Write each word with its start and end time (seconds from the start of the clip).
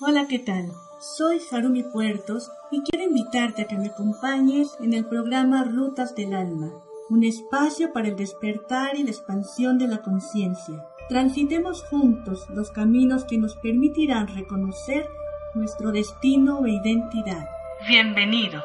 Hola, 0.00 0.28
¿qué 0.28 0.38
tal? 0.38 0.70
Soy 1.00 1.40
Harumi 1.50 1.82
Puertos 1.82 2.52
y 2.70 2.82
quiero 2.82 3.04
invitarte 3.04 3.62
a 3.62 3.66
que 3.66 3.76
me 3.76 3.88
acompañes 3.88 4.76
en 4.80 4.92
el 4.92 5.04
programa 5.04 5.64
Rutas 5.64 6.14
del 6.14 6.34
Alma, 6.34 6.70
un 7.10 7.24
espacio 7.24 7.92
para 7.92 8.06
el 8.06 8.14
despertar 8.14 8.96
y 8.96 9.02
la 9.02 9.10
expansión 9.10 9.76
de 9.76 9.88
la 9.88 10.00
conciencia. 10.02 10.86
Transitemos 11.08 11.82
juntos 11.82 12.46
los 12.50 12.70
caminos 12.70 13.24
que 13.24 13.38
nos 13.38 13.56
permitirán 13.56 14.28
reconocer 14.28 15.08
nuestro 15.56 15.90
destino 15.90 16.64
e 16.64 16.70
identidad. 16.70 17.48
Bienvenido. 17.88 18.62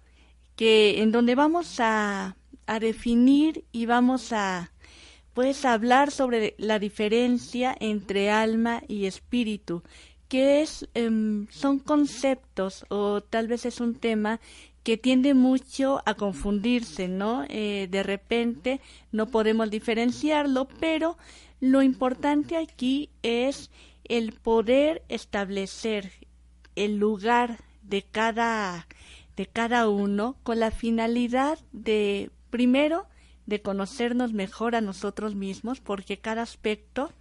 que 0.55 1.01
en 1.01 1.11
donde 1.11 1.33
vamos 1.33 1.79
a, 1.79 2.35
a 2.67 2.79
definir 2.79 3.65
y 3.71 3.87
vamos 3.87 4.33
a 4.33 4.71
pues 5.39 5.63
hablar 5.63 6.11
sobre 6.11 6.53
la 6.57 6.79
diferencia 6.79 7.73
entre 7.79 8.29
alma 8.29 8.83
y 8.89 9.05
espíritu, 9.05 9.83
que 10.27 10.61
es 10.61 10.89
em, 10.95 11.47
son 11.49 11.79
conceptos 11.79 12.85
o 12.89 13.21
tal 13.21 13.47
vez 13.47 13.65
es 13.65 13.79
un 13.79 13.95
tema 13.95 14.41
que 14.83 14.97
tiende 14.97 15.33
mucho 15.33 16.01
a 16.05 16.15
confundirse, 16.15 17.07
¿no? 17.07 17.45
Eh, 17.47 17.87
de 17.89 18.03
repente 18.03 18.81
no 19.13 19.27
podemos 19.27 19.69
diferenciarlo, 19.69 20.67
pero 20.81 21.17
lo 21.61 21.83
importante 21.83 22.57
aquí 22.57 23.09
es 23.23 23.71
el 24.03 24.33
poder 24.33 25.03
establecer 25.07 26.11
el 26.75 26.97
lugar 26.97 27.59
de 27.81 28.01
cada 28.01 28.87
de 29.37 29.45
cada 29.45 29.87
uno 29.87 30.35
con 30.43 30.59
la 30.59 30.71
finalidad 30.71 31.59
de 31.71 32.29
primero 32.49 33.07
de 33.49 33.61
conocernos 33.61 34.31
mejor 34.31 34.75
a 34.75 34.81
nosotros 34.81 35.35
mismos 35.35 35.81
porque 35.81 36.19
cada 36.19 36.43
aspecto 36.43 37.11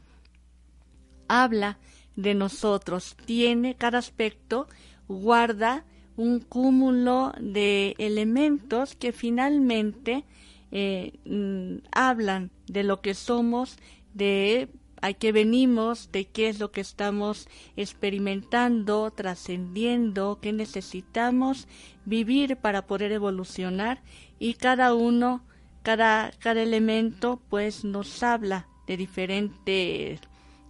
habla 1.27 1.79
de 2.17 2.35
nosotros, 2.35 3.17
tiene 3.25 3.75
cada 3.75 3.99
aspecto 3.99 4.69
guarda 5.09 5.85
un 6.17 6.41
cúmulo 6.41 7.33
de 7.41 7.95
elementos 7.99 8.95
que 8.95 9.13
finalmente 9.13 10.25
eh, 10.71 11.13
mm, 11.25 11.87
hablan 11.93 12.51
de 12.67 12.83
lo 12.83 13.01
que 13.01 13.15
somos, 13.15 13.79
de 14.13 14.69
a 15.01 15.13
qué 15.13 15.33
venimos, 15.33 16.11
de 16.13 16.27
qué 16.27 16.49
es 16.49 16.59
lo 16.59 16.73
que 16.73 16.81
estamos 16.81 17.49
experimentando, 17.77 19.11
trascendiendo, 19.13 20.41
qué 20.43 20.53
necesitamos 20.53 21.69
vivir 22.05 22.57
para 22.57 22.87
poder 22.87 23.13
evolucionar 23.13 24.03
y 24.39 24.55
cada 24.55 24.95
uno, 24.95 25.45
cada, 25.89 26.33
cada 26.39 26.61
elemento 26.61 27.41
pues 27.49 27.83
nos 27.83 28.23
habla 28.23 28.69
de 28.87 28.99
diferentes 28.99 30.21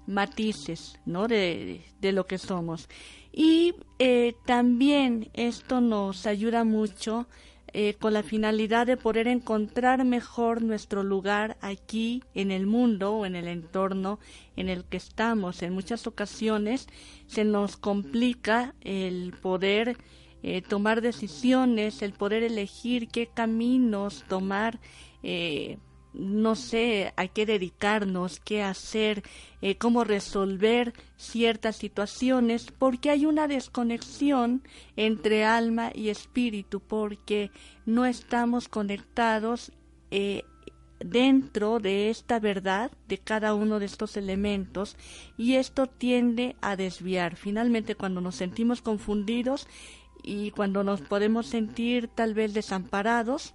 matices, 0.06 1.00
¿no? 1.06 1.26
De, 1.26 1.80
de 2.00 2.12
lo 2.12 2.28
que 2.28 2.38
somos. 2.38 2.88
Y 3.32 3.74
eh, 3.98 4.36
también 4.46 5.28
esto 5.34 5.80
nos 5.80 6.24
ayuda 6.24 6.62
mucho 6.62 7.26
eh, 7.72 7.94
con 7.98 8.12
la 8.12 8.22
finalidad 8.22 8.86
de 8.86 8.96
poder 8.96 9.26
encontrar 9.26 10.04
mejor 10.04 10.62
nuestro 10.62 11.02
lugar 11.02 11.56
aquí 11.62 12.22
en 12.34 12.52
el 12.52 12.68
mundo 12.68 13.14
o 13.14 13.26
en 13.26 13.34
el 13.34 13.48
entorno 13.48 14.20
en 14.54 14.68
el 14.68 14.84
que 14.84 14.98
estamos. 14.98 15.62
En 15.62 15.72
muchas 15.72 16.06
ocasiones 16.06 16.86
se 17.26 17.42
nos 17.42 17.76
complica 17.76 18.72
el 18.82 19.34
poder 19.42 19.96
eh, 20.44 20.62
tomar 20.62 21.00
decisiones, 21.00 22.02
el 22.02 22.12
poder 22.12 22.44
elegir 22.44 23.08
qué 23.08 23.26
caminos 23.26 24.24
tomar 24.28 24.78
eh, 25.22 25.78
no 26.12 26.56
sé 26.56 27.12
a 27.16 27.28
qué 27.28 27.46
dedicarnos, 27.46 28.40
qué 28.40 28.62
hacer, 28.62 29.22
eh, 29.62 29.76
cómo 29.76 30.04
resolver 30.04 30.92
ciertas 31.16 31.76
situaciones, 31.76 32.72
porque 32.76 33.10
hay 33.10 33.26
una 33.26 33.46
desconexión 33.46 34.62
entre 34.96 35.44
alma 35.44 35.90
y 35.94 36.08
espíritu, 36.08 36.80
porque 36.80 37.50
no 37.86 38.04
estamos 38.04 38.68
conectados 38.68 39.72
eh, 40.10 40.44
dentro 41.00 41.78
de 41.78 42.10
esta 42.10 42.40
verdad 42.40 42.90
de 43.06 43.18
cada 43.18 43.54
uno 43.54 43.78
de 43.78 43.86
estos 43.86 44.16
elementos 44.16 44.96
y 45.36 45.54
esto 45.54 45.86
tiende 45.86 46.56
a 46.60 46.76
desviar. 46.76 47.36
Finalmente, 47.36 47.94
cuando 47.94 48.20
nos 48.20 48.34
sentimos 48.34 48.82
confundidos 48.82 49.68
y 50.22 50.50
cuando 50.50 50.82
nos 50.82 51.00
podemos 51.00 51.46
sentir 51.46 52.08
tal 52.08 52.34
vez 52.34 52.54
desamparados, 52.54 53.54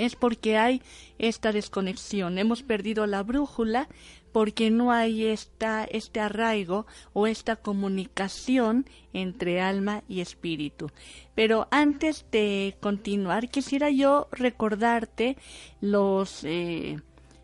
es 0.00 0.16
porque 0.16 0.56
hay 0.56 0.82
esta 1.18 1.52
desconexión. 1.52 2.38
Hemos 2.38 2.62
perdido 2.62 3.06
la 3.06 3.22
brújula 3.22 3.88
porque 4.32 4.70
no 4.70 4.92
hay 4.92 5.26
esta, 5.26 5.84
este 5.84 6.20
arraigo 6.20 6.86
o 7.12 7.26
esta 7.26 7.56
comunicación 7.56 8.86
entre 9.12 9.60
alma 9.60 10.02
y 10.08 10.20
espíritu. 10.20 10.90
Pero 11.34 11.68
antes 11.70 12.24
de 12.30 12.76
continuar, 12.80 13.48
quisiera 13.48 13.90
yo 13.90 14.28
recordarte 14.32 15.36
los, 15.80 16.44
eh, 16.44 16.98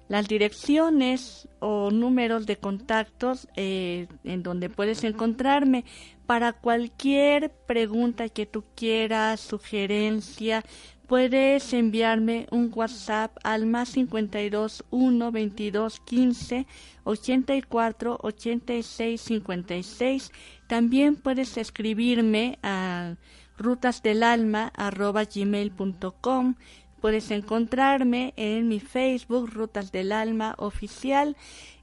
las 0.09 0.29
direcciones 0.29 1.49
o 1.59 1.91
números 1.91 2.47
de 2.47 2.57
contactos 2.57 3.49
eh, 3.57 4.07
en 4.25 4.43
donde 4.43 4.71
puedes 4.71 5.03
encontrarme 5.05 5.85
para 6.27 6.53
cualquier 6.53 7.53
pregunta 7.67 8.29
que 8.29 8.47
tú 8.47 8.65
quieras, 8.75 9.41
sugerencia, 9.41 10.65
puedes 11.07 11.73
enviarme 11.73 12.47
un 12.51 12.71
WhatsApp 12.75 13.39
al 13.45 13.67
más 13.67 13.91
52 13.91 14.85
1 14.91 15.33
22 15.33 16.01
15 16.01 16.67
84 17.05 18.19
86 18.23 19.21
56. 19.21 20.33
También 20.67 21.15
puedes 21.17 21.57
escribirme 21.57 22.59
a 22.63 23.15
rutasdelalma.gmail.com 23.57 26.55
Puedes 27.01 27.31
encontrarme 27.31 28.35
en 28.37 28.69
mi 28.69 28.81
Facebook 28.81 29.51
Rutas 29.53 29.93
del 29.93 30.13
Alma 30.13 30.55
Oficial 30.59 31.37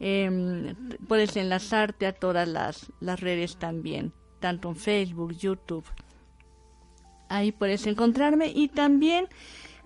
Em, 0.00 0.74
puedes 1.06 1.36
enlazarte 1.36 2.06
a 2.06 2.14
todas 2.14 2.48
las, 2.48 2.90
las 3.00 3.20
redes 3.20 3.58
también, 3.58 4.14
tanto 4.40 4.70
en 4.70 4.76
Facebook, 4.76 5.36
YouTube. 5.36 5.84
Ahí 7.28 7.52
puedes 7.52 7.86
encontrarme 7.86 8.46
y 8.46 8.68
también 8.68 9.28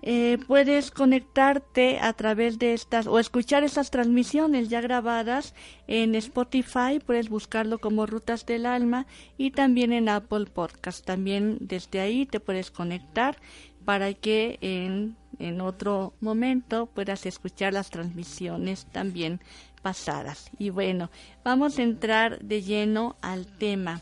eh, 0.01 0.37
puedes 0.47 0.91
conectarte 0.91 1.99
a 1.99 2.13
través 2.13 2.57
de 2.57 2.73
estas 2.73 3.05
o 3.07 3.19
escuchar 3.19 3.63
esas 3.63 3.91
transmisiones 3.91 4.69
ya 4.69 4.79
grabadas 4.81 5.53
en 5.87 6.15
Spotify, 6.15 6.99
puedes 7.05 7.29
buscarlo 7.29 7.79
como 7.79 8.05
Rutas 8.05 8.45
del 8.45 8.65
Alma 8.65 9.07
y 9.37 9.51
también 9.51 9.91
en 9.91 10.07
Apple 10.07 10.45
Podcast. 10.45 11.05
También 11.05 11.57
desde 11.59 11.99
ahí 11.99 12.25
te 12.25 12.39
puedes 12.39 12.71
conectar 12.71 13.37
para 13.83 14.13
que 14.13 14.57
en, 14.61 15.17
en 15.39 15.61
otro 15.61 16.13
momento 16.21 16.85
puedas 16.85 17.25
escuchar 17.25 17.73
las 17.73 17.89
transmisiones 17.89 18.85
también 18.91 19.41
pasadas. 19.81 20.49
Y 20.59 20.69
bueno, 20.69 21.09
vamos 21.43 21.77
a 21.77 21.83
entrar 21.83 22.39
de 22.39 22.61
lleno 22.61 23.15
al 23.21 23.47
tema. 23.57 24.01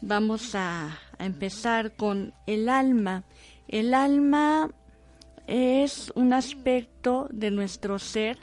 Vamos 0.00 0.54
a 0.54 0.98
empezar 1.18 1.96
con 1.96 2.34
el 2.46 2.68
alma. 2.68 3.24
El 3.68 3.94
alma 3.94 4.70
es 5.46 6.12
un 6.14 6.32
aspecto 6.32 7.28
de 7.32 7.50
nuestro 7.50 7.98
ser 7.98 8.38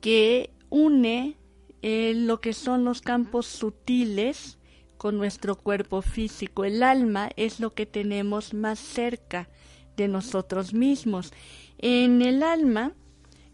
que 0.00 0.50
une 0.70 1.36
eh, 1.82 2.12
lo 2.14 2.40
que 2.40 2.52
son 2.52 2.84
los 2.84 3.00
campos 3.00 3.46
sutiles 3.46 4.58
con 4.96 5.16
nuestro 5.16 5.56
cuerpo 5.56 6.02
físico. 6.02 6.64
El 6.64 6.82
alma 6.82 7.30
es 7.36 7.60
lo 7.60 7.74
que 7.74 7.86
tenemos 7.86 8.52
más 8.52 8.78
cerca 8.78 9.48
de 9.96 10.08
nosotros 10.08 10.74
mismos. 10.74 11.32
En 11.78 12.20
el 12.22 12.42
alma, 12.42 12.92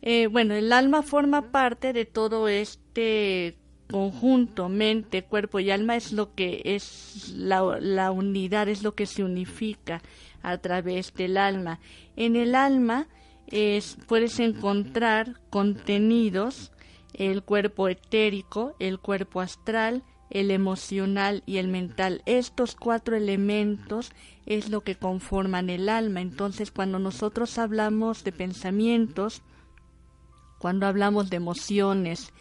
eh, 0.03 0.27
bueno, 0.27 0.55
el 0.55 0.73
alma 0.73 1.03
forma 1.03 1.53
parte 1.53 1.93
de 1.93 2.07
todo 2.07 2.49
este 2.49 3.59
conjunto, 3.91 4.71
mente, 4.71 5.23
cuerpo 5.25 5.61
y 5.61 5.71
alma 5.71 5.97
es 5.97 6.13
lo 6.13 6.35
que 6.35 6.63
es 6.65 7.33
la, 7.37 7.79
la 7.81 8.11
unidad, 8.11 8.69
es 8.69 8.83
lo 8.83 8.95
que 8.95 9.07
se 9.07 9.23
unifica 9.23 10.03
a 10.45 10.59
través 10.59 11.13
del 11.15 11.37
alma. 11.37 11.81
En 12.17 12.37
el 12.37 12.55
alma 12.55 13.09
es, 13.49 13.99
puedes 14.07 14.39
encontrar 14.39 15.41
contenidos, 15.51 16.71
el 17.13 17.43
cuerpo 17.43 17.89
etérico, 17.89 18.77
el 18.79 19.01
cuerpo 19.01 19.41
astral, 19.41 20.03
el 20.31 20.51
emocional 20.51 21.43
y 21.47 21.59
el 21.59 21.69
mental. 21.69 22.23
Estos 22.27 22.75
cuatro 22.75 23.17
elementos 23.17 24.13
es 24.47 24.69
lo 24.69 24.83
que 24.83 24.97
conforman 24.97 25.71
el 25.71 25.89
alma. 25.89 26.21
Entonces, 26.21 26.71
cuando 26.71 26.99
nosotros 26.99 27.59
hablamos 27.59 28.25
de 28.25 28.33
pensamientos, 28.33 29.43
cuando 30.59 30.87
hablamos 30.87 31.31
de 31.31 31.37
emociones, 31.37 32.33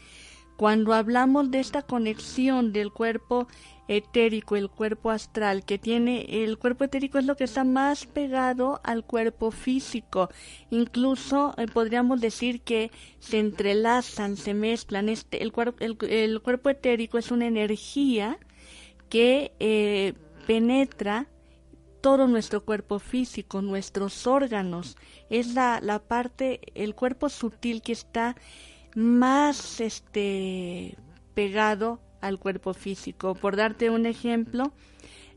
cuando 0.57 0.93
hablamos 0.93 1.51
de 1.51 1.59
esta 1.59 1.81
conexión 1.81 2.73
del 2.73 2.91
cuerpo 2.91 3.47
etérico, 3.87 4.55
el 4.55 4.69
cuerpo 4.69 5.11
astral, 5.11 5.65
que 5.65 5.77
tiene 5.77 6.43
el 6.43 6.57
cuerpo 6.57 6.85
etérico 6.85 7.17
es 7.17 7.25
lo 7.25 7.35
que 7.35 7.43
está 7.43 7.63
más 7.63 8.05
pegado 8.05 8.79
al 8.83 9.03
cuerpo 9.03 9.51
físico. 9.51 10.29
Incluso 10.69 11.53
eh, 11.57 11.67
podríamos 11.67 12.21
decir 12.21 12.61
que 12.61 12.91
se 13.19 13.39
entrelazan, 13.39 14.37
se 14.37 14.53
mezclan. 14.53 15.09
Este, 15.09 15.43
el, 15.43 15.51
el, 16.09 16.41
cuerpo 16.41 16.69
etérico 16.69 17.17
es 17.17 17.31
una 17.31 17.45
energía 17.45 18.37
que 19.09 19.51
eh, 19.59 20.13
penetra 20.47 21.27
todo 22.01 22.27
nuestro 22.27 22.65
cuerpo 22.65 22.99
físico, 22.99 23.61
nuestros 23.61 24.27
órganos. 24.27 24.97
Es 25.29 25.53
la, 25.53 25.79
la 25.81 25.99
parte, 25.99 26.59
el 26.75 26.95
cuerpo 26.95 27.29
sutil 27.29 27.81
que 27.81 27.93
está 27.93 28.35
más 28.95 29.81
este 29.81 30.97
pegado 31.33 31.99
al 32.23 32.39
cuerpo 32.39 32.73
físico. 32.73 33.35
Por 33.35 33.55
darte 33.55 33.89
un 33.89 34.05
ejemplo, 34.05 34.71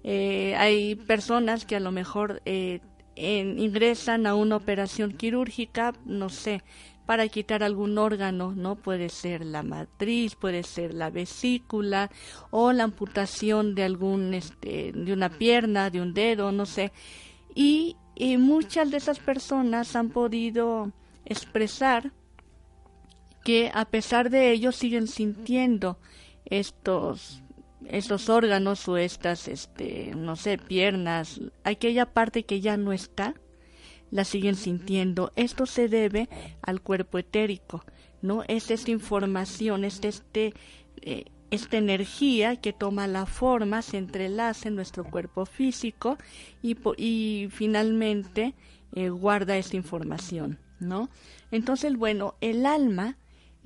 eh, 0.05 0.55
hay 0.56 0.94
personas 0.94 1.67
que 1.67 1.77
a 1.77 1.81
lo 1.81 1.91
mejor 1.91 2.41
eh, 2.47 2.81
ingresan 3.17 4.27
a 4.27 4.35
una 4.35 4.56
operación 4.56 5.12
quirúrgica, 5.12 5.94
no 6.05 6.29
sé, 6.29 6.62
para 7.06 7.27
quitar 7.29 7.62
algún 7.62 7.99
órgano, 7.99 8.53
¿no? 8.53 8.77
Puede 8.77 9.09
ser 9.09 9.44
la 9.44 9.62
matriz, 9.62 10.37
puede 10.37 10.62
ser 10.62 10.94
la 10.94 11.11
vesícula 11.11 12.11
o 12.50 12.73
la 12.73 12.85
amputación 12.85 13.75
de 13.75 13.82
algún, 13.82 14.32
este, 14.32 14.93
de 14.93 15.12
una 15.12 15.29
pierna, 15.29 15.91
de 15.91 16.00
un 16.00 16.15
dedo, 16.15 16.53
no 16.53 16.67
sé. 16.67 16.93
y 17.55 17.97
muchas 18.39 18.91
de 18.91 18.97
esas 18.97 19.19
personas 19.19 19.94
han 19.94 20.09
podido 20.09 20.91
expresar 21.27 22.12
que 23.47 23.71
a 23.73 23.85
pesar 23.85 24.29
de 24.29 24.50
ello 24.50 24.73
siguen 24.73 25.06
sintiendo 25.06 25.99
estos 26.46 27.43
estos 27.88 28.28
órganos 28.28 28.88
o 28.88 28.96
estas 28.96 29.48
este 29.48 30.12
no 30.16 30.37
sé 30.37 30.58
piernas 30.58 31.40
aquella 31.62 32.06
parte 32.06 32.44
que 32.44 32.60
ya 32.60 32.76
no 32.76 32.93
está 32.93 33.34
la 34.12 34.25
siguen 34.25 34.54
sintiendo. 34.54 35.32
Esto 35.34 35.66
se 35.66 35.88
debe 35.88 36.28
al 36.62 36.81
cuerpo 36.81 37.19
etérico 37.19 37.84
no 38.22 38.43
es 38.48 38.70
esta 38.70 38.90
información 38.90 39.84
es 39.84 40.00
este 40.02 40.54
eh, 41.02 41.26
esta 41.50 41.76
energía 41.76 42.56
que 42.56 42.72
toma 42.72 43.06
la 43.06 43.25
forma 43.25 43.82
se 43.82 43.98
entrelaza 43.98 44.69
en 44.69 44.75
nuestro 44.75 45.04
cuerpo 45.04 45.46
físico 45.46 46.19
y, 46.60 46.76
y 46.96 47.48
finalmente 47.50 48.54
eh, 48.94 49.10
guarda 49.10 49.56
esta 49.56 49.76
información 49.76 50.58
no 50.81 51.08
entonces 51.50 51.96
bueno 51.96 52.34
el 52.40 52.66
alma 52.66 53.16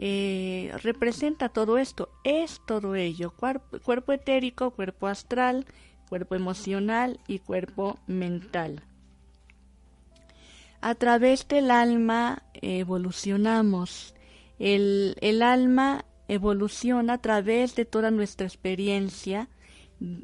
eh, 0.03 0.73
representa 0.83 1.51
todo 1.51 1.77
esto, 1.77 2.09
es 2.25 2.63
todo 2.67 2.95
ello, 2.95 3.35
cuerpo, 3.35 4.13
etérico, 4.15 4.71
cuerpo 4.71 5.09
astral, 5.09 5.67
cuerpo 6.09 6.35
emocional 6.35 7.21
y 7.29 7.41
cuerpo 7.41 7.99
mental. 8.07 8.83
A 10.81 10.95
través 10.95 11.47
del 11.47 11.71
alma 11.71 12.43
evolucionamos. 12.55 14.15
El, 14.59 15.43
alma 15.43 16.07
evoluciona 16.29 17.15
a 17.15 17.19
través 17.19 17.75
de 17.75 17.85
toda 17.85 18.11
nuestra 18.11 18.47
experiencia 18.47 19.51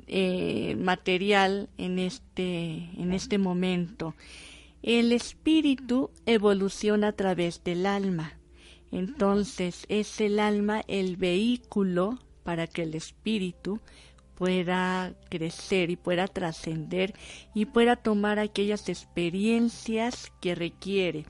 eh, 0.07 0.75
material 0.81 1.69
en 1.77 1.99
este, 1.99 2.89
en 2.97 3.13
este 3.13 3.37
momento. 3.37 4.15
El 4.83 5.13
espíritu 5.13 6.11
evoluciona 6.25 7.09
a 7.09 7.13
través 7.13 7.63
del 7.63 7.85
alma. 7.85 8.39
Entonces 8.93 9.85
es 9.89 10.21
el 10.21 10.39
alma 10.39 10.83
el 10.87 11.17
vehículo 11.17 12.19
para 12.45 12.67
que 12.67 12.83
el 12.83 12.95
espíritu 12.95 13.81
pueda 14.37 15.15
crecer 15.31 15.91
y 15.91 15.97
pueda 15.97 16.29
trascender 16.29 17.15
y 17.55 17.65
pueda 17.65 17.97
tomar 17.97 18.39
aquellas 18.39 18.89
experiencias 18.89 20.31
que 20.41 20.55
requiere. 20.55 21.25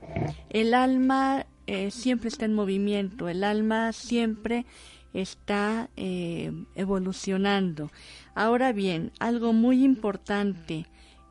El 0.49 0.73
alma 0.73 1.47
eh, 1.65 1.89
siempre 1.89 2.29
está 2.29 2.45
en 2.45 2.53
movimiento, 2.53 3.29
el 3.29 3.43
alma 3.43 3.93
siempre 3.93 4.65
está 5.13 5.89
eh, 5.95 6.51
evolucionando. 6.75 7.91
Ahora 8.35 8.73
bien, 8.73 9.11
algo 9.19 9.53
muy 9.53 9.83
importante 9.83 10.85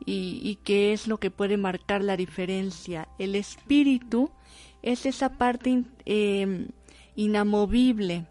y, 0.05 0.41
y 0.43 0.57
que 0.57 0.93
es 0.93 1.07
lo 1.07 1.19
que 1.19 1.31
puede 1.31 1.59
marcar 1.59 2.03
la 2.03 2.17
diferencia, 2.17 3.07
el 3.19 3.35
espíritu 3.35 4.31
es 4.83 5.07
esa 5.07 5.31
parte 5.39 5.85
em, 6.05 6.69
inamovible, 7.15 8.27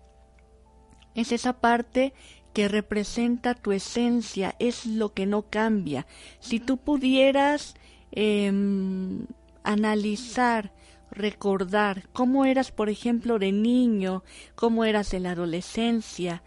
es 1.16 1.32
esa 1.32 1.54
parte 1.60 2.14
que 2.54 2.68
representa 2.68 3.54
tu 3.54 3.74
esencia, 3.74 4.56
es 4.60 4.86
lo 4.86 5.14
que 5.14 5.26
no 5.26 5.50
cambia. 5.50 6.08
Si 6.40 6.60
tú 6.60 6.78
pudieras 6.78 7.76
em, 8.12 9.26
analizar, 9.64 10.74
recordar 11.12 12.08
cómo 12.14 12.46
eras, 12.46 12.72
por 12.72 12.90
ejemplo, 12.90 13.40
de 13.40 13.52
niño, 13.52 14.24
cómo 14.56 14.86
eras 14.86 15.14
en 15.14 15.24
la 15.24 15.32
adolescencia, 15.32 16.44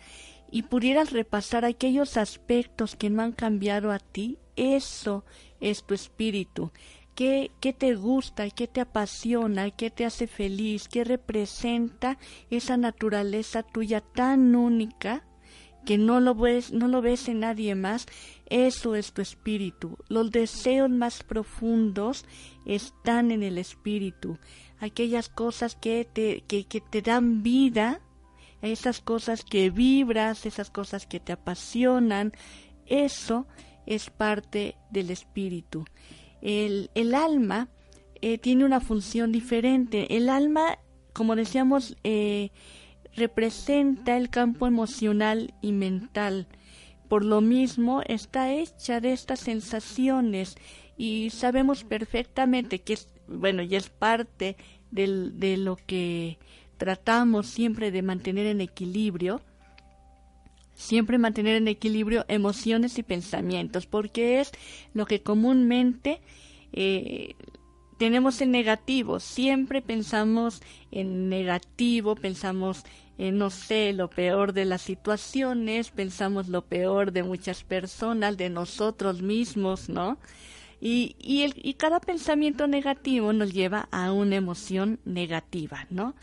y 0.50 0.62
pudieras 0.62 1.12
repasar 1.12 1.64
aquellos 1.64 2.16
aspectos 2.16 2.96
que 2.96 3.10
no 3.10 3.22
han 3.22 3.32
cambiado 3.32 3.92
a 3.92 3.98
ti, 3.98 4.38
eso 4.56 5.24
es 5.60 5.84
tu 5.84 5.94
espíritu, 5.94 6.72
qué, 7.18 7.74
te 7.76 7.96
gusta, 7.96 8.48
qué 8.50 8.68
te 8.68 8.80
apasiona, 8.80 9.72
qué 9.72 9.90
te 9.90 10.04
hace 10.04 10.28
feliz, 10.28 10.86
qué 10.86 11.02
representa 11.02 12.16
esa 12.48 12.76
naturaleza 12.76 13.64
tuya 13.64 14.00
tan 14.00 14.54
única 14.54 15.24
que 15.84 15.98
no 15.98 16.20
lo 16.20 16.36
ves, 16.36 16.70
no 16.70 16.86
lo 16.86 17.02
ves 17.02 17.26
en 17.28 17.40
nadie 17.40 17.74
más, 17.74 18.06
eso 18.46 18.94
es 18.94 19.12
tu 19.12 19.20
espíritu. 19.20 19.98
Los 20.08 20.30
deseos 20.30 20.90
más 20.90 21.24
profundos 21.24 22.24
están 22.66 23.32
en 23.32 23.42
el 23.42 23.58
espíritu. 23.58 24.38
Aquellas 24.78 25.28
cosas 25.28 25.74
que 25.74 26.04
te, 26.04 26.42
que, 26.42 26.66
que 26.66 26.80
te 26.80 27.02
dan 27.02 27.42
vida, 27.42 28.00
esas 28.62 29.00
cosas 29.00 29.42
que 29.42 29.70
vibras, 29.70 30.46
esas 30.46 30.70
cosas 30.70 31.04
que 31.06 31.18
te 31.18 31.32
apasionan, 31.32 32.32
eso 32.86 33.48
es 33.86 34.08
parte 34.08 34.76
del 34.90 35.10
espíritu. 35.10 35.84
El, 36.42 36.90
el 36.94 37.14
alma 37.14 37.68
eh, 38.20 38.38
tiene 38.38 38.64
una 38.64 38.80
función 38.80 39.32
diferente. 39.32 40.16
El 40.16 40.28
alma, 40.28 40.78
como 41.12 41.36
decíamos, 41.36 41.96
eh, 42.04 42.50
representa 43.14 44.16
el 44.16 44.30
campo 44.30 44.66
emocional 44.66 45.54
y 45.62 45.72
mental. 45.72 46.46
Por 47.08 47.24
lo 47.24 47.40
mismo, 47.40 48.02
está 48.06 48.52
hecha 48.52 49.00
de 49.00 49.12
estas 49.12 49.40
sensaciones 49.40 50.56
y 50.96 51.30
sabemos 51.30 51.84
perfectamente 51.84 52.80
que 52.80 52.94
es, 52.94 53.08
bueno, 53.26 53.62
y 53.62 53.76
es 53.76 53.88
parte 53.88 54.56
del, 54.90 55.38
de 55.38 55.56
lo 55.56 55.76
que 55.76 56.38
tratamos 56.76 57.46
siempre 57.46 57.90
de 57.90 58.02
mantener 58.02 58.46
en 58.46 58.60
equilibrio, 58.60 59.40
siempre 60.78 61.18
mantener 61.18 61.56
en 61.56 61.66
equilibrio 61.66 62.24
emociones 62.28 62.98
y 62.98 63.02
pensamientos, 63.02 63.86
porque 63.86 64.40
es 64.40 64.52
lo 64.94 65.06
que 65.06 65.22
comúnmente 65.22 66.20
eh, 66.72 67.34
tenemos 67.98 68.40
en 68.40 68.52
negativo, 68.52 69.18
siempre 69.18 69.82
pensamos 69.82 70.62
en 70.92 71.28
negativo, 71.28 72.14
pensamos 72.14 72.84
en, 73.18 73.38
no 73.38 73.50
sé, 73.50 73.92
lo 73.92 74.08
peor 74.08 74.52
de 74.52 74.66
las 74.66 74.82
situaciones, 74.82 75.90
pensamos 75.90 76.46
lo 76.46 76.62
peor 76.62 77.10
de 77.10 77.24
muchas 77.24 77.64
personas, 77.64 78.36
de 78.36 78.48
nosotros 78.48 79.20
mismos, 79.20 79.88
¿no? 79.88 80.16
Y, 80.80 81.16
y, 81.18 81.42
el, 81.42 81.54
y 81.56 81.74
cada 81.74 82.00
pensamiento 82.00 82.68
negativo 82.68 83.32
nos 83.32 83.52
lleva 83.52 83.88
a 83.90 84.12
una 84.12 84.36
emoción 84.36 85.00
negativa, 85.04 85.86
¿no? 85.90 86.14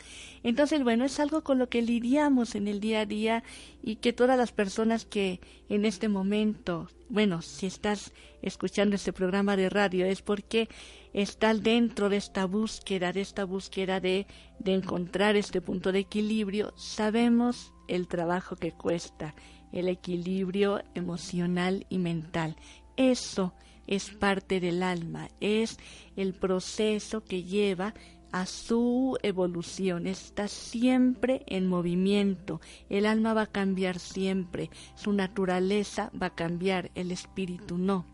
Entonces, 0.43 0.83
bueno, 0.83 1.05
es 1.05 1.19
algo 1.19 1.43
con 1.43 1.57
lo 1.57 1.69
que 1.69 1.81
lidiamos 1.81 2.55
en 2.55 2.67
el 2.67 2.79
día 2.79 3.01
a 3.01 3.05
día 3.05 3.43
y 3.81 3.97
que 3.97 4.13
todas 4.13 4.37
las 4.37 4.51
personas 4.51 5.05
que 5.05 5.41
en 5.69 5.85
este 5.85 6.07
momento, 6.07 6.87
bueno, 7.09 7.41
si 7.41 7.65
estás 7.65 8.13
escuchando 8.41 8.95
este 8.95 9.11
programa 9.11 9.57
de 9.57 9.69
radio 9.69 10.05
es 10.05 10.21
porque 10.21 10.69
estás 11.13 11.63
dentro 11.63 12.09
de 12.09 12.17
esta 12.17 12.45
búsqueda, 12.45 13.11
de 13.11 13.21
esta 13.21 13.43
búsqueda 13.43 13.99
de, 13.99 14.27
de 14.59 14.73
encontrar 14.75 15.35
este 15.35 15.61
punto 15.61 15.91
de 15.91 15.99
equilibrio, 15.99 16.73
sabemos 16.77 17.73
el 17.87 18.07
trabajo 18.07 18.55
que 18.55 18.71
cuesta, 18.71 19.33
el 19.71 19.89
equilibrio 19.89 20.81
emocional 20.93 21.85
y 21.89 21.97
mental. 21.97 22.55
Eso 22.97 23.53
es 23.87 24.09
parte 24.09 24.59
del 24.59 24.83
alma, 24.83 25.29
es 25.39 25.77
el 26.15 26.33
proceso 26.33 27.23
que 27.23 27.43
lleva 27.43 27.93
a 28.31 28.45
su 28.45 29.17
evolución, 29.23 30.07
está 30.07 30.47
siempre 30.47 31.43
en 31.47 31.67
movimiento, 31.67 32.59
el 32.89 33.05
alma 33.05 33.33
va 33.33 33.43
a 33.43 33.51
cambiar 33.51 33.99
siempre, 33.99 34.69
su 34.95 35.13
naturaleza 35.13 36.11
va 36.21 36.27
a 36.27 36.35
cambiar, 36.35 36.91
el 36.95 37.11
espíritu 37.11 37.77
no. 37.77 38.05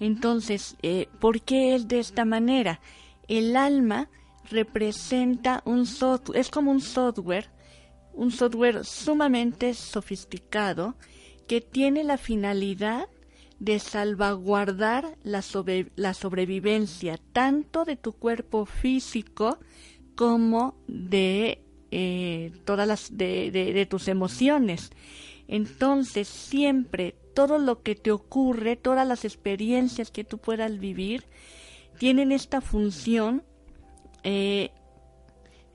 Entonces, 0.00 0.76
eh, 0.82 1.08
¿por 1.20 1.42
qué 1.42 1.74
es 1.74 1.86
de 1.86 2.00
esta 2.00 2.24
manera? 2.24 2.80
El 3.28 3.56
alma 3.56 4.08
representa 4.50 5.62
un 5.64 5.86
software, 5.86 6.40
es 6.40 6.50
como 6.50 6.70
un 6.70 6.80
software, 6.80 7.50
un 8.14 8.32
software 8.32 8.84
sumamente 8.84 9.74
sofisticado 9.74 10.96
que 11.46 11.60
tiene 11.60 12.02
la 12.02 12.16
finalidad 12.16 13.06
de 13.60 13.78
salvaguardar 13.78 15.18
la, 15.22 15.44
la 15.94 16.14
sobrevivencia 16.14 17.18
tanto 17.32 17.84
de 17.84 17.96
tu 17.96 18.12
cuerpo 18.12 18.64
físico 18.64 19.58
como 20.16 20.74
de 20.88 21.62
eh, 21.90 22.52
todas 22.64 22.88
las 22.88 23.16
de, 23.16 23.50
de, 23.50 23.86
tus 23.86 24.08
emociones. 24.08 24.90
Entonces 25.46 26.26
siempre 26.26 27.16
todo 27.34 27.58
lo 27.58 27.82
que 27.82 27.94
te 27.94 28.10
ocurre, 28.10 28.76
todas 28.76 29.06
las 29.06 29.24
experiencias 29.24 30.10
que 30.10 30.24
tú 30.24 30.38
puedas 30.38 30.78
vivir, 30.78 31.24
tienen 31.98 32.32
esta 32.32 32.62
función 32.62 33.42
eh, 34.22 34.70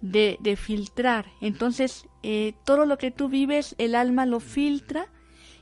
de, 0.01 0.38
de, 0.39 0.56
filtrar. 0.56 1.27
Entonces, 1.39 2.08
eh, 2.24 2.54
todo 2.65 2.86
lo 2.86 2.98
que 2.98 3.12
tú 3.12 3.30
vives, 3.30 3.75
el 3.77 3.96
alma 3.96 4.25
lo 4.25 4.39
filtra 4.39 5.08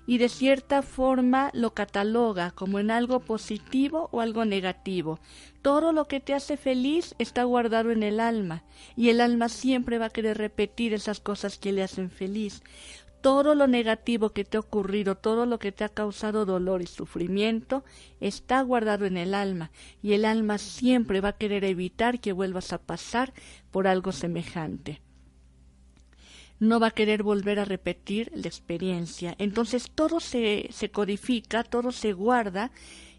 y 0.06 0.18
de 0.18 0.30
cierta 0.30 0.82
forma 0.82 1.50
lo 1.54 1.74
cataloga 1.74 2.52
como 2.52 2.80
en 2.80 2.92
algo 2.92 3.22
positivo 3.22 4.10
o 4.12 4.22
algo 4.22 4.46
negativo. 4.46 5.20
Todo 5.62 5.92
lo 5.92 6.06
que 6.06 6.20
te 6.20 6.34
hace 6.34 6.58
feliz 6.58 7.16
está 7.20 7.44
guardado 7.44 7.92
en 7.92 8.04
el 8.04 8.20
alma 8.20 8.64
y 8.96 9.10
el 9.10 9.22
alma 9.22 9.50
siempre 9.50 9.98
va 9.98 10.08
a 10.08 10.12
querer 10.12 10.38
repetir 10.38 10.94
esas 10.94 11.20
cosas 11.20 11.58
que 11.58 11.72
le 11.72 11.84
hacen 11.84 12.10
feliz. 12.10 12.62
Todo 13.22 13.56
lo 13.56 13.68
negativo 13.68 14.32
que 14.32 14.44
te 14.44 14.58
ha 14.58 14.60
ocurrido, 14.60 15.16
todo 15.16 15.46
lo 15.46 15.58
que 15.58 15.72
te 15.72 15.86
ha 15.86 15.90
causado 15.90 16.46
dolor 16.46 16.82
y 16.82 16.88
sufrimiento, 16.88 17.86
está 18.20 18.62
guardado 18.62 19.06
en 19.06 19.16
el 19.16 19.34
alma 19.34 19.72
y 20.02 20.12
el 20.12 20.26
alma 20.26 20.58
siempre 20.58 21.22
va 21.22 21.30
a 21.30 21.38
querer 21.38 21.64
evitar 21.64 22.20
que 22.20 22.34
vuelvas 22.34 22.74
a 22.74 22.80
pasar 22.80 23.32
por 23.72 23.88
algo 23.88 24.12
semejante 24.12 25.02
no 26.64 26.80
va 26.80 26.88
a 26.88 26.92
querer 26.92 27.24
volver 27.24 27.60
a 27.60 27.66
repetir 27.66 28.32
la 28.34 28.48
experiencia. 28.48 29.36
Entonces 29.38 29.92
todo 29.94 30.20
se, 30.20 30.70
se 30.72 30.90
codifica, 30.90 31.64
todo 31.64 31.92
se 31.92 32.14
guarda 32.14 32.72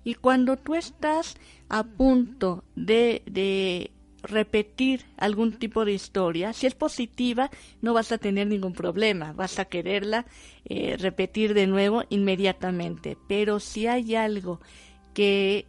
y 0.02 0.14
cuando 0.14 0.56
tú 0.56 0.74
estás 0.74 1.36
a 1.68 1.84
punto 1.84 2.64
de, 2.74 3.22
de 3.26 3.90
repetir 4.22 5.04
algún 5.18 5.58
tipo 5.58 5.84
de 5.84 5.92
historia, 5.92 6.54
si 6.54 6.66
es 6.66 6.74
positiva, 6.74 7.50
no 7.82 7.92
vas 7.92 8.12
a 8.12 8.18
tener 8.18 8.46
ningún 8.46 8.72
problema, 8.72 9.32
vas 9.34 9.58
a 9.58 9.66
quererla 9.66 10.24
eh, 10.64 10.96
repetir 10.98 11.52
de 11.52 11.66
nuevo 11.66 12.04
inmediatamente. 12.08 13.18
Pero 13.28 13.60
si 13.60 13.86
hay 13.86 14.14
algo 14.14 14.60
que 15.12 15.66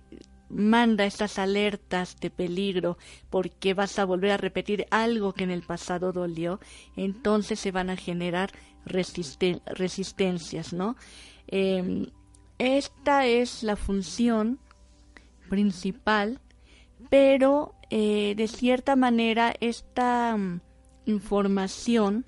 manda 0.50 1.06
estas 1.06 1.40
alertas 1.40 2.18
de 2.20 2.30
peligro 2.30 2.98
porque 3.30 3.74
vas 3.74 3.98
a 4.00 4.06
volver 4.06 4.32
a 4.32 4.38
repetir 4.38 4.86
algo 4.92 5.34
que 5.34 5.44
en 5.44 5.52
el 5.52 5.64
pasado 5.64 6.12
dolió, 6.12 6.60
entonces 6.96 7.60
se 7.60 7.72
van 7.72 7.90
a 7.90 7.98
generar 7.98 8.52
resistencias, 8.86 10.74
¿no? 10.74 10.96
Em, 11.48 12.08
esta 12.58 13.26
es 13.26 13.64
la 13.64 13.76
función 13.76 14.60
principal, 15.50 16.40
pero 17.10 17.76
eh, 17.90 18.34
de 18.36 18.48
cierta 18.48 18.96
manera 18.96 19.54
esta 19.60 20.36
mm, 20.38 20.62
información 21.06 22.26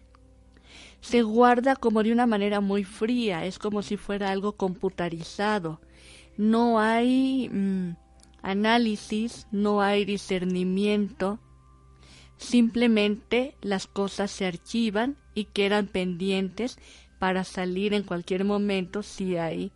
se 1.02 1.22
guarda 1.22 1.76
como 1.76 2.04
de 2.04 2.12
una 2.12 2.26
manera 2.26 2.60
muy 2.60 2.84
fría, 2.84 3.46
es 3.46 3.60
como 3.60 3.82
si 3.82 3.98
fuera 3.98 4.32
algo 4.32 4.54
computarizado. 4.54 5.80
No 6.38 6.80
hay 6.80 7.50
mm, 7.50 7.96
análisis, 8.48 9.48
no 9.52 9.82
hay 9.82 10.06
discernimiento, 10.06 11.40
simplemente 12.38 13.56
las 13.62 13.88
cosas 13.88 14.32
se 14.32 14.46
archivan 14.46 15.18
y 15.34 15.46
quedan 15.46 15.88
pendientes 15.88 16.80
para 17.20 17.44
salir 17.44 17.94
en 17.94 18.04
cualquier 18.04 18.46
momento 18.46 19.04
si 19.04 19.38
hay 19.38 19.72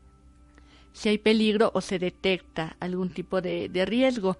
si 0.93 1.09
hay 1.09 1.17
peligro 1.17 1.71
o 1.73 1.79
se 1.79 1.99
detecta 1.99 2.75
algún 2.81 3.11
tipo 3.11 3.41
de, 3.41 3.69
riesgo. 3.85 4.37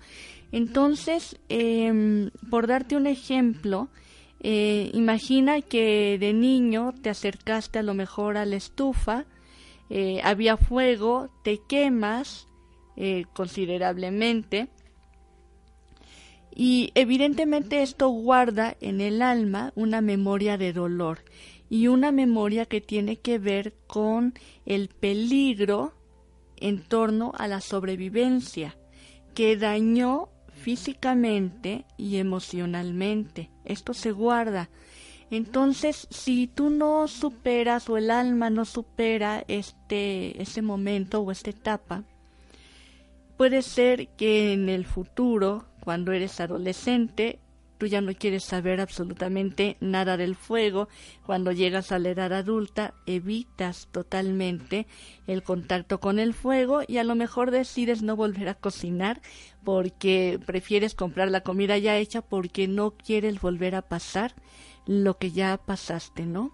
Entonces, 0.52 1.40
em, 1.48 2.30
por 2.50 2.68
darte 2.68 2.98
un 2.98 3.08
ejemplo, 3.08 3.88
eh, 4.42 4.92
imagina 4.94 5.62
que 5.62 6.18
de 6.20 6.34
niño 6.34 6.94
te 7.02 7.10
acercaste 7.10 7.80
a 7.80 7.84
lo 7.84 7.94
mejor 7.94 8.36
a 8.36 8.46
la 8.46 8.58
estufa, 8.58 9.26
eh, 9.90 10.20
había 10.26 10.58
fuego, 10.58 11.30
te 11.44 11.62
quemas, 11.70 12.48
eh, 12.96 13.26
considerablemente. 13.34 14.70
Y 16.54 16.92
evidentemente 16.96 17.82
esto 17.82 18.10
guarda 18.10 18.76
en 18.82 19.02
el 19.02 19.22
alma 19.22 19.72
una 19.76 20.02
memoria 20.02 20.58
de 20.58 20.74
dolor 20.74 21.20
y 21.70 21.88
una 21.88 22.12
memoria 22.12 22.66
que 22.66 22.82
tiene 22.82 23.18
que 23.18 23.40
ver 23.40 23.74
con 23.88 24.34
el 24.66 24.90
peligro 24.90 25.94
en 26.58 26.84
torno 26.84 27.32
a 27.38 27.48
la 27.48 27.62
sobrevivencia 27.62 28.78
que 29.34 29.56
dañó 29.56 30.30
físicamente 30.54 31.86
y 31.98 32.18
emocionalmente. 32.18 33.50
Esto 33.66 33.94
se 33.94 34.12
guarda. 34.12 34.70
Entonces, 35.32 36.08
si 36.12 36.48
tú 36.48 36.70
no 36.70 37.08
superas 37.08 37.90
o 37.90 37.98
el 37.98 38.12
alma 38.12 38.50
no 38.50 38.66
supera 38.66 39.46
este 39.48 40.42
ese 40.42 40.62
momento 40.62 41.22
o 41.22 41.32
esta 41.32 41.52
etapa, 41.52 42.04
Puede 43.42 43.64
ser 43.64 44.10
que 44.10 44.54
en 44.54 44.70
el 44.70 44.86
futuro, 44.86 45.66
cuando 45.84 46.12
eres 46.12 46.40
adolescente, 46.40 47.40
tú 47.80 47.88
ya 47.88 48.00
no 48.00 48.14
quieres 48.14 48.44
saber 48.44 48.80
absolutamente 48.80 49.78
nada 49.80 50.16
del 50.16 50.36
fuego. 50.36 50.90
Cuando 51.26 51.52
llegas 51.52 51.92
a 51.92 51.98
la 51.98 52.10
edad 52.10 52.34
adulta, 52.34 52.94
evitas 53.08 53.88
totalmente 53.92 54.86
el 55.26 55.42
contacto 55.42 56.00
con 56.00 56.20
el 56.20 56.36
fuego 56.36 56.82
y 56.88 56.98
a 57.00 57.04
lo 57.04 57.16
mejor 57.16 57.50
decides 57.50 58.04
no 58.04 58.16
volver 58.16 58.48
a 58.48 58.54
cocinar 58.54 59.24
porque 59.64 60.40
prefieres 60.46 60.94
comprar 60.94 61.32
la 61.32 61.42
comida 61.42 61.80
ya 61.80 61.98
hecha 61.98 62.22
porque 62.22 62.68
no 62.68 62.92
quieres 62.92 63.42
volver 63.42 63.74
a 63.74 63.82
pasar 63.82 64.36
lo 64.86 65.18
que 65.18 65.32
ya 65.32 65.58
pasaste, 65.58 66.28
¿no? 66.28 66.54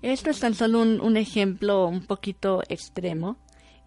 Esto 0.00 0.30
es 0.30 0.40
tan 0.40 0.54
solo 0.54 0.80
un, 0.80 1.02
un 1.02 1.18
ejemplo 1.18 1.86
un 1.88 2.06
poquito 2.06 2.62
extremo, 2.70 3.36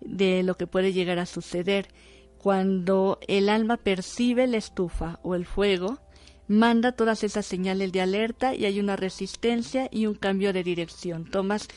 de 0.01 0.44
lo 0.44 0.56
que 0.56 0.68
puede 0.68 0.94
llegar 0.94 1.20
a 1.20 1.25
suceder. 1.25 1.89
Cuando 2.38 3.20
el 3.27 3.50
alma 3.50 3.77
percibe 3.77 4.48
la 4.48 4.58
estufa 4.58 5.20
o 5.24 5.36
el 5.36 5.46
fuego, 5.46 6.00
manda 6.48 6.94
todas 6.94 7.24
esas 7.24 7.46
señales 7.46 7.92
de 7.92 8.01
alerta 8.01 8.56
y 8.56 8.66
hay 8.66 8.80
una 8.80 8.96
resistencia 8.96 9.89
y 9.92 10.06
un 10.06 10.16
cambio 10.16 10.54
de 10.54 10.63
dirección. 10.63 11.25
Tomas 11.25 11.68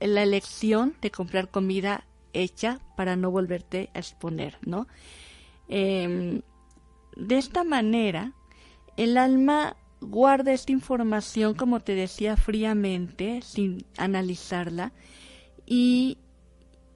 la 0.00 0.22
elección 0.22 0.94
de 1.02 1.10
comprar 1.10 1.50
comida 1.50 2.06
hecha 2.32 2.80
para 2.96 3.16
no 3.16 3.30
volverte 3.30 3.90
a 3.94 3.98
exponer, 3.98 4.56
¿no? 4.62 4.86
Em, 5.68 6.42
de 7.16 7.38
esta 7.38 7.64
manera, 7.64 8.32
el 8.96 9.16
alma 9.18 9.76
guarda 10.00 10.52
esta 10.52 10.72
información, 10.72 11.54
como 11.54 11.80
te 11.80 11.94
decía, 11.94 12.36
fríamente, 12.36 13.42
sin 13.42 13.84
analizarla, 13.96 14.92
y, 15.66 16.18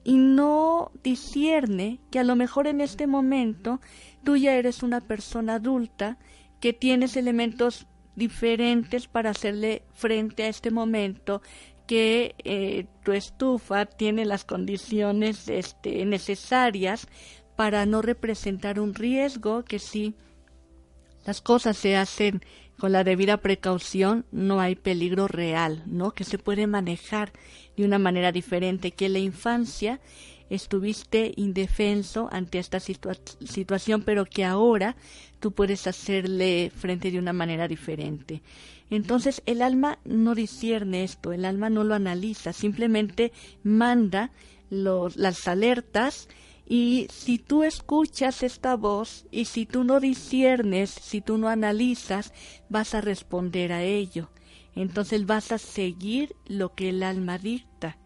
y 0.05 0.17
no 0.17 0.91
discierne 1.03 1.99
que 2.11 2.19
a 2.19 2.23
lo 2.23 2.35
mejor 2.37 2.67
en 2.67 2.79
este 2.79 3.07
momento 3.07 3.81
tú 4.23 4.37
ya 4.37 4.53
eres 4.53 4.83
una 4.83 5.01
persona 5.01 5.55
adulta 5.55 6.17
que 6.61 6.71
tienes 6.71 7.17
elementos 7.17 7.87
diferentes 8.15 9.07
para 9.07 9.31
hacerle 9.31 9.81
frente 9.93 10.43
a 10.43 10.47
este 10.47 10.71
momento 10.71 11.41
que 11.87 12.35
eh, 12.43 12.85
tu 13.03 13.11
estufa 13.11 13.85
tiene 13.85 14.25
las 14.25 14.45
condiciones 14.45 15.49
este, 15.49 16.05
necesarias 16.05 17.07
para 17.55 17.85
no 17.87 18.01
representar 18.01 18.79
un 18.79 18.93
riesgo 18.93 19.63
que 19.63 19.79
si 19.79 20.13
las 21.25 21.41
cosas 21.41 21.77
se 21.77 21.97
hacen 21.97 22.41
con 22.77 22.91
la 22.91 23.03
debida 23.03 23.37
precaución 23.37 24.25
no 24.31 24.59
hay 24.59 24.75
peligro 24.75 25.27
real, 25.27 25.83
¿no? 25.87 26.11
Que 26.11 26.23
se 26.23 26.37
puede 26.37 26.67
manejar 26.67 27.31
de 27.77 27.85
una 27.85 27.99
manera 27.99 28.31
diferente, 28.31 28.91
que 28.91 29.07
en 29.07 29.13
la 29.13 29.19
infancia 29.19 29.99
estuviste 30.49 31.33
indefenso 31.37 32.29
ante 32.31 32.59
esta 32.59 32.79
situación, 32.79 34.03
pero 34.03 34.25
que 34.25 34.45
ahora 34.45 34.95
tú 35.39 35.51
puedes 35.51 35.87
hacerle 35.87 36.71
frente 36.75 37.11
de 37.11 37.19
una 37.19 37.33
manera 37.33 37.67
diferente. 37.67 38.41
Entonces 38.89 39.41
el 39.45 39.61
alma 39.61 39.97
no 40.05 40.35
discierne 40.35 41.03
esto, 41.03 41.33
el 41.33 41.45
alma 41.45 41.69
no 41.69 41.83
lo 41.83 41.95
analiza, 41.95 42.53
simplemente 42.53 43.31
manda 43.63 44.31
las 44.69 45.47
alertas 45.47 46.27
y 46.67 47.07
si 47.11 47.39
tú 47.39 47.63
escuchas 47.63 48.43
esta 48.43 48.75
voz 48.75 49.25
y 49.31 49.45
si 49.45 49.65
tú 49.65 49.83
no 49.83 49.99
disciernes, 49.99 50.91
si 50.91 51.21
tú 51.21 51.37
no 51.37 51.47
analizas, 51.47 52.33
vas 52.69 52.93
a 52.93 53.01
responder 53.01 53.71
a 53.71 53.83
ello. 53.83 54.29
Entonces 54.75 55.25
vas 55.25 55.51
a 55.51 55.57
seguir 55.57 56.35
lo 56.45 56.75
que 56.75 56.89
el 56.89 57.03
alma 57.03 57.37
dicta. 57.37 57.97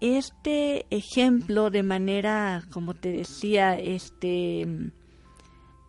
Este 0.00 0.86
ejemplo 0.90 1.70
de 1.70 1.82
manera, 1.82 2.62
como 2.70 2.94
te 2.94 3.12
decía, 3.12 3.78
este, 3.78 4.66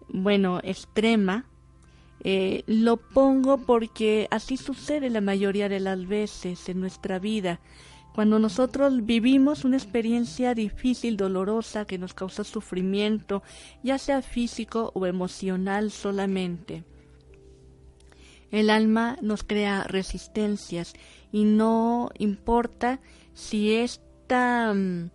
bueno, 0.08 0.60
extrema, 0.64 1.46
eh, 2.24 2.64
lo 2.68 2.98
pongo 2.98 3.58
porque 3.58 4.28
así 4.32 4.56
sucede 4.56 5.10
la 5.10 5.20
mayoría 5.20 5.68
de 5.68 5.80
las 5.80 6.08
veces 6.08 6.70
en 6.70 6.80
nuestra 6.80 7.20
vida. 7.20 7.60
Cuando 8.14 8.38
nosotros 8.38 9.06
vivimos 9.06 9.66
una 9.66 9.78
experiencia 9.78 10.54
difícil, 10.54 11.18
dolorosa, 11.18 11.86
que 11.86 11.98
nos 11.98 12.14
causa 12.14 12.44
sufrimiento, 12.44 13.42
ya 13.82 13.98
sea 13.98 14.22
físico 14.22 14.92
o 14.94 15.08
emocional 15.08 15.90
solamente, 15.90 16.84
el 18.54 18.70
alma 18.70 19.18
nos 19.20 19.44
crea 19.44 19.84
resistencias 19.84 20.94
y 21.32 21.44
no 21.44 22.12
importa 22.20 23.00
si 23.34 23.74
esta, 23.74 24.72
mm, 24.72 25.10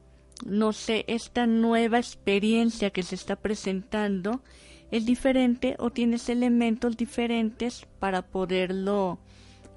no 0.45 0.73
sé, 0.73 1.05
esta 1.07 1.47
nueva 1.47 1.99
experiencia 1.99 2.91
que 2.91 3.05
se 3.05 3.15
está 3.15 3.37
presentando 3.37 4.43
es 4.91 5.07
diferente 5.07 5.77
o 5.79 5.91
tienes 5.91 6.29
elementos 6.29 6.97
diferentes 6.97 7.87
para 8.01 8.23
poderlo 8.23 9.21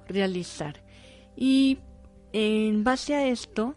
realizar. 0.08 0.82
Y 1.36 1.78
en 2.32 2.82
base 2.82 3.14
a 3.14 3.28
esto, 3.28 3.76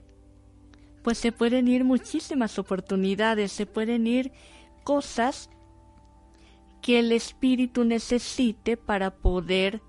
pues 1.04 1.20
se 1.20 1.32
pueden 1.32 1.68
ir 1.68 1.84
muchísimas 1.84 2.58
oportunidades, 2.58 3.52
se 3.52 3.68
pueden 3.68 4.08
ir 4.08 4.32
cosas 4.84 5.52
que 6.86 7.00
el 7.00 7.12
espíritu 7.14 7.84
necesite 7.84 8.78
para 8.78 9.10
poder 9.10 9.82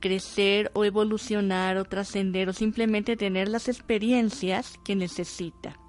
crecer 0.00 0.70
o 0.74 0.84
evolucionar 0.84 1.78
o 1.78 1.86
trascender 1.86 2.50
o 2.50 2.52
simplemente 2.52 3.16
tener 3.16 3.48
las 3.48 3.68
experiencias 3.68 4.74
que 4.84 4.96
necesita. 4.96 5.80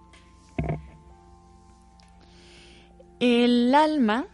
El 3.20 3.76
alma 3.76 4.28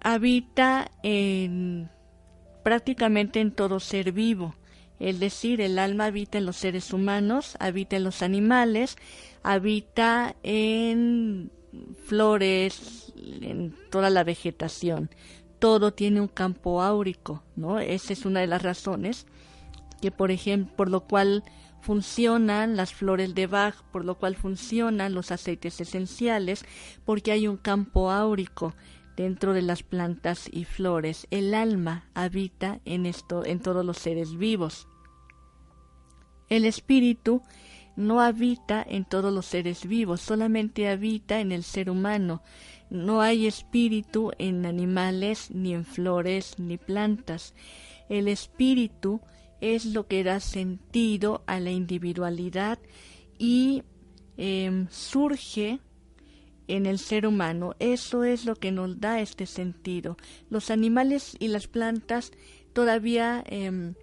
habita 0.00 0.90
en 1.04 1.88
prácticamente 2.64 3.38
en 3.40 3.52
todo 3.52 3.78
ser 3.78 4.10
vivo. 4.10 4.56
Es 4.98 5.20
decir, 5.20 5.60
el 5.60 5.78
alma 5.78 6.06
habita 6.06 6.38
en 6.38 6.46
los 6.46 6.56
seres 6.56 6.92
humanos, 6.92 7.56
habita 7.60 7.94
en 7.94 8.02
los 8.02 8.22
animales, 8.22 8.96
habita 9.44 10.34
en 10.42 11.52
flores, 12.06 13.01
en 13.42 13.74
toda 13.90 14.10
la 14.10 14.24
vegetación. 14.24 15.10
Todo 15.58 15.92
tiene 15.92 16.20
un 16.20 16.28
campo 16.28 16.82
áurico, 16.82 17.42
¿no? 17.56 17.78
Esa 17.78 18.12
es 18.12 18.24
una 18.24 18.40
de 18.40 18.46
las 18.48 18.62
razones 18.62 19.26
que, 20.00 20.10
por 20.10 20.30
ejemplo, 20.30 20.74
por 20.76 20.90
lo 20.90 21.02
cual 21.02 21.44
funcionan 21.80 22.76
las 22.76 22.92
flores 22.92 23.34
de 23.34 23.46
Bach, 23.46 23.74
por 23.92 24.04
lo 24.04 24.16
cual 24.16 24.36
funcionan 24.36 25.14
los 25.14 25.30
aceites 25.30 25.80
esenciales, 25.80 26.64
porque 27.04 27.32
hay 27.32 27.48
un 27.48 27.56
campo 27.56 28.10
áurico 28.10 28.74
dentro 29.16 29.52
de 29.52 29.62
las 29.62 29.82
plantas 29.82 30.48
y 30.50 30.64
flores. 30.64 31.26
El 31.30 31.54
alma 31.54 32.08
habita 32.14 32.80
en 32.84 33.06
esto, 33.06 33.44
en 33.44 33.60
todos 33.60 33.84
los 33.84 33.98
seres 33.98 34.36
vivos. 34.36 34.88
El 36.48 36.64
espíritu 36.64 37.42
no 37.96 38.20
habita 38.20 38.84
en 38.86 39.04
todos 39.04 39.32
los 39.32 39.46
seres 39.46 39.86
vivos, 39.86 40.20
solamente 40.20 40.88
habita 40.88 41.40
en 41.40 41.52
el 41.52 41.62
ser 41.62 41.90
humano. 41.90 42.42
No 42.92 43.22
hay 43.22 43.46
espíritu 43.46 44.32
en 44.36 44.66
animales, 44.66 45.50
ni 45.50 45.72
en 45.72 45.86
flores, 45.86 46.58
ni 46.58 46.76
plantas. 46.76 47.54
El 48.10 48.28
espíritu 48.28 49.22
es 49.62 49.86
lo 49.86 50.06
que 50.06 50.22
da 50.22 50.40
sentido 50.40 51.42
a 51.46 51.58
la 51.58 51.70
individualidad 51.70 52.78
y 53.38 53.82
em, 54.36 54.88
surge 54.90 55.80
en 56.68 56.84
el 56.84 56.98
ser 56.98 57.26
humano. 57.26 57.74
Eso 57.78 58.24
es 58.24 58.44
lo 58.44 58.56
que 58.56 58.72
nos 58.72 59.00
da 59.00 59.20
este 59.20 59.46
sentido. 59.46 60.18
Los 60.50 60.70
animales 60.70 61.34
y 61.38 61.48
las 61.48 61.68
plantas 61.68 62.30
todavía 62.74 63.42
em, 63.46 63.94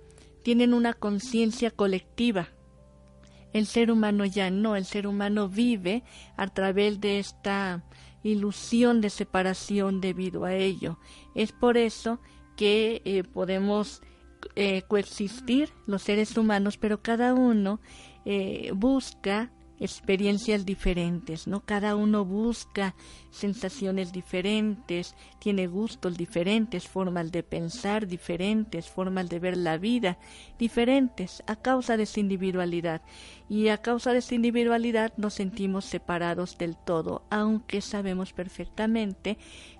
tienen 0.42 0.74
una 0.74 0.94
conciencia 0.94 1.70
colectiva. 1.70 2.50
El 3.54 3.68
ser 3.68 3.92
humano 3.92 4.26
ya 4.26 4.50
no, 4.50 4.76
el 4.76 4.86
ser 4.86 5.06
humano 5.06 5.48
vive 5.48 6.02
a 6.38 6.48
través 6.48 7.00
de 7.00 7.20
esta 7.20 7.84
ilusión 8.24 9.02
de 9.02 9.10
separación 9.10 10.02
debido 10.02 10.46
a 10.46 10.54
ello. 10.54 11.00
Es 11.36 11.52
por 11.52 11.78
eso 11.78 12.20
que 12.56 13.02
eh, 13.06 13.24
podemos 13.24 14.02
eh, 14.56 14.84
coexistir 14.88 15.70
los 15.86 16.02
seres 16.02 16.38
humanos, 16.38 16.78
pero 16.78 17.02
cada 17.02 17.34
uno 17.34 17.80
eh, 18.26 18.72
busca 18.76 19.52
experiencias 19.80 20.66
diferentes, 20.66 21.48
¿no? 21.48 21.62
Cada 21.62 21.96
uno 21.96 22.26
busca 22.26 22.96
sensaciones 23.32 24.12
diferentes, 24.12 25.16
tiene 25.40 25.68
gustos 25.68 26.18
diferentes, 26.18 26.88
formas 26.88 27.32
de 27.32 27.44
pensar 27.44 28.08
diferentes, 28.08 28.90
formas 28.90 29.30
de 29.30 29.40
ver 29.40 29.58
la 29.58 29.78
vida 29.78 30.18
diferentes 30.58 31.44
a 31.48 31.56
causa 31.56 31.98
de 31.98 32.06
su 32.06 32.20
individualidad. 32.20 33.02
Y 33.48 33.70
a 33.70 33.78
causa 33.78 34.14
de 34.14 34.22
su 34.22 34.36
individualidad 34.36 35.14
nos 35.18 35.36
sentimos 35.36 35.86
separados 35.86 36.58
del 36.58 36.76
todo, 36.76 37.24
aunque 37.30 37.82
sabemos 37.82 38.34
perfectamente 38.34 39.38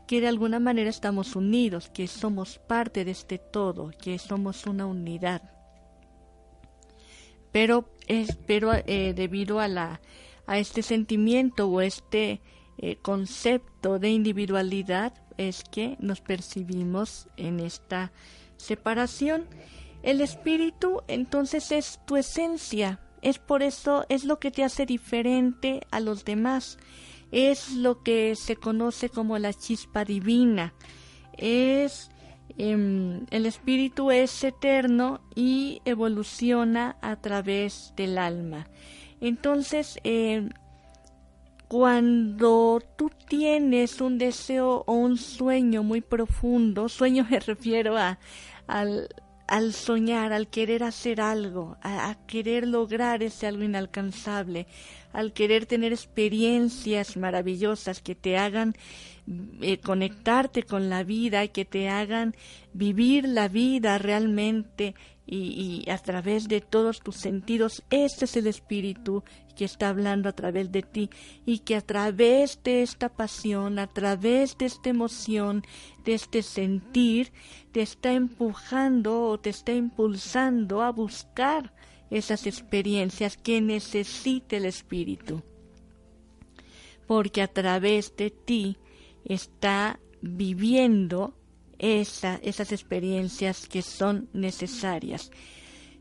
que 0.08 0.22
de 0.22 0.28
alguna 0.28 0.60
manera 0.60 0.90
estamos 0.90 1.36
unidos, 1.36 1.90
que 1.90 2.08
somos 2.08 2.58
parte 2.58 3.06
de 3.06 3.12
este 3.12 3.38
todo, 3.38 3.92
que 4.02 4.18
somos 4.18 4.66
una 4.66 4.86
unidad 4.86 5.60
pero 7.52 7.90
es 8.10 8.38
pero 8.46 8.74
eh, 8.74 9.14
debido 9.16 9.62
a 9.62 9.70
la 9.70 10.02
a 10.46 10.58
este 10.58 10.82
sentimiento 10.82 11.70
o 11.70 11.80
este 11.80 12.42
eh, 12.80 12.98
concepto 13.02 14.00
de 14.00 14.10
individualidad 14.10 15.14
es 15.38 15.64
que 15.64 15.96
nos 16.00 16.22
percibimos 16.22 17.28
en 17.38 17.60
esta 17.60 18.12
separación. 18.58 19.46
El 20.02 20.22
espíritu 20.22 21.04
entonces 21.08 21.72
es 21.72 22.00
tu 22.06 22.18
esencia. 22.18 23.00
Es 23.22 23.38
por 23.38 23.62
eso 23.62 24.06
es 24.10 24.26
lo 24.26 24.40
que 24.40 24.50
te 24.50 24.64
hace 24.64 24.88
diferente 24.88 25.82
a 25.92 26.00
los 26.00 26.26
demás. 26.26 26.80
Es 27.32 27.72
lo 27.74 28.02
que 28.02 28.36
se 28.36 28.56
conoce 28.56 29.10
como 29.10 29.38
la 29.38 29.54
chispa 29.54 30.04
divina. 30.04 30.74
Es 31.38 32.10
Em, 32.62 33.26
el 33.32 33.46
espíritu 33.46 34.12
es 34.12 34.44
eterno 34.44 35.22
y 35.34 35.82
evoluciona 35.86 36.98
a 37.02 37.16
través 37.16 37.94
del 37.96 38.18
alma. 38.18 38.68
Entonces, 39.22 39.98
em, 40.04 40.50
cuando 41.70 42.82
tú 42.98 43.12
tienes 43.30 44.02
un 44.02 44.18
deseo 44.18 44.84
o 44.88 44.94
un 44.94 45.16
sueño 45.16 45.84
muy 45.84 46.02
profundo, 46.02 46.90
sueño 46.90 47.26
me 47.30 47.40
refiero 47.40 47.98
a, 47.98 48.20
al 48.68 49.08
soñar, 49.74 50.34
al 50.34 50.48
querer 50.48 50.84
hacer 50.84 51.22
algo, 51.22 51.78
a, 51.82 52.16
querer 52.28 52.68
lograr 52.68 53.24
ese 53.24 53.48
algo 53.48 53.64
inalcanzable, 53.64 54.68
al 55.12 55.34
querer 55.34 55.66
tener 55.66 55.92
experiencias 55.92 57.18
maravillosas 57.18 58.02
que 58.02 58.16
te 58.16 58.38
hagan 58.38 58.76
eh, 59.62 59.80
conectarte 59.80 60.64
con 60.64 60.90
la 60.90 61.04
vida 61.04 61.44
y 61.44 61.50
que 61.50 61.66
te 61.66 61.90
hagan 61.90 62.36
vivir 62.74 63.28
la 63.28 63.48
vida 63.48 63.98
realmente 63.98 64.96
y, 65.32 65.86
a 65.90 65.98
través 66.00 66.48
de 66.48 66.62
todos 66.62 67.02
tus 67.02 67.16
sentidos. 67.16 67.84
Este 67.90 68.26
es 68.26 68.36
el 68.36 68.48
espíritu 68.48 69.24
que 69.56 69.66
está 69.66 69.90
hablando 69.90 70.28
a 70.30 70.34
través 70.34 70.72
de 70.72 70.82
ti 70.82 71.10
y 71.46 71.60
que 71.60 71.76
a 71.76 71.82
través 71.82 72.62
de 72.64 72.82
esta 72.82 73.10
pasión, 73.10 73.78
a 73.78 73.88
través 73.88 74.58
de 74.58 74.66
esta 74.66 74.90
emoción, 74.90 75.64
de 76.04 76.16
este 76.16 76.42
sentir, 76.42 77.32
te 77.72 77.82
está 77.82 78.14
empujando 78.14 79.24
o 79.24 79.40
te 79.40 79.52
está 79.52 79.74
impulsando 79.74 80.82
a 80.82 80.92
buscar 80.92 81.74
esas 82.10 82.48
experiencias 82.48 83.38
que 83.38 83.62
necesita 83.62 84.58
el 84.58 84.66
espíritu. 84.66 85.44
Porque 87.06 87.42
a 87.42 87.48
través 87.48 88.16
de 88.16 88.32
ti 88.32 88.78
está 89.26 90.00
viviendo 90.22 91.39
esas 91.80 92.72
experiencias 92.72 93.68
que 93.68 93.82
son 93.82 94.30
necesarias. 94.34 95.32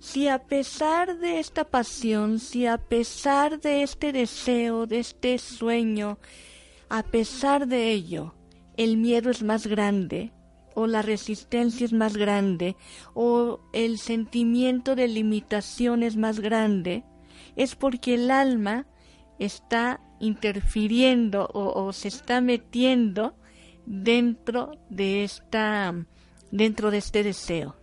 Si 0.01 0.29
a 0.29 0.41
pesar 0.41 1.19
de 1.19 1.41
esta 1.41 1.65
pasión, 1.65 2.39
si 2.39 2.67
a 2.67 2.79
pesar 2.79 3.61
de 3.61 3.83
este 3.83 4.13
deseo, 4.13 4.87
de 4.87 5.01
este 5.01 5.39
sueño, 5.39 6.19
a 6.89 7.03
pesar 7.03 7.67
de 7.67 7.91
ello, 7.91 8.35
el 8.77 8.97
miedo 8.97 9.31
es 9.31 9.43
más 9.43 9.67
grande, 9.67 10.33
o 10.75 10.87
la 10.87 11.03
resistencia 11.03 11.85
es 11.85 11.93
más 11.93 12.17
grande, 12.17 12.77
o 13.15 13.61
el 13.73 13.99
sentimiento 13.99 14.95
de 14.95 15.09
limitación 15.09 16.05
es 16.05 16.17
más 16.17 16.39
grande, 16.39 17.03
es 17.57 17.75
porque 17.75 18.15
el 18.15 18.31
alma 18.31 18.87
está 19.41 20.01
interfiriendo 20.21 21.49
o, 21.53 21.93
se 21.93 22.09
está 22.09 22.41
metiendo 22.41 23.35
dentro 23.89 24.73
de 24.91 25.25
esta 25.25 25.95
dentro 26.51 26.91
de 26.91 26.99
este 26.99 27.23
deseo. 27.23 27.75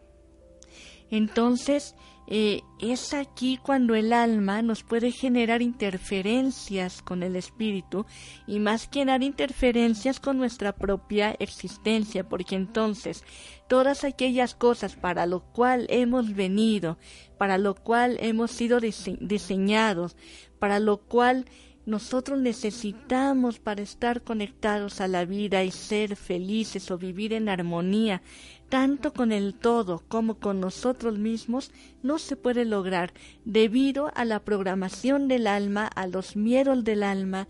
Entonces, 1.09 1.95
eh, 2.27 2.61
es 2.79 3.13
aquí 3.13 3.59
cuando 3.61 3.93
el 3.93 4.11
alma 4.11 4.63
nos 4.63 4.83
puede 4.83 5.11
generar 5.11 5.61
interferencias 5.61 7.03
con 7.03 7.21
el 7.21 7.35
espíritu 7.35 8.07
y 8.47 8.59
más 8.59 8.87
que 8.87 9.05
nada 9.05 9.23
interferencias 9.23 10.19
con 10.19 10.37
nuestra 10.37 10.73
propia 10.73 11.35
existencia, 11.37 12.27
porque 12.27 12.55
entonces 12.55 13.23
todas 13.67 14.03
aquellas 14.03 14.55
cosas 14.55 14.95
para 14.95 15.27
lo 15.27 15.41
cual 15.41 15.85
hemos 15.89 16.33
venido, 16.33 16.97
para 17.37 17.59
lo 17.59 17.75
cual 17.75 18.17
hemos 18.19 18.51
sido 18.51 18.79
diseñados, 18.79 20.17
para 20.57 20.79
lo 20.79 20.97
cual 20.97 21.45
nosotros 21.85 22.39
necesitamos 22.39 23.59
para 23.59 23.81
estar 23.81 24.23
conectados 24.23 25.01
a 25.01 25.07
la 25.07 25.25
vida 25.25 25.63
y 25.63 25.71
ser 25.71 26.15
felices 26.15 26.89
o 26.89 26.97
vivir 26.97 27.33
en 27.33 27.47
armonía, 27.47 28.21
tanto 28.69 29.13
con 29.13 29.31
el 29.31 29.53
todo 29.53 30.03
como 30.07 30.39
con 30.39 30.59
nosotros 30.59 31.19
mismos, 31.19 31.71
no 32.01 32.17
se 32.17 32.35
puede 32.35 32.65
lograr 32.65 33.13
debido 33.45 34.11
a 34.15 34.25
la 34.25 34.39
programación 34.39 35.27
del 35.27 35.47
alma, 35.47 35.85
a 35.87 36.07
los 36.07 36.35
miedos 36.35 36.83
del 36.83 37.03
alma, 37.03 37.47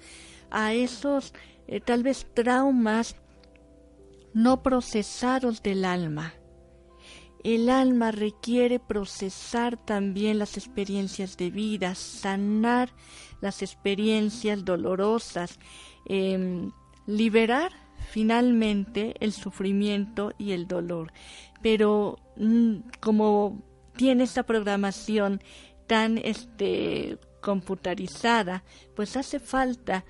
a 0.51 0.73
esos 0.73 1.33
eh, 1.67 1.79
tal 1.79 2.03
vez 2.03 2.27
traumas 2.33 3.15
no 4.33 4.61
procesados 4.61 5.63
del 5.63 5.85
alma. 5.85 6.33
El 7.45 7.69
alma 7.69 8.09
requiere 8.09 8.79
procesar 8.79 9.77
también 9.77 10.39
las 10.39 10.57
experiencias 10.57 11.37
de 11.37 11.51
vida, 11.51 11.93
sanar 11.93 12.89
las 13.39 13.61
experiencias 13.61 14.65
dolorosas, 14.65 15.59
em, 16.05 16.71
liberar 17.05 17.71
finalmente 18.09 19.13
el 19.19 19.31
sufrimiento 19.31 20.33
y 20.39 20.53
el 20.53 20.67
dolor. 20.67 21.13
Pero 21.61 22.17
mm, 22.35 22.77
como 22.99 23.61
tiene 23.95 24.23
esta 24.23 24.41
programación 24.41 25.39
tan 25.85 26.17
este, 26.17 27.19
computarizada, 27.41 28.63
pues 28.95 29.15
hace 29.17 29.39
falta 29.39 30.03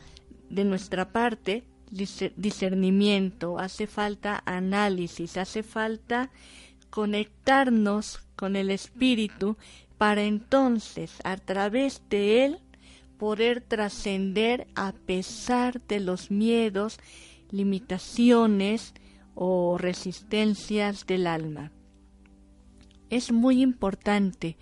de 0.49 0.63
nuestra 0.63 1.11
parte 1.11 1.65
discernimiento, 1.91 3.59
hace 3.59 3.87
falta 3.87 4.41
análisis, 4.45 5.35
hace 5.35 5.63
falta 5.63 6.31
conectarnos 6.95 8.19
con 8.37 8.55
el 8.55 8.71
espíritu 8.71 9.57
para 9.97 10.23
entonces 10.23 11.11
a 11.25 11.35
través 11.35 12.01
de 12.09 12.45
él 12.45 12.59
poder 13.17 13.59
trascender 13.59 14.67
a 14.75 14.93
pesar 14.93 15.81
de 15.87 15.99
los 15.99 16.31
miedos, 16.31 16.97
limitaciones 17.51 18.93
o 19.33 19.77
resistencias 19.77 21.05
del 21.05 21.27
alma. 21.27 21.73
Es 23.09 23.33
muy 23.33 23.61
importante 23.61 24.55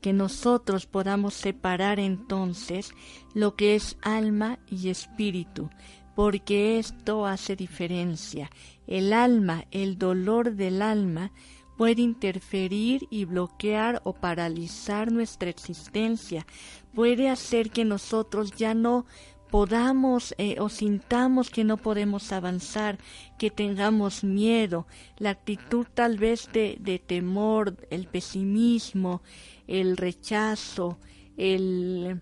que 0.00 0.12
nosotros 0.12 0.86
podamos 0.86 1.34
separar 1.34 2.00
entonces 2.00 2.90
lo 3.32 3.54
que 3.54 3.76
es 3.76 3.96
alma 4.02 4.58
y 4.68 4.88
espíritu, 4.88 5.70
porque 6.16 6.80
esto 6.80 7.26
hace 7.26 7.54
diferencia. 7.54 8.50
El 8.88 9.12
alma, 9.12 9.66
el 9.70 9.98
dolor 9.98 10.56
del 10.56 10.82
alma, 10.82 11.30
puede 11.76 12.02
interferir 12.02 13.06
y 13.10 13.24
bloquear 13.24 14.00
o 14.04 14.12
paralizar 14.12 15.12
nuestra 15.12 15.50
existencia, 15.50 16.46
puede 16.94 17.28
hacer 17.28 17.70
que 17.70 17.84
nosotros 17.84 18.52
ya 18.52 18.74
no 18.74 19.06
podamos 19.50 20.34
eh, 20.38 20.56
o 20.58 20.68
sintamos 20.68 21.50
que 21.50 21.64
no 21.64 21.76
podemos 21.76 22.32
avanzar, 22.32 22.98
que 23.38 23.50
tengamos 23.50 24.24
miedo, 24.24 24.86
la 25.18 25.30
actitud 25.30 25.86
tal 25.94 26.18
vez 26.18 26.50
de, 26.52 26.76
de 26.80 26.98
temor, 26.98 27.76
el 27.90 28.06
pesimismo, 28.06 29.22
el 29.66 29.96
rechazo, 29.96 30.98
el, 31.36 32.20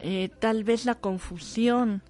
eh, 0.00 0.30
tal 0.40 0.64
vez 0.64 0.84
la 0.84 0.96
confusión, 0.96 2.02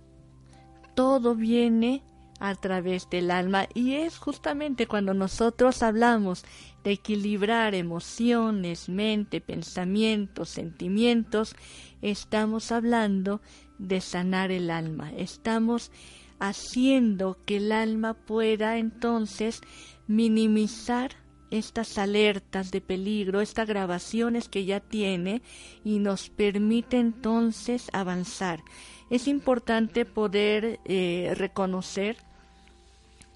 todo 0.95 1.35
viene 1.35 2.03
a 2.41 2.55
través 2.55 3.11
del 3.11 3.31
alma 3.31 3.67
y 3.75 3.95
es 3.95 4.19
justamente 4.19 4.87
cuando 4.87 5.15
nosotros 5.15 5.83
hablamos 5.83 6.45
de 6.85 6.93
equilibrar 6.93 7.75
emociones, 7.75 8.89
mente, 8.89 9.41
pensamientos, 9.41 10.49
sentimientos, 10.49 11.57
estamos 12.03 12.71
hablando 12.73 13.41
de 13.79 14.01
sanar 14.01 14.51
el 14.51 14.71
alma, 14.71 15.13
estamos 15.17 15.91
haciendo 16.39 17.39
que 17.45 17.57
el 17.57 17.73
alma 17.73 18.15
pueda 18.15 18.79
entonces 18.79 19.61
minimizar 20.07 21.17
estas 21.51 21.99
alertas 21.99 22.71
de 22.71 22.81
peligro, 22.81 23.41
estas 23.41 23.67
grabaciones 23.67 24.49
que 24.49 24.65
ya 24.65 24.81
tiene 24.81 25.43
y 25.85 25.99
nos 25.99 26.29
permite 26.29 26.99
entonces 26.99 27.89
avanzar. 27.93 28.63
Es 29.11 29.27
importante 29.27 30.05
poder 30.05 30.81
eh, 30.85 31.33
reconocer 31.37 32.17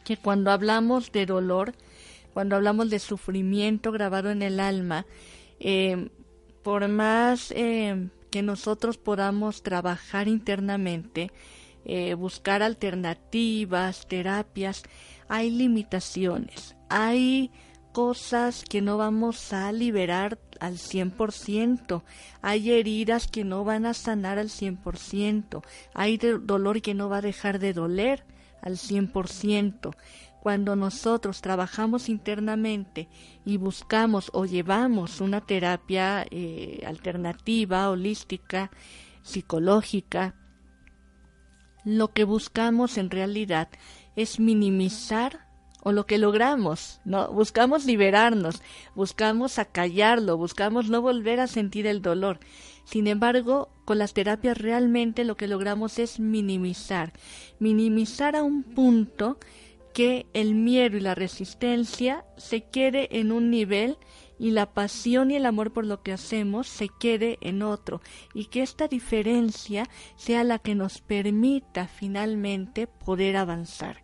que 0.05 0.17
cuando 0.17 0.51
hablamos 0.51 1.12
de 1.12 1.27
dolor, 1.27 1.75
cuando 2.33 2.57
hablamos 2.57 2.91
de 2.91 2.99
sufrimiento 2.99 3.93
grabado 3.93 4.31
en 4.31 4.43
el 4.43 4.61
alma, 4.61 5.07
eh, 5.61 6.09
por 6.62 6.88
más 6.88 7.53
eh, 7.53 8.09
que 8.31 8.43
nosotros 8.43 8.99
podamos 8.99 9.62
trabajar 9.62 10.29
internamente, 10.29 11.31
eh, 11.85 12.15
buscar 12.15 12.62
alternativas, 12.62 14.07
terapias, 14.07 14.83
hay 15.29 15.51
limitaciones, 15.51 16.77
hay 16.88 17.51
cosas 17.93 18.65
que 18.65 18.81
no 18.81 18.97
vamos 18.97 19.53
a 19.53 19.71
liberar 19.73 20.38
al 20.61 20.79
100%, 20.79 22.03
hay 22.41 22.71
heridas 22.71 23.29
que 23.29 23.45
no 23.45 23.65
van 23.65 23.85
a 23.85 23.95
sanar 23.95 24.38
al 24.38 24.49
100%, 24.49 25.62
hay 25.93 26.17
dolor 26.17 26.81
que 26.81 26.95
no 26.95 27.09
va 27.09 27.19
a 27.19 27.23
dejar 27.23 27.59
de 27.59 27.73
doler, 27.73 28.25
al 28.62 28.77
100%. 28.77 29.94
Cuando 30.40 30.75
nosotros 30.75 31.40
trabajamos 31.40 32.09
internamente 32.09 33.09
y 33.44 33.59
buscamos 33.59 34.31
o 34.33 34.44
llevamos 34.44 35.20
una 35.20 35.40
terapia 35.40 36.27
eh, 36.31 36.83
alternativa, 36.87 37.90
holística, 37.90 38.70
psicológica, 39.22 40.35
lo 41.85 42.12
que 42.12 42.25
buscamos 42.25 42.98
en 42.98 43.11
realidad 43.11 43.68
es 44.16 44.40
minimizar 44.40 45.46
o 45.85 45.92
lo 45.92 46.07
que 46.07 46.18
logramos, 46.18 47.01
¿no? 47.05 47.33
Buscamos 47.33 47.85
liberarnos, 47.85 48.62
buscamos 48.94 49.59
acallarlo, 49.59 50.37
buscamos 50.37 50.88
no 50.88 51.03
volver 51.03 51.40
a 51.40 51.48
sentir 51.48 51.87
el 51.87 52.03
dolor. 52.03 52.38
Sin 52.85 53.07
embargo, 53.07 53.71
con 53.85 53.99
las 53.99 54.14
terapias 54.14 54.59
realmente 54.59 55.25
lo 55.25 55.37
que 55.37 55.49
logramos 55.49 55.99
es 55.99 56.21
minimizar, 56.21 57.12
minimizar 57.59 58.37
a 58.37 58.42
un 58.42 58.62
punto 58.62 59.38
que 59.92 60.27
el 60.33 60.55
miedo 60.55 60.97
y 60.97 61.01
la 61.01 61.14
resistencia 61.14 62.25
se 62.37 62.62
quede 62.64 63.18
en 63.18 63.31
un 63.31 63.51
nivel 63.51 63.99
y 64.38 64.51
la 64.51 64.73
pasión 64.73 65.31
y 65.31 65.37
el 65.37 65.47
amor 65.47 65.73
por 65.73 65.87
lo 65.87 66.03
que 66.03 66.12
hacemos 66.12 66.66
se 66.66 66.88
quede 66.88 67.38
en 67.40 67.62
otro 67.62 68.01
y 68.35 68.47
que 68.47 68.62
esta 68.62 68.88
diferencia 68.88 69.88
sea 70.16 70.45
la 70.45 70.59
que 70.59 70.75
nos 70.75 71.01
permita 71.01 71.87
finalmente 71.87 72.87
poder 72.87 73.37
avanzar. 73.37 74.03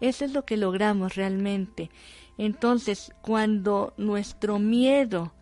Eso 0.00 0.24
es 0.24 0.32
lo 0.32 0.44
que 0.44 0.56
logramos 0.56 1.14
realmente. 1.14 1.90
Entonces, 2.38 3.12
cuando 3.22 3.94
nuestro 3.96 4.58
miedo 4.58 5.32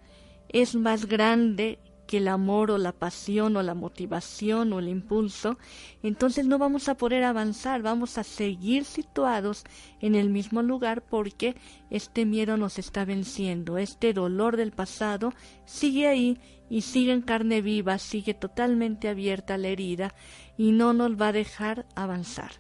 es 0.49 0.75
más 0.75 1.07
grande 1.07 1.79
que 2.11 2.17
el 2.17 2.27
amor 2.27 2.73
o 2.73 2.79
la 2.79 2.91
pasión 2.91 3.57
o 3.57 3.63
la 3.63 3.75
motivación 3.75 4.73
o 4.73 4.81
el 4.81 4.89
impulso, 4.89 5.59
entonces 6.03 6.45
no 6.45 6.59
vamos 6.59 6.89
a 6.89 6.97
poder 6.97 7.23
avanzar, 7.23 7.83
vamos 7.83 8.19
a 8.19 8.25
seguir 8.25 8.85
situados 8.85 9.63
en 10.01 10.17
el 10.17 10.29
mismo 10.29 10.61
lugar 10.61 11.05
porque 11.09 11.55
este 11.89 12.27
miedo 12.27 12.57
nos 12.57 12.81
está 12.81 13.05
venciendo, 13.05 13.79
este 13.79 14.13
dolor 14.13 14.57
del 14.57 14.73
pasado 14.73 15.33
sigue 15.67 16.09
ahí 16.09 16.41
y 16.69 16.81
sigue 16.81 17.13
en 17.13 17.23
carne 17.23 17.63
viva, 17.63 17.97
sigue 17.99 18.35
totalmente 18.35 19.09
abierta 19.09 19.57
la 19.57 19.69
herida 19.69 20.13
y 20.59 20.73
no 20.73 20.93
nos 20.93 21.13
va 21.13 21.29
a 21.29 21.33
dejar 21.33 21.87
avanzar. 21.95 22.51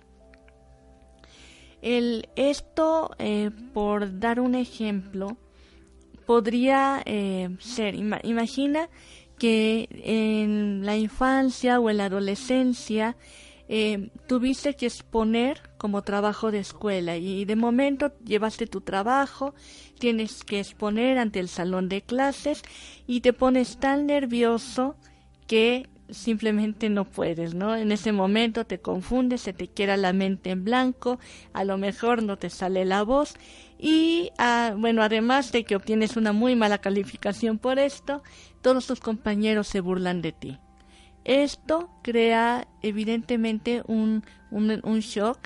El, 1.82 2.28
esto, 2.36 3.10
eh, 3.18 3.50
por 3.74 4.20
dar 4.20 4.38
un 4.38 4.54
ejemplo, 4.54 5.38
podría 6.30 7.02
eh, 7.06 7.56
ser, 7.58 7.96
imagina 7.96 8.88
que 9.40 9.88
en 10.04 10.84
la 10.84 10.98
infancia 10.98 11.80
o 11.80 11.88
en 11.88 11.96
la 11.96 12.04
adolescencia 12.04 13.16
eh, 13.70 14.10
tuviste 14.26 14.76
que 14.76 14.84
exponer 14.84 15.62
como 15.78 16.02
trabajo 16.02 16.50
de 16.50 16.58
escuela 16.58 17.16
y 17.16 17.46
de 17.46 17.56
momento 17.56 18.12
llevaste 18.22 18.66
tu 18.66 18.82
trabajo, 18.82 19.54
tienes 19.98 20.44
que 20.44 20.60
exponer 20.60 21.16
ante 21.16 21.40
el 21.40 21.48
salón 21.48 21.88
de 21.88 22.02
clases 22.02 22.60
y 23.06 23.22
te 23.22 23.32
pones 23.32 23.78
tan 23.78 24.06
nervioso 24.06 24.94
que 25.46 25.88
simplemente 26.10 26.90
no 26.90 27.04
puedes, 27.04 27.54
¿no? 27.54 27.76
En 27.76 27.92
ese 27.92 28.12
momento 28.12 28.66
te 28.66 28.80
confundes, 28.80 29.40
se 29.40 29.52
te 29.52 29.68
queda 29.68 29.96
la 29.96 30.12
mente 30.12 30.50
en 30.50 30.64
blanco, 30.64 31.18
a 31.54 31.64
lo 31.64 31.78
mejor 31.78 32.22
no 32.22 32.36
te 32.36 32.50
sale 32.50 32.84
la 32.84 33.04
voz 33.04 33.36
y, 33.78 34.30
ah, 34.36 34.74
bueno, 34.76 35.02
además 35.02 35.52
de 35.52 35.64
que 35.64 35.76
obtienes 35.76 36.16
una 36.16 36.32
muy 36.32 36.54
mala 36.56 36.78
calificación 36.78 37.58
por 37.58 37.78
esto, 37.78 38.22
todos 38.62 38.86
tus 38.86 39.00
compañeros 39.00 39.68
se 39.68 39.80
burlan 39.80 40.22
de 40.22 40.32
ti. 40.32 40.58
Esto 41.24 41.90
crea 42.02 42.66
evidentemente 42.82 43.82
un, 43.86 44.24
un, 44.50 44.80
un 44.82 45.00
shock 45.00 45.38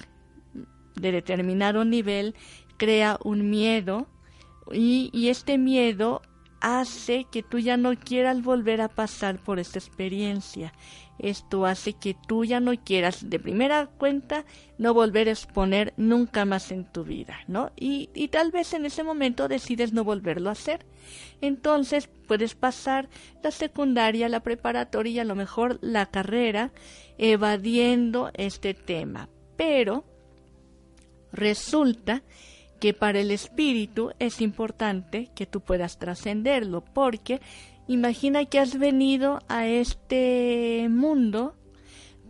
de 0.95 1.13
determinado 1.13 1.85
nivel, 1.85 2.35
crea 2.77 3.19
un 3.25 3.51
miedo 3.51 4.07
y, 4.73 5.11
y 5.13 5.29
este 5.29 5.59
miedo 5.59 6.23
hace 6.61 7.27
que 7.31 7.43
tú 7.43 7.59
ya 7.59 7.77
no 7.77 7.95
quieras 7.95 8.43
volver 8.43 8.81
a 8.81 8.89
pasar 8.89 9.39
por 9.39 9.59
esta 9.59 9.79
experiencia. 9.79 10.73
Esto 11.19 11.65
hace 11.65 11.93
que 11.95 12.15
tú 12.15 12.45
ya 12.45 12.61
no 12.61 12.73
quieras, 12.77 13.29
de 13.31 13.39
primera 13.39 13.87
cuenta, 13.87 14.45
no 14.79 14.93
volver 14.93 15.29
a 15.29 15.33
exponer 15.33 15.95
nunca 15.97 16.45
más 16.45 16.73
en 16.73 16.85
tu 16.85 17.05
vida, 17.05 17.39
¿no? 17.47 17.71
Y, 17.77 18.11
y 18.15 18.29
tal 18.29 18.51
vez 18.51 18.73
en 18.75 18.85
ese 18.85 19.05
momento 19.05 19.49
decides 19.49 19.93
no 19.93 20.05
volverlo 20.05 20.49
a 20.49 20.53
hacer. 20.53 20.85
Entonces 21.41 22.09
puedes 22.27 22.55
pasar 22.55 23.09
la 23.43 23.51
secundaria, 23.51 24.29
la 24.29 24.41
preparatoria 24.41 25.13
y 25.13 25.19
a 25.21 25.25
lo 25.25 25.35
mejor 25.35 25.79
la 25.83 26.07
carrera 26.07 26.73
evadiendo 27.19 28.31
este 28.35 28.75
tema. 28.75 29.29
Pero 29.57 30.05
resulta 31.33 32.23
que 32.81 32.93
para 32.93 33.21
el 33.21 33.31
espíritu 33.31 34.13
es 34.19 34.41
importante 34.41 35.31
que 35.35 35.47
tú 35.47 35.61
puedas 35.61 35.99
trascenderlo, 35.99 36.83
porque 36.85 37.41
imagina 37.87 38.45
que 38.45 38.59
has 38.59 38.79
venido 38.79 39.41
a 39.49 39.67
este 39.67 40.87
mundo 40.91 41.55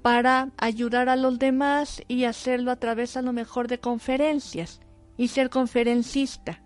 para 0.02 0.50
ayudar 0.58 1.08
a 1.08 1.16
los 1.16 1.38
demás 1.38 2.02
y 2.08 2.24
hacerlo 2.24 2.70
a 2.70 2.76
través 2.76 3.16
a 3.16 3.22
lo 3.22 3.32
mejor 3.32 3.68
de 3.68 3.80
conferencias 3.80 4.80
y 5.16 5.28
ser 5.28 5.48
conferencista, 5.48 6.62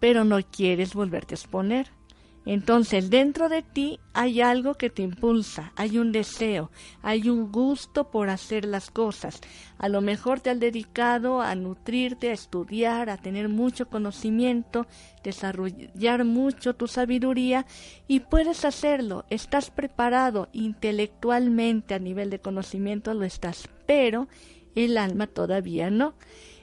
pero 0.00 0.24
no 0.24 0.38
quieres 0.42 0.94
volverte 0.94 1.34
a 1.34 1.36
exponer. 1.36 1.99
Entonces 2.46 3.10
dentro 3.10 3.48
de 3.48 3.62
ti 3.62 4.00
hay 4.14 4.40
algo 4.40 4.74
que 4.74 4.88
te 4.88 5.02
impulsa, 5.02 5.72
hay 5.76 5.98
un 5.98 6.10
deseo, 6.10 6.70
hay 7.02 7.28
un 7.28 7.52
gusto 7.52 8.10
por 8.10 8.30
hacer 8.30 8.64
las 8.64 8.90
cosas. 8.90 9.40
A 9.78 9.88
lo 9.88 10.00
mejor 10.00 10.40
te 10.40 10.50
has 10.50 10.58
dedicado 10.58 11.42
a 11.42 11.54
nutrirte, 11.54 12.30
a 12.30 12.32
estudiar, 12.32 13.10
a 13.10 13.18
tener 13.18 13.48
mucho 13.48 13.88
conocimiento, 13.88 14.86
desarrollar 15.22 16.24
mucho 16.24 16.74
tu 16.74 16.86
sabiduría 16.86 17.66
y 18.08 18.20
puedes 18.20 18.64
hacerlo. 18.64 19.26
Estás 19.28 19.70
preparado 19.70 20.48
intelectualmente 20.52 21.94
a 21.94 21.98
nivel 21.98 22.30
de 22.30 22.40
conocimiento, 22.40 23.12
lo 23.12 23.24
estás, 23.24 23.68
pero 23.86 24.28
el 24.74 24.96
alma 24.96 25.26
todavía 25.26 25.90
no. 25.90 26.14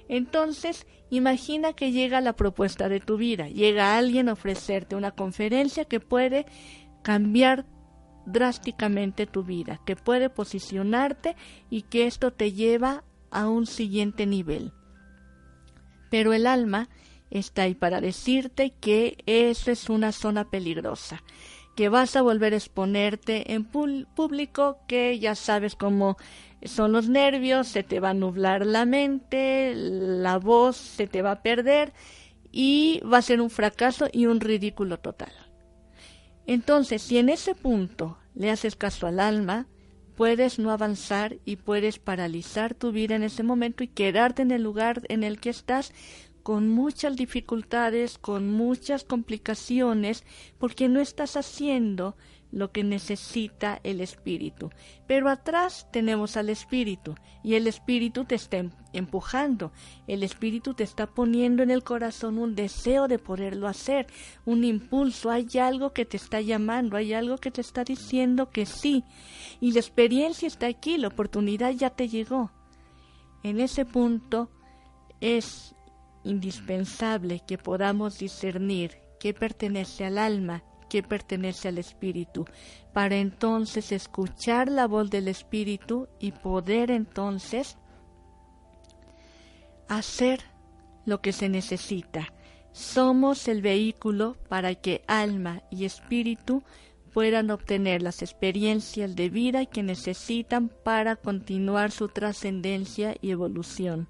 Entonces, 0.10 0.88
imagina 1.10 1.74
que 1.74 1.91
llega 1.91 2.22
la 2.22 2.36
propuesta 2.36 2.89
de 2.89 3.00
tu 3.00 3.17
vida, 3.17 3.48
llega 3.48 3.98
alguien 3.98 4.30
a 4.30 4.34
ofrecerte 4.34 4.96
una 4.96 5.12
conferencia 5.12 5.86
que 5.86 6.00
puede 6.00 6.46
cambiar 7.04 7.65
drásticamente 8.26 9.26
tu 9.26 9.43
vida, 9.43 9.80
que 9.86 9.96
puede 9.96 10.30
posicionarte 10.30 11.36
y 11.70 11.84
que 11.84 12.08
esto 12.08 12.32
te 12.32 12.52
lleva 12.52 13.04
a 13.32 13.48
un 13.48 13.65
siguiente 13.65 14.26
nivel. 14.26 14.74
Pero 16.10 16.34
el 16.34 16.48
alma 16.48 16.89
está 17.30 17.63
ahí 17.63 17.76
para 17.76 18.02
decirte 18.02 18.74
que 18.80 19.17
eso 19.26 19.72
es 19.72 19.89
una 19.89 20.12
zona 20.12 20.50
peligrosa, 20.50 21.24
que 21.76 21.89
vas 21.89 22.15
a 22.15 22.22
volver 22.22 22.54
a 22.54 22.58
exponerte 22.58 23.54
en 23.54 23.65
público, 23.65 24.80
que 24.88 25.20
ya 25.20 25.36
sabes 25.36 25.76
cómo 25.76 26.17
son 26.63 26.91
los 26.91 27.10
nervios, 27.10 27.67
se 27.67 27.84
te 27.84 28.00
va 28.00 28.10
a 28.10 28.13
nublar 28.13 28.65
la 28.65 28.86
mente, 28.86 29.74
la 29.76 30.38
voz 30.38 30.78
se 30.78 31.08
te 31.08 31.22
va 31.22 31.32
a 31.32 31.41
perder 31.41 31.93
y 32.52 33.02
va 33.02 33.20
a 33.20 33.22
ser 33.22 33.41
un 33.41 33.50
fracaso 33.50 34.08
y 34.12 34.26
un 34.26 34.39
ridículo 34.39 34.98
total. 34.98 35.32
Entonces, 36.46 37.02
si 37.02 37.17
en 37.17 37.30
ese 37.30 37.56
punto 37.56 38.17
le 38.34 38.50
haces 38.50 38.76
caso 38.76 39.06
al 39.06 39.20
alma, 39.20 39.67
puedes 40.15 40.58
no 40.58 40.72
avanzar 40.72 41.38
y 41.46 41.58
puedes 41.58 42.00
paralizar 42.00 42.74
tu 42.74 42.91
vida 42.91 43.15
en 43.15 43.24
ese 43.24 43.43
momento 43.43 43.84
y 43.84 43.88
quedarte 43.88 44.41
en 44.41 44.52
el 44.52 44.63
lugar 44.63 45.04
en 45.10 45.24
el 45.24 45.39
que 45.39 45.50
estás 45.50 45.93
con 46.41 46.70
muchas 46.70 47.17
dificultades, 47.17 48.17
con 48.17 48.50
muchas 48.50 49.04
complicaciones, 49.04 50.24
porque 50.58 50.88
no 50.88 51.02
estás 51.02 51.36
haciendo 51.36 52.15
lo 52.52 52.72
que 52.72 52.84
necesita 52.84 53.80
el 53.84 54.02
espíritu. 54.02 54.70
Pero 55.06 55.30
atrás 55.30 55.88
tenemos 55.92 56.38
al 56.38 56.50
espíritu 56.50 57.16
y 57.44 57.56
el 57.56 57.68
espíritu 57.68 58.26
te 58.26 58.36
está 58.36 58.58
em-, 58.58 58.72
empujando, 58.94 59.72
el 60.08 60.24
espíritu 60.24 60.74
te 60.74 60.84
está 60.84 61.08
poniendo 61.08 61.64
en 61.64 61.72
el 61.72 61.84
corazón 61.84 62.38
un 62.38 62.56
deseo 62.56 63.08
de 63.08 63.20
poderlo 63.20 63.68
hacer, 63.68 64.08
un 64.46 64.64
impulso, 64.64 65.30
hay 65.30 65.48
algo 65.60 65.94
que 65.94 66.06
te 66.06 66.18
está 66.18 66.42
llamando, 66.42 66.98
hay 66.98 67.14
algo 67.14 67.38
que 67.38 67.52
te 67.52 67.62
está 67.62 67.84
diciendo 67.84 68.50
que 68.50 68.66
sí. 68.66 69.04
Y 69.60 69.74
la 69.74 69.80
experiencia 69.80 70.48
está 70.48 70.68
aquí, 70.68 70.98
la 70.98 71.10
oportunidad 71.10 71.72
ya 71.72 71.90
te 71.90 72.08
llegó. 72.08 72.52
En 73.44 73.60
ese 73.60 73.86
punto 73.86 74.50
es 75.22 75.76
indispensable 76.24 77.42
que 77.48 77.58
podamos 77.58 78.20
discernir 78.20 78.98
qué 79.20 79.34
pertenece 79.34 80.06
al 80.06 80.18
alma 80.18 80.64
que 80.89 81.04
pertenece 81.04 81.67
al 81.67 81.78
Espíritu, 81.78 82.45
para 82.93 83.17
entonces 83.17 83.91
escuchar 83.91 84.69
la 84.69 84.88
voz 84.88 85.10
del 85.10 85.28
Espíritu 85.28 86.08
y 86.19 86.32
poder 86.32 86.91
entonces 86.91 87.78
hacer 89.88 90.41
lo 91.06 91.21
que 91.21 91.32
se 91.32 91.50
necesita. 91.50 92.34
Somos 92.71 93.47
el 93.47 93.62
vehículo 93.62 94.36
para 94.50 94.76
que 94.76 95.04
alma 95.08 95.63
y 95.71 95.86
espíritu 95.86 96.63
puedan 97.13 97.50
obtener 97.50 98.04
las 98.04 98.21
experiencias 98.21 99.15
de 99.15 99.30
vida 99.30 99.65
que 99.65 99.82
necesitan 99.82 100.69
para 100.69 101.15
continuar 101.15 101.91
su 101.91 102.10
trascendencia 102.10 103.15
y 103.21 103.32
evolución 103.32 104.08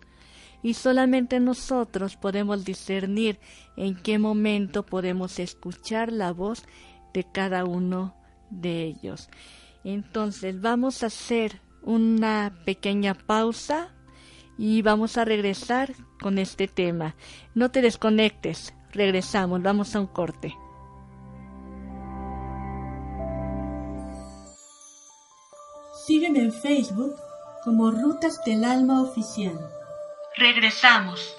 y 0.68 0.74
solamente 0.74 1.40
nosotros 1.40 2.18
podemos 2.18 2.66
discernir 2.66 3.40
en 3.78 3.96
qué 3.96 4.20
momento 4.20 4.86
podemos 4.86 5.40
escuchar 5.40 6.12
la 6.12 6.34
voz 6.34 6.66
de 7.14 7.24
cada 7.24 7.64
uno 7.64 8.18
de 8.50 8.84
ellos. 8.84 9.30
Entonces 9.86 10.60
vamos 10.60 11.04
a 11.04 11.06
hacer 11.06 11.62
una 11.84 12.54
pequeña 12.66 13.14
pausa 13.14 13.96
y 14.58 14.82
vamos 14.82 15.18
a 15.18 15.24
regresar 15.24 15.94
con 16.20 16.38
este 16.38 16.68
tema. 16.68 17.16
No 17.56 17.72
te 17.72 17.82
desconectes, 17.82 18.74
regresamos, 18.92 19.64
vamos 19.64 19.96
a 19.96 20.02
un 20.02 20.08
corte. 20.08 20.54
Sígueme 26.06 26.40
en 26.40 26.52
Facebook 26.52 27.16
como 27.64 27.90
Rutas 27.90 28.44
del 28.44 28.66
Alma 28.66 29.02
Oficial. 29.02 29.77
Regresamos. 30.38 31.36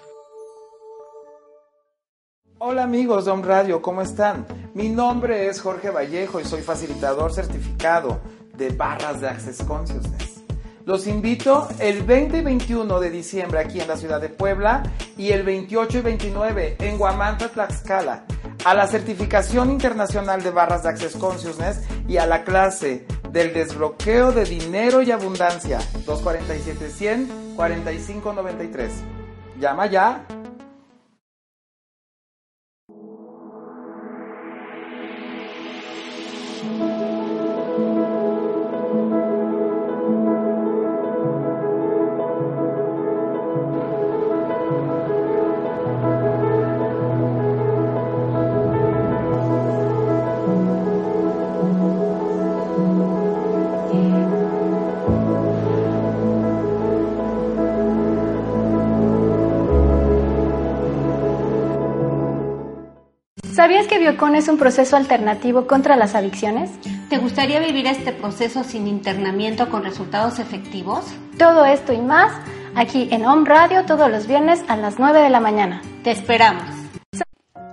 Hola 2.59 2.83
amigos 2.83 3.27
de 3.27 3.31
Home 3.31 3.47
Radio, 3.47 3.81
¿cómo 3.81 4.03
están? 4.03 4.45
Mi 4.75 4.89
nombre 4.89 5.47
es 5.47 5.61
Jorge 5.61 5.91
Vallejo 5.91 6.41
y 6.41 6.45
soy 6.45 6.63
facilitador 6.63 7.33
certificado 7.33 8.21
de 8.57 8.71
barras 8.71 9.21
de 9.21 9.29
Access 9.29 9.63
Consciousness. 9.63 10.43
Los 10.85 11.07
invito 11.07 11.69
el 11.79 12.03
20 12.03 12.39
y 12.39 12.43
21 12.43 12.99
de 12.99 13.11
diciembre 13.11 13.61
aquí 13.61 13.81
en 13.81 13.87
la 13.87 13.97
ciudad 13.97 14.21
de 14.21 14.31
Puebla 14.31 14.83
y 15.17 15.31
el 15.31 15.45
28 15.45 15.99
y 15.99 16.01
29 16.01 16.77
en 16.81 16.99
Guamanta, 16.99 17.51
Tlaxcala 17.51 18.25
a 18.65 18.75
la 18.75 18.87
certificación 18.87 19.71
internacional 19.71 20.43
de 20.43 20.51
barras 20.51 20.83
de 20.83 20.89
Access 20.91 21.17
Consciousness 21.17 21.81
y 22.09 22.17
a 22.17 22.27
la 22.27 22.45
clase 22.45 23.07
del 23.33 23.53
desbloqueo 23.53 24.33
de 24.33 24.45
dinero 24.45 25.03
y 25.03 25.11
abundancia 25.11 25.79
247 26.07 26.91
100 26.91 27.55
4593. 27.57 28.93
Llama 29.59 29.87
ya 29.87 30.25
Biocon 64.09 64.37
es 64.37 64.49
un 64.49 64.57
proceso 64.57 64.97
alternativo 64.97 65.67
contra 65.67 65.95
las 65.95 66.15
adicciones? 66.15 66.71
¿Te 67.11 67.19
gustaría 67.19 67.61
vivir 67.61 67.87
este 67.87 68.11
proceso 68.11 68.65
sin 68.65 68.87
internamiento 68.87 69.69
con 69.69 69.85
resultados 69.85 70.39
efectivos? 70.39 71.05
Todo 71.37 71.67
esto 71.67 71.93
y 71.93 72.01
más 72.01 72.33
aquí 72.75 73.09
en 73.11 73.27
Home 73.27 73.47
Radio 73.47 73.85
todos 73.85 74.11
los 74.11 74.27
viernes 74.27 74.65
a 74.69 74.79
las 74.79 74.99
9 74.99 75.21
de 75.21 75.29
la 75.29 75.41
mañana. 75.41 75.83
Te 76.05 76.11
esperamos. 76.11 76.63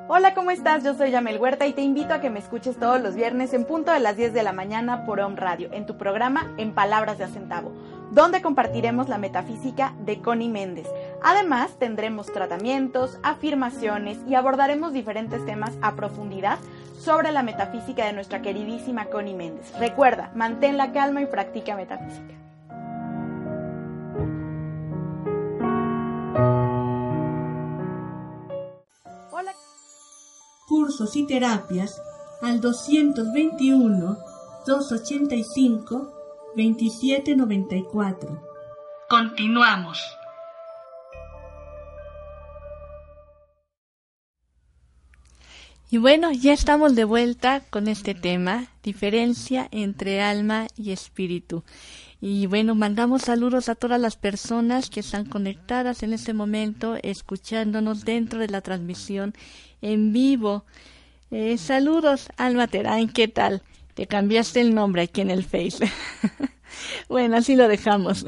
Hola, 0.09 0.33
¿cómo 0.33 0.51
estás? 0.51 0.83
Yo 0.83 0.93
soy 0.95 1.11
Yamel 1.11 1.39
Huerta 1.39 1.67
y 1.67 1.73
te 1.73 1.81
invito 1.81 2.13
a 2.13 2.19
que 2.19 2.29
me 2.29 2.39
escuches 2.39 2.77
todos 2.77 3.01
los 3.01 3.15
viernes 3.15 3.53
en 3.53 3.63
punto 3.63 3.93
de 3.93 4.01
las 4.01 4.17
10 4.17 4.33
de 4.33 4.43
la 4.43 4.51
mañana 4.51 5.05
por 5.05 5.21
Home 5.21 5.37
Radio, 5.37 5.69
en 5.71 5.85
tu 5.85 5.97
programa 5.97 6.53
En 6.57 6.73
Palabras 6.73 7.17
de 7.17 7.23
Acentavo 7.23 7.71
donde 8.11 8.41
compartiremos 8.41 9.09
la 9.09 9.17
metafísica 9.17 9.93
de 10.05 10.21
Connie 10.21 10.49
Méndez. 10.49 10.87
Además, 11.27 11.79
tendremos 11.79 12.27
tratamientos, 12.27 13.17
afirmaciones 13.23 14.19
y 14.27 14.35
abordaremos 14.35 14.93
diferentes 14.93 15.43
temas 15.43 15.73
a 15.81 15.95
profundidad 15.95 16.59
sobre 16.99 17.31
la 17.31 17.41
metafísica 17.41 18.05
de 18.05 18.13
nuestra 18.13 18.43
queridísima 18.43 19.05
Connie 19.05 19.33
Méndez. 19.33 19.73
Recuerda, 19.79 20.31
mantén 20.35 20.77
la 20.77 20.91
calma 20.91 21.23
y 21.23 21.25
practica 21.25 21.75
metafísica. 21.75 22.35
Hola. 29.31 29.51
Cursos 30.67 31.15
y 31.15 31.25
terapias 31.25 31.99
al 32.43 32.61
221 32.61 34.17
285 34.67 36.13
2794. 36.55 38.41
Continuamos. 39.09 39.99
Y 45.95 45.97
bueno, 45.97 46.33
ya 46.33 46.51
estamos 46.51 46.93
de 46.93 47.05
vuelta 47.05 47.61
con 47.69 47.87
este 47.87 48.13
tema, 48.13 48.67
diferencia 48.83 49.69
entre 49.71 50.21
alma 50.21 50.67
y 50.75 50.91
espíritu. 50.91 51.63
Y 52.19 52.47
bueno, 52.47 52.75
mandamos 52.75 53.21
saludos 53.21 53.69
a 53.69 53.75
todas 53.75 54.01
las 54.01 54.17
personas 54.17 54.89
que 54.89 54.99
están 54.99 55.23
conectadas 55.23 56.03
en 56.03 56.11
este 56.11 56.33
momento, 56.33 56.97
escuchándonos 57.01 58.03
dentro 58.03 58.39
de 58.39 58.49
la 58.49 58.59
transmisión 58.59 59.33
en 59.81 60.11
vivo. 60.11 60.65
Eh, 61.31 61.57
saludos, 61.57 62.27
Alma 62.35 62.67
Terán, 62.67 63.07
¿qué 63.07 63.29
tal? 63.29 63.61
Te 63.93 64.05
cambiaste 64.05 64.59
el 64.59 64.75
nombre 64.75 65.03
aquí 65.03 65.21
en 65.21 65.29
el 65.29 65.45
Face. 65.45 65.89
bueno, 67.07 67.37
así 67.37 67.55
lo 67.55 67.69
dejamos. 67.69 68.25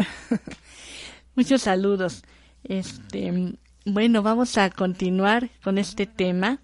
Muchos 1.36 1.64
saludos. 1.64 2.24
Este, 2.64 3.58
bueno, 3.84 4.24
vamos 4.24 4.58
a 4.58 4.70
continuar 4.70 5.50
con 5.62 5.78
este 5.78 6.06
tema 6.06 6.62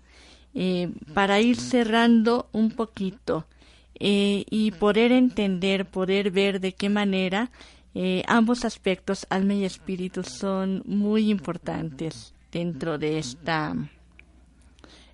eh, 0.56 0.92
para 1.13 1.39
ir 1.39 1.58
cerrando 1.58 2.48
un 2.52 2.72
poquito 2.72 3.46
eh, 4.00 4.46
y 4.50 4.72
poder 4.72 5.12
entender, 5.12 5.86
poder 5.86 6.32
ver 6.32 6.60
de 6.60 6.74
qué 6.74 6.89
manera 6.89 7.52
eh, 7.96 8.24
ambos 8.28 8.66
aspectos, 8.66 9.28
alma 9.30 9.54
y 9.54 9.66
espíritu, 9.66 10.24
son 10.24 10.82
muy 10.86 11.30
importantes 11.30 12.34
dentro 12.52 12.98
de 12.98 13.20
esta, 13.20 13.76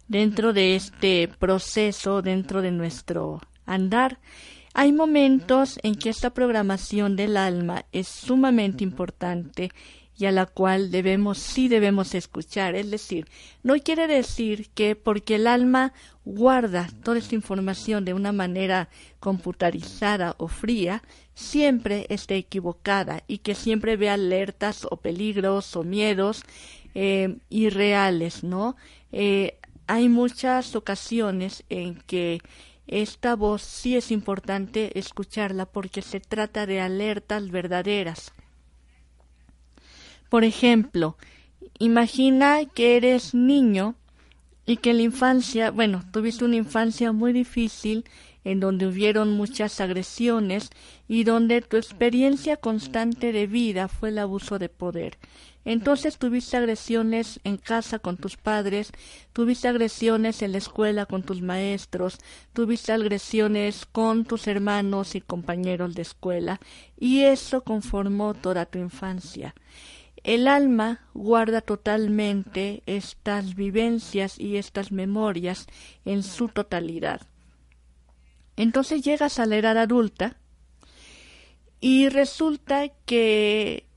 dentro 0.08 0.54
de 0.54 0.76
este 0.76 1.28
proceso, 1.28 2.22
dentro 2.22 2.62
de 2.62 2.72
nuestro 2.72 3.42
andar. 3.66 4.20
Hay 4.74 4.94
momentos 4.94 5.80
en 5.84 5.96
que 5.96 6.10
esta 6.10 6.30
programación 6.30 7.16
del 7.16 7.36
alma 7.36 7.86
es 7.92 8.08
sumamente 8.08 8.84
importante 8.84 9.72
y 10.20 10.26
a 10.26 10.32
la 10.34 10.46
cual 10.46 10.92
debemos, 10.92 11.38
sí 11.38 11.70
debemos 11.70 12.14
escuchar. 12.14 12.76
Es 12.76 12.92
decir, 12.92 13.26
no 13.64 13.76
quiere 13.80 14.06
decir 14.06 14.70
que 14.72 14.98
porque 14.98 15.36
el 15.36 15.48
alma 15.48 15.94
guarda 16.26 16.90
toda 17.04 17.18
esta 17.18 17.36
información 17.36 18.04
de 18.04 18.14
una 18.14 18.34
manera 18.34 18.90
computarizada 19.22 20.36
o 20.38 20.50
fría, 20.50 21.04
siempre 21.34 22.06
esté 22.10 22.36
equivocada 22.36 23.24
y 23.28 23.38
que 23.38 23.56
siempre 23.56 23.96
vea 23.96 24.16
alertas 24.16 24.86
o 24.92 24.98
peligros 24.98 25.78
o 25.78 25.84
miedos 25.86 26.44
eh, 26.96 27.38
irreales, 27.50 28.44
¿no? 28.44 28.76
Eh, 29.14 29.58
hay 29.88 30.10
muchas 30.10 30.76
ocasiones 30.76 31.64
en 31.70 31.96
que 31.96 32.42
esta 32.88 33.38
voz 33.38 33.62
sí 33.62 33.96
es 33.96 34.12
importante 34.12 35.00
escucharla 35.00 35.66
porque 35.66 36.02
se 36.02 36.20
trata 36.20 36.66
de 36.66 36.82
alertas 36.82 37.50
verdaderas. 37.52 38.34
Por 40.30 40.44
ejemplo, 40.44 41.18
imagina 41.80 42.60
que 42.66 42.98
eres 42.98 43.34
niño 43.34 43.96
y 44.66 44.78
que 44.78 44.94
la 44.94 45.02
infancia, 45.02 45.72
bueno, 45.72 46.04
tuviste 46.12 46.46
una 46.46 46.56
infancia 46.56 47.12
muy 47.12 47.34
difícil 47.34 48.06
en 48.44 48.60
donde 48.60 48.88
hubieron 48.88 49.32
muchas 49.32 49.82
agresiones 49.82 50.70
y 51.08 51.24
donde 51.24 51.62
tu 51.62 51.78
experiencia 51.78 52.58
constante 52.58 53.32
de 53.32 53.48
vida 53.48 53.88
fue 53.88 54.10
el 54.10 54.20
abuso 54.20 54.60
de 54.60 54.70
poder. 54.70 55.18
Entonces 55.66 56.18
tuviste 56.18 56.58
agresiones 56.58 57.40
en 57.44 57.58
casa 57.58 58.00
con 58.00 58.18
tus 58.18 58.38
padres, 58.38 58.92
tuviste 59.34 59.68
agresiones 59.68 60.42
en 60.42 60.54
la 60.54 60.58
escuela 60.60 61.06
con 61.06 61.24
tus 61.24 61.42
maestros, 61.42 62.18
tuviste 62.54 62.92
agresiones 62.92 63.86
con 63.86 64.26
tus 64.26 64.48
hermanos 64.48 65.16
y 65.16 65.22
compañeros 65.22 65.96
de 65.96 66.04
escuela, 66.04 66.60
y 66.98 67.22
eso 67.22 67.62
conformó 67.64 68.36
toda 68.36 68.66
tu 68.66 68.80
infancia. 68.80 69.54
El 70.30 70.48
alma 70.48 71.08
guarda 71.16 71.60
totalmente 71.62 72.84
estas 72.86 73.56
vivencias 73.56 74.38
y 74.40 74.58
estas 74.58 74.92
memorias 74.92 75.66
en 76.06 76.22
su 76.22 76.50
totalidad. 76.50 77.22
Entonces 78.56 79.02
llegas 79.02 79.40
a 79.40 79.48
la 79.48 79.58
edad 79.58 79.76
adulta 79.80 80.38
y 81.82 82.10
resulta 82.10 82.90
que 83.08 83.88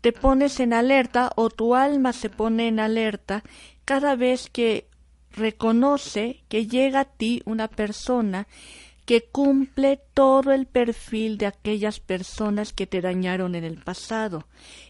te 0.00 0.12
pones 0.12 0.58
en 0.58 0.72
alerta 0.72 1.30
o 1.36 1.50
tu 1.50 1.76
alma 1.76 2.12
se 2.12 2.30
pone 2.30 2.66
en 2.66 2.80
alerta 2.80 3.44
cada 3.84 4.16
vez 4.16 4.50
que 4.50 4.88
reconoce 5.30 6.42
que 6.48 6.66
llega 6.66 6.98
a 6.98 7.04
ti 7.04 7.42
una 7.44 7.68
persona 7.68 8.48
que 9.08 9.24
cumple 9.24 10.02
todo 10.12 10.52
el 10.52 10.66
perfil 10.66 11.38
de 11.38 11.46
aquellas 11.46 11.98
personas 11.98 12.74
que 12.74 12.86
te 12.86 13.00
dañaron 13.00 13.54
en 13.54 13.64
el 13.64 13.82
pasado. 13.82 14.46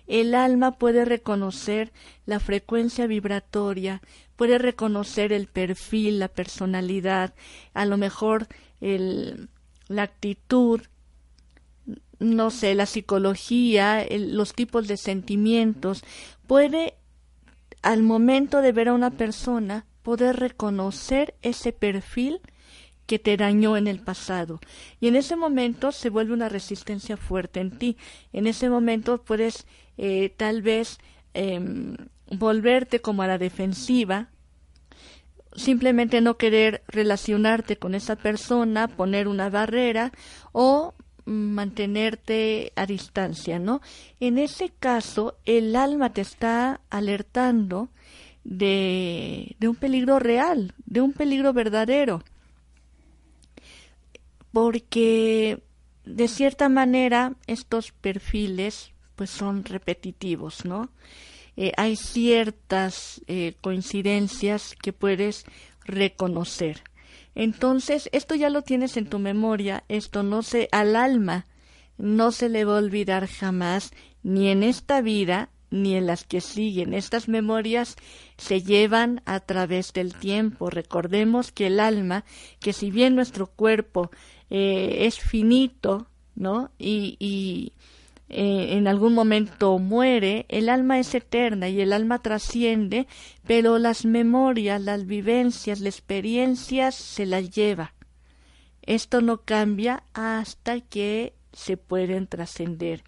El 0.08 0.34
alma 0.34 0.72
puede 0.72 1.04
reconocer 1.04 1.92
la 2.26 2.40
frecuencia 2.40 3.06
vibratoria, 3.06 4.02
puede 4.34 4.58
reconocer 4.58 5.32
el 5.32 5.46
perfil, 5.46 6.18
la 6.18 6.26
personalidad, 6.26 7.32
a 7.74 7.84
lo 7.84 7.96
mejor 7.96 8.48
la 8.80 10.02
actitud, 10.02 10.80
no 12.18 12.50
sé, 12.50 12.74
la 12.74 12.86
psicología, 12.86 14.04
los 14.10 14.52
tipos 14.52 14.88
de 14.88 14.96
sentimientos, 14.96 16.02
puede 16.48 16.94
al 17.82 18.02
momento 18.02 18.62
de 18.62 18.72
ver 18.72 18.88
a 18.88 18.94
una 18.94 19.12
persona 19.12 19.86
poder 20.02 20.34
reconocer 20.40 21.36
ese 21.40 21.72
perfil 21.72 22.40
que 23.08 23.18
te 23.18 23.38
dañó 23.38 23.78
en 23.78 23.88
el 23.88 24.00
pasado. 24.00 24.60
Y 25.00 25.08
en 25.08 25.16
ese 25.16 25.34
momento 25.34 25.92
se 25.92 26.10
vuelve 26.10 26.34
una 26.34 26.50
resistencia 26.50 27.16
fuerte 27.16 27.58
en 27.58 27.78
ti. 27.78 27.96
En 28.34 28.46
ese 28.46 28.68
momento 28.68 29.22
puedes 29.22 29.66
eh, 29.96 30.28
tal 30.36 30.60
vez 30.60 30.98
em, 31.32 31.96
volverte 32.30 33.00
como 33.00 33.22
a 33.22 33.26
la 33.26 33.38
defensiva 33.38 34.28
simplemente 35.56 36.20
no 36.20 36.36
querer 36.36 36.82
relacionarte 36.86 37.78
con 37.78 37.94
esa 37.94 38.14
persona, 38.14 38.86
poner 38.86 39.26
una 39.26 39.48
barrera 39.48 40.12
o 40.52 40.94
mantenerte 41.24 42.72
a 42.76 42.86
distancia, 42.86 43.58
¿no? 43.58 43.80
En 44.20 44.38
ese 44.38 44.70
caso, 44.78 45.38
el 45.46 45.74
alma 45.74 46.12
te 46.12 46.20
está 46.20 46.82
alertando 46.90 47.88
de, 48.44 49.56
de 49.58 49.68
un 49.68 49.74
peligro 49.74 50.18
real, 50.18 50.74
de 50.86 51.00
un 51.00 51.12
peligro 51.12 51.52
verdadero, 51.54 52.22
porque 54.52 55.62
de 56.04 56.28
cierta 56.28 56.68
manera 56.68 57.34
estos 57.46 57.92
perfiles 57.92 58.92
pues 59.16 59.30
son 59.30 59.64
repetitivos, 59.64 60.64
¿no? 60.64 60.90
Eh, 61.56 61.72
hay 61.76 61.96
ciertas 61.96 63.20
eh, 63.26 63.54
coincidencias 63.60 64.76
que 64.80 64.92
puedes 64.92 65.44
reconocer. 65.84 66.82
Entonces, 67.34 68.08
esto 68.12 68.36
ya 68.36 68.48
lo 68.48 68.62
tienes 68.62 68.96
en 68.96 69.08
tu 69.08 69.18
memoria, 69.18 69.82
esto 69.88 70.22
no 70.22 70.42
se 70.42 70.68
al 70.70 70.94
alma 70.94 71.46
no 71.98 72.30
se 72.30 72.48
le 72.48 72.64
va 72.64 72.74
a 72.74 72.78
olvidar 72.78 73.26
jamás, 73.26 73.92
ni 74.22 74.48
en 74.48 74.62
esta 74.62 75.02
vida, 75.02 75.50
ni 75.70 75.96
en 75.96 76.06
las 76.06 76.24
que 76.24 76.40
siguen. 76.40 76.94
Estas 76.94 77.28
memorias 77.28 77.96
se 78.38 78.62
llevan 78.62 79.20
a 79.26 79.40
través 79.40 79.92
del 79.92 80.14
tiempo. 80.14 80.70
Recordemos 80.70 81.52
que 81.52 81.66
el 81.66 81.80
alma, 81.80 82.24
que 82.60 82.72
si 82.72 82.90
bien 82.90 83.16
nuestro 83.16 83.48
cuerpo 83.48 84.10
eh, 84.50 85.06
es 85.06 85.18
finito, 85.18 86.06
¿no? 86.34 86.70
Y, 86.78 87.72
eh, 88.30 88.76
en 88.76 88.88
algún 88.88 89.14
momento 89.14 89.78
muere, 89.78 90.44
el 90.48 90.68
alma 90.68 90.98
es 90.98 91.14
eterna 91.14 91.68
y 91.68 91.80
el 91.80 91.92
alma 91.92 92.18
trasciende, 92.18 93.06
pero 93.46 93.78
las 93.78 94.04
memorias, 94.04 94.80
las 94.82 95.06
vivencias, 95.06 95.80
las 95.80 95.94
experiencias 95.94 96.94
se 96.94 97.24
las 97.24 97.50
lleva. 97.50 97.94
Esto 98.82 99.20
no 99.20 99.42
cambia 99.42 100.04
hasta 100.12 100.80
que 100.80 101.34
se 101.52 101.76
pueden 101.76 102.26
trascender. 102.26 103.04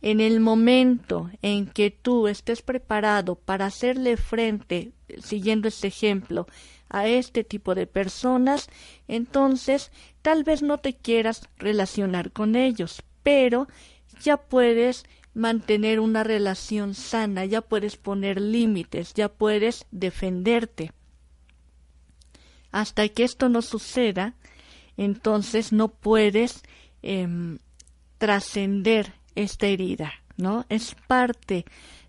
En 0.00 0.20
el 0.20 0.38
momento 0.38 1.30
en 1.42 1.66
que 1.66 1.90
tú 1.90 2.28
estés 2.28 2.62
preparado 2.62 3.34
para 3.34 3.66
hacerle 3.66 4.16
frente, 4.16 4.92
siguiendo 5.20 5.68
este 5.68 5.88
ejemplo, 5.88 6.46
a 6.88 7.06
este 7.06 7.44
tipo 7.44 7.74
de 7.74 7.86
personas, 7.86 8.68
entonces 9.06 9.90
tal 10.22 10.44
vez 10.44 10.62
no 10.62 10.78
te 10.78 10.94
quieras 10.94 11.48
relacionar 11.56 12.32
con 12.32 12.56
ellos, 12.56 13.02
pero 13.22 13.68
ya 14.22 14.36
puedes 14.36 15.04
mantener 15.34 16.00
una 16.00 16.24
relación 16.24 16.94
sana, 16.94 17.44
ya 17.44 17.60
puedes 17.60 17.96
poner 17.96 18.40
límites, 18.40 19.14
ya 19.14 19.28
puedes 19.28 19.86
defenderte. 19.90 20.92
Hasta 22.72 23.08
que 23.08 23.24
esto 23.24 23.48
no 23.48 23.62
suceda, 23.62 24.34
entonces 24.96 25.72
no 25.72 25.88
puedes 25.88 26.62
em, 27.02 27.58
trascender 28.18 29.14
esta 29.36 29.68
herida, 29.68 30.12
¿no? 30.36 30.66
Es 30.68 30.96
parte 31.06 31.64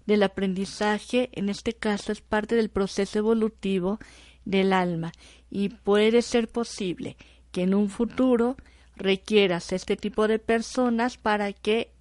del 0.08 0.24
aprendizaje, 0.24 1.30
en 1.34 1.50
este 1.50 1.74
caso 1.74 2.12
es 2.12 2.22
parte 2.22 2.56
del 2.56 2.70
proceso 2.70 3.20
evolutivo 3.20 4.00
del 4.46 4.74
alma 4.74 5.12
y 5.50 5.70
puede 5.70 6.22
ser 6.22 6.48
posible 6.48 7.18
que 7.52 7.64
en 7.64 7.74
un 7.74 7.90
futuro 7.90 8.58
requieras 8.96 9.72
este 9.72 9.96
tipo 9.96 10.28
de 10.28 10.40
personas 10.40 11.18
para 11.18 11.54
que 11.54 11.92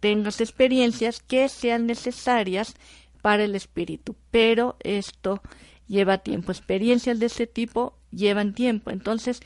tengas 0.00 0.40
experiencias 0.40 1.20
que 1.20 1.48
sean 1.48 1.86
necesarias 1.86 2.74
para 3.20 3.44
el 3.44 3.54
espíritu. 3.54 4.16
Pero 4.30 4.76
esto 4.80 5.42
lleva 5.86 6.18
tiempo. 6.18 6.52
Experiencias 6.52 7.18
de 7.18 7.26
ese 7.26 7.46
tipo 7.46 7.96
llevan 8.10 8.54
tiempo. 8.54 8.90
Entonces 8.90 9.40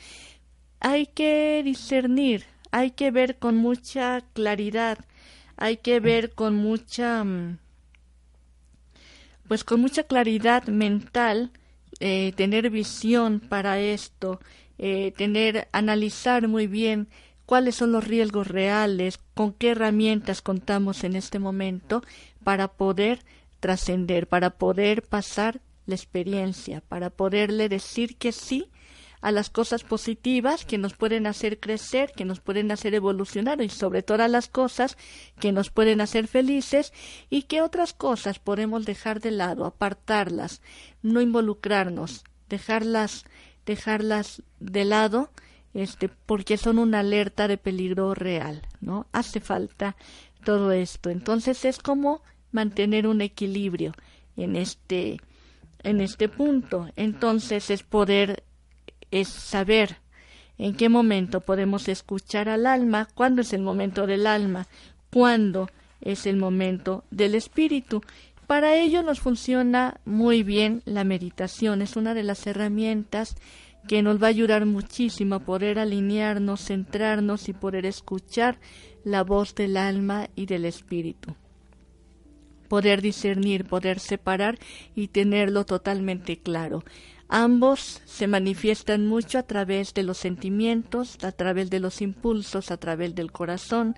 hay 0.79 1.07
que 1.07 1.61
discernir, 1.63 2.45
hay 2.71 2.91
que 2.91 3.11
ver 3.11 3.37
con 3.37 3.57
mucha 3.57 4.21
claridad, 4.33 4.99
hay 5.57 5.77
que 5.77 5.99
ver 5.99 6.33
con 6.33 6.55
mucha 6.55 7.23
mm, 7.23 7.57
pues 9.47 9.63
con 9.63 9.79
mucha 9.79 10.03
claridad 10.03 10.67
mental, 10.67 11.51
eh, 11.99 12.33
tener 12.35 12.69
visión 12.69 13.39
para 13.39 13.79
esto, 13.79 14.39
eh, 14.77 15.13
tener, 15.17 15.67
analizar 15.71 16.47
muy 16.47 16.67
bien 16.67 17.07
cuáles 17.45 17.75
son 17.75 17.91
los 17.91 18.05
riesgos 18.05 18.47
reales, 18.47 19.19
con 19.33 19.53
qué 19.53 19.69
herramientas 19.69 20.41
contamos 20.41 21.03
en 21.03 21.15
este 21.15 21.39
momento 21.39 22.03
para 22.43 22.67
poder 22.67 23.19
trascender, 23.59 24.27
para 24.27 24.51
poder 24.51 25.03
pasar 25.03 25.61
la 25.85 25.95
experiencia, 25.95 26.81
para 26.87 27.09
poderle 27.09 27.69
decir 27.69 28.17
que 28.17 28.31
sí 28.31 28.69
a 29.21 29.31
las 29.31 29.49
cosas 29.49 29.83
positivas 29.83 30.65
que 30.65 30.77
nos 30.77 30.93
pueden 30.93 31.27
hacer 31.27 31.59
crecer, 31.59 32.11
que 32.15 32.25
nos 32.25 32.39
pueden 32.39 32.71
hacer 32.71 32.93
evolucionar 32.93 33.61
y 33.61 33.69
sobre 33.69 34.03
todas 34.03 34.29
las 34.29 34.47
cosas 34.47 34.97
que 35.39 35.51
nos 35.51 35.69
pueden 35.69 36.01
hacer 36.01 36.27
felices 36.27 36.93
y 37.29 37.43
que 37.43 37.61
otras 37.61 37.93
cosas 37.93 38.39
podemos 38.39 38.85
dejar 38.85 39.19
de 39.19 39.31
lado, 39.31 39.65
apartarlas, 39.65 40.61
no 41.01 41.21
involucrarnos, 41.21 42.23
dejarlas 42.49 43.25
dejarlas 43.67 44.41
de 44.59 44.85
lado 44.85 45.29
este, 45.75 46.09
porque 46.09 46.57
son 46.57 46.79
una 46.79 47.01
alerta 47.01 47.47
de 47.47 47.57
peligro 47.57 48.15
real, 48.15 48.63
¿no? 48.81 49.05
Hace 49.11 49.39
falta 49.41 49.95
todo 50.43 50.71
esto. 50.71 51.11
Entonces 51.11 51.65
es 51.65 51.77
como 51.77 52.23
mantener 52.51 53.05
un 53.05 53.21
equilibrio 53.21 53.93
en 54.35 54.55
este, 54.55 55.19
en 55.83 56.01
este 56.01 56.29
punto. 56.29 56.87
Entonces 56.95 57.69
es 57.69 57.83
poder, 57.83 58.43
es 59.11 59.27
saber 59.27 59.97
en 60.57 60.75
qué 60.75 60.89
momento 60.89 61.41
podemos 61.41 61.87
escuchar 61.87 62.49
al 62.49 62.65
alma, 62.65 63.07
cuándo 63.13 63.41
es 63.41 63.53
el 63.53 63.61
momento 63.61 64.07
del 64.07 64.25
alma, 64.27 64.67
cuándo 65.11 65.69
es 66.01 66.25
el 66.25 66.37
momento 66.37 67.03
del 67.11 67.35
espíritu. 67.35 68.01
Para 68.47 68.75
ello 68.75 69.03
nos 69.03 69.19
funciona 69.19 69.99
muy 70.05 70.43
bien 70.43 70.81
la 70.85 71.03
meditación, 71.03 71.81
es 71.81 71.95
una 71.95 72.13
de 72.13 72.23
las 72.23 72.47
herramientas 72.47 73.35
que 73.87 74.01
nos 74.01 74.21
va 74.21 74.27
a 74.27 74.29
ayudar 74.29 74.65
muchísimo 74.65 75.35
a 75.35 75.39
poder 75.39 75.79
alinearnos, 75.79 76.65
centrarnos 76.65 77.49
y 77.49 77.53
poder 77.53 77.85
escuchar 77.85 78.59
la 79.03 79.23
voz 79.23 79.55
del 79.55 79.77
alma 79.77 80.29
y 80.35 80.45
del 80.45 80.65
espíritu. 80.65 81.35
Poder 82.67 83.01
discernir, 83.01 83.65
poder 83.65 83.99
separar 83.99 84.59
y 84.93 85.07
tenerlo 85.07 85.65
totalmente 85.65 86.37
claro. 86.37 86.83
Ambos 87.29 88.01
se 88.05 88.27
manifiestan 88.27 89.07
mucho 89.07 89.37
a 89.37 89.43
través 89.43 89.93
de 89.93 90.03
los 90.03 90.17
sentimientos, 90.17 91.17
a 91.23 91.31
través 91.31 91.69
de 91.69 91.79
los 91.79 92.01
impulsos, 92.01 92.71
a 92.71 92.77
través 92.77 93.15
del 93.15 93.31
corazón. 93.31 93.95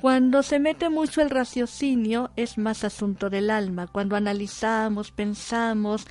Cuando 0.00 0.42
se 0.42 0.58
mete 0.58 0.88
mucho 0.90 1.22
el 1.22 1.30
raciocinio 1.30 2.30
es 2.36 2.58
más 2.58 2.84
asunto 2.84 3.30
del 3.30 3.50
alma. 3.50 3.86
Cuando 3.86 4.16
analizamos, 4.16 5.10
pensamos, 5.10 6.06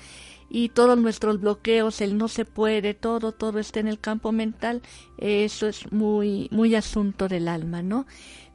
y 0.50 0.70
todos 0.70 0.98
nuestros 0.98 1.40
bloqueos, 1.40 2.02
el 2.02 2.18
no 2.18 2.28
se 2.28 2.46
puede, 2.46 2.96
todo, 2.96 3.32
todo 3.32 3.60
está 3.60 3.80
en 3.80 3.88
el 3.88 4.00
campo 4.00 4.32
mental, 4.32 4.82
eso 5.18 5.68
es 5.68 5.92
muy, 5.92 6.50
muy 6.52 6.74
asunto 6.74 7.28
del 7.28 7.48
alma, 7.48 7.84
¿no? 7.84 8.08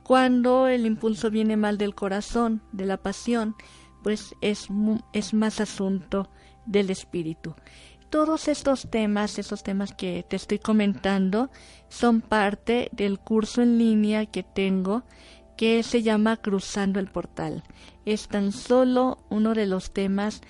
Cuando 0.03 0.66
el 0.66 0.84
impulso 0.86 1.30
viene 1.30 1.57
mal 1.57 1.78
del 1.78 1.95
corazón, 1.95 2.62
de 2.72 2.86
la 2.86 2.97
pasión, 2.97 3.55
pues 4.03 4.34
es, 4.40 4.68
es 5.12 5.32
más 5.32 5.61
asunto 5.61 6.28
del 6.66 6.90
espíritu. 6.90 7.54
Todos 8.10 8.48
estos 8.48 8.88
temas, 8.90 9.38
esos 9.38 9.62
temas 9.62 9.92
que 9.92 10.24
te 10.28 10.36
estoy 10.36 10.58
comentando, 10.58 11.50
son 11.88 12.20
parte 12.20 12.88
del 12.92 13.18
curso 13.18 13.62
en 13.62 13.78
línea 13.78 14.26
que 14.26 14.42
tengo 14.42 15.02
que 15.56 15.82
se 15.82 16.02
llama 16.02 16.36
Cruzando 16.36 17.00
el 17.00 17.08
Portal. 17.08 17.62
Es 18.04 18.28
tan 18.28 18.52
solo 18.52 19.18
uno 19.30 19.54
de 19.54 19.66
los 19.66 19.92
temas 19.92 20.42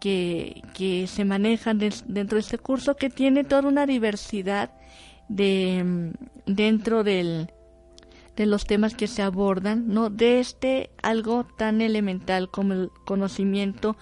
que, 0.00 0.62
se 1.06 1.24
manejan 1.24 1.78
dentro 1.78 2.36
de 2.36 2.40
este 2.40 2.58
curso 2.58 2.96
que 2.96 3.08
tiene 3.08 3.44
toda 3.44 3.68
una 3.68 3.86
diversidad 3.86 4.72
de 5.28 6.12
dentro 6.46 7.04
del, 7.04 7.52
de 8.36 8.46
los 8.46 8.64
temas 8.64 8.94
que 8.94 9.06
se 9.06 9.22
abordan, 9.22 9.88
¿no? 9.88 10.10
De 10.10 10.40
este 10.40 10.90
algo 11.02 11.46
tan 11.56 11.80
elemental 11.80 12.50
como 12.50 12.72
el 12.72 12.90
conocimiento 13.04 13.96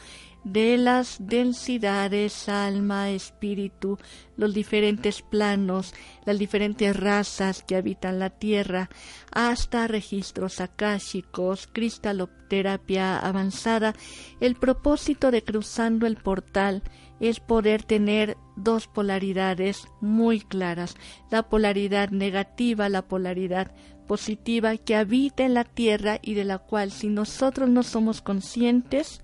de 0.44 0.78
las 0.78 1.16
densidades, 1.20 2.48
alma, 2.48 3.10
espíritu, 3.10 3.98
los 4.36 4.54
diferentes 4.54 5.22
planos, 5.22 5.94
las 6.24 6.38
diferentes 6.38 6.96
razas 6.96 7.62
que 7.62 7.76
habitan 7.76 8.18
la 8.18 8.30
Tierra, 8.30 8.88
hasta 9.32 9.86
registros 9.86 10.60
akáshicos, 10.60 11.66
cristaloterapia 11.66 13.18
avanzada. 13.18 13.94
El 14.40 14.56
propósito 14.56 15.30
de 15.30 15.42
cruzando 15.42 16.06
el 16.06 16.16
portal 16.16 16.82
es 17.20 17.38
poder 17.38 17.82
tener 17.82 18.36
dos 18.56 18.86
polaridades 18.86 19.86
muy 20.00 20.40
claras, 20.40 20.96
la 21.30 21.42
polaridad 21.48 22.10
negativa, 22.10 22.88
la 22.88 23.02
polaridad 23.02 23.72
positiva 24.06 24.76
que 24.76 24.96
habita 24.96 25.44
en 25.44 25.54
la 25.54 25.64
Tierra 25.64 26.18
y 26.22 26.34
de 26.34 26.44
la 26.44 26.58
cual 26.58 26.90
si 26.90 27.08
nosotros 27.08 27.68
no 27.68 27.82
somos 27.82 28.22
conscientes, 28.22 29.22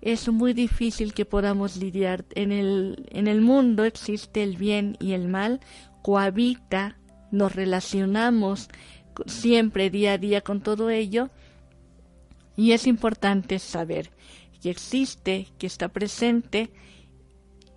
es 0.00 0.28
muy 0.28 0.52
difícil 0.52 1.12
que 1.14 1.24
podamos 1.24 1.76
lidiar. 1.76 2.24
En 2.34 2.52
el, 2.52 3.08
en 3.10 3.26
el 3.26 3.40
mundo 3.40 3.84
existe 3.84 4.42
el 4.42 4.56
bien 4.56 4.96
y 5.00 5.12
el 5.12 5.28
mal, 5.28 5.60
cohabita, 6.02 6.96
nos 7.30 7.54
relacionamos 7.54 8.68
siempre 9.26 9.90
día 9.90 10.14
a 10.14 10.18
día 10.18 10.40
con 10.40 10.60
todo 10.60 10.90
ello 10.90 11.28
y 12.56 12.72
es 12.72 12.86
importante 12.86 13.58
saber 13.58 14.10
que 14.62 14.70
existe, 14.70 15.48
que 15.58 15.66
está 15.66 15.88
presente 15.88 16.70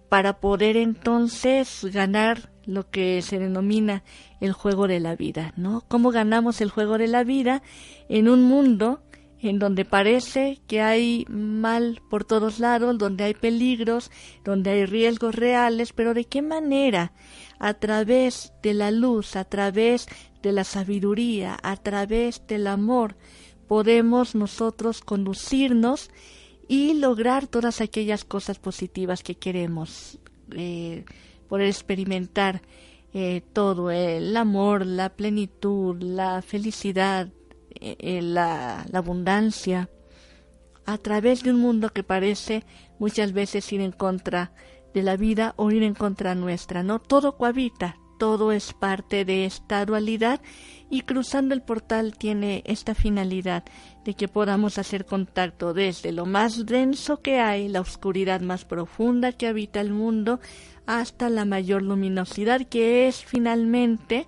para 0.10 0.40
poder 0.40 0.78
entonces 0.78 1.86
ganar 1.92 2.52
lo 2.66 2.90
que 2.90 3.22
se 3.22 3.40
denomina 3.40 4.04
el 4.40 4.54
juego 4.54 4.88
de 4.88 5.00
la 5.00 5.16
vida, 5.16 5.54
¿no? 5.58 5.84
¿Cómo 5.88 6.12
ganamos 6.12 6.62
el 6.62 6.70
juego 6.70 6.98
de 6.98 7.08
la 7.08 7.24
vida 7.24 7.62
en 8.10 8.30
un 8.30 8.44
mundo 8.44 9.02
en 9.44 9.60
donde 9.60 9.84
parece 9.84 10.62
que 10.68 10.82
hay 10.82 11.26
mal 11.30 12.02
por 12.10 12.24
todos 12.24 12.60
lados, 12.60 12.98
donde 12.98 13.26
hay 13.26 13.34
peligros, 13.34 14.10
donde 14.44 14.72
hay 14.72 14.86
riesgos 14.86 15.36
reales, 15.36 15.92
pero 15.92 16.14
de 16.14 16.26
qué 16.26 16.42
manera 16.42 17.12
a 17.60 17.74
través 17.74 18.54
de 18.64 18.74
la 18.74 18.92
luz, 18.92 19.36
a 19.36 19.44
través 19.44 20.08
de 20.42 20.54
la 20.54 20.64
sabiduría, 20.64 21.58
a 21.62 21.76
través 21.76 22.46
del 22.48 22.68
amor, 22.68 23.16
podemos 23.68 24.34
nosotros 24.34 25.02
conducirnos 25.02 26.10
y 26.68 26.94
lograr 26.94 27.48
todas 27.48 27.82
aquellas 27.82 28.24
cosas 28.24 28.60
positivas 28.60 29.24
que 29.24 29.36
queremos, 29.36 30.20
eh, 30.56 31.04
poder 31.50 31.68
experimentar 31.68 32.62
eh, 33.14 33.42
todo, 33.54 33.92
el 33.92 34.36
amor, 34.38 34.86
la 34.86 35.10
plenitud, 35.10 36.02
la 36.02 36.42
felicidad, 36.42 37.30
eh, 37.84 38.22
la, 38.22 38.86
la 38.90 39.00
abundancia, 39.00 39.90
a 40.86 40.98
través 40.98 41.44
de 41.44 41.52
un 41.52 41.60
mundo 41.60 41.90
que 41.90 42.04
parece 42.04 42.64
muchas 43.00 43.32
veces 43.34 43.72
ir 43.72 43.82
en 43.82 43.92
contra 43.92 44.52
de 44.94 45.04
la 45.04 45.18
vida 45.18 45.54
o 45.58 45.72
ir 45.72 45.84
en 45.84 45.94
contra 45.94 46.36
nuestra, 46.36 46.84
¿no? 46.84 47.00
Todo 47.00 47.38
cohabita, 47.38 47.98
todo 48.20 48.52
es 48.52 48.74
parte 48.74 49.26
de 49.26 49.46
esta 49.46 49.86
dualidad 49.86 50.42
y 50.90 51.02
cruzando 51.02 51.54
el 51.56 51.62
portal 51.62 52.16
tiene 52.18 52.62
esta 52.66 52.94
finalidad 52.94 53.64
de 54.06 54.14
que 54.14 54.28
podamos 54.28 54.78
hacer 54.78 55.06
contacto 55.06 55.74
desde 55.74 56.12
lo 56.12 56.26
más 56.26 56.66
denso 56.66 57.22
que 57.22 57.40
hay, 57.40 57.68
la 57.68 57.82
oscuridad 57.82 58.42
más 58.42 58.66
profunda 58.66 59.32
que 59.32 59.48
habita 59.48 59.82
el 59.82 59.92
mundo, 59.92 60.40
hasta 60.86 61.30
la 61.30 61.46
mayor 61.46 61.82
luminosidad 61.82 62.62
que 62.68 63.08
es 63.08 63.24
finalmente 63.24 64.28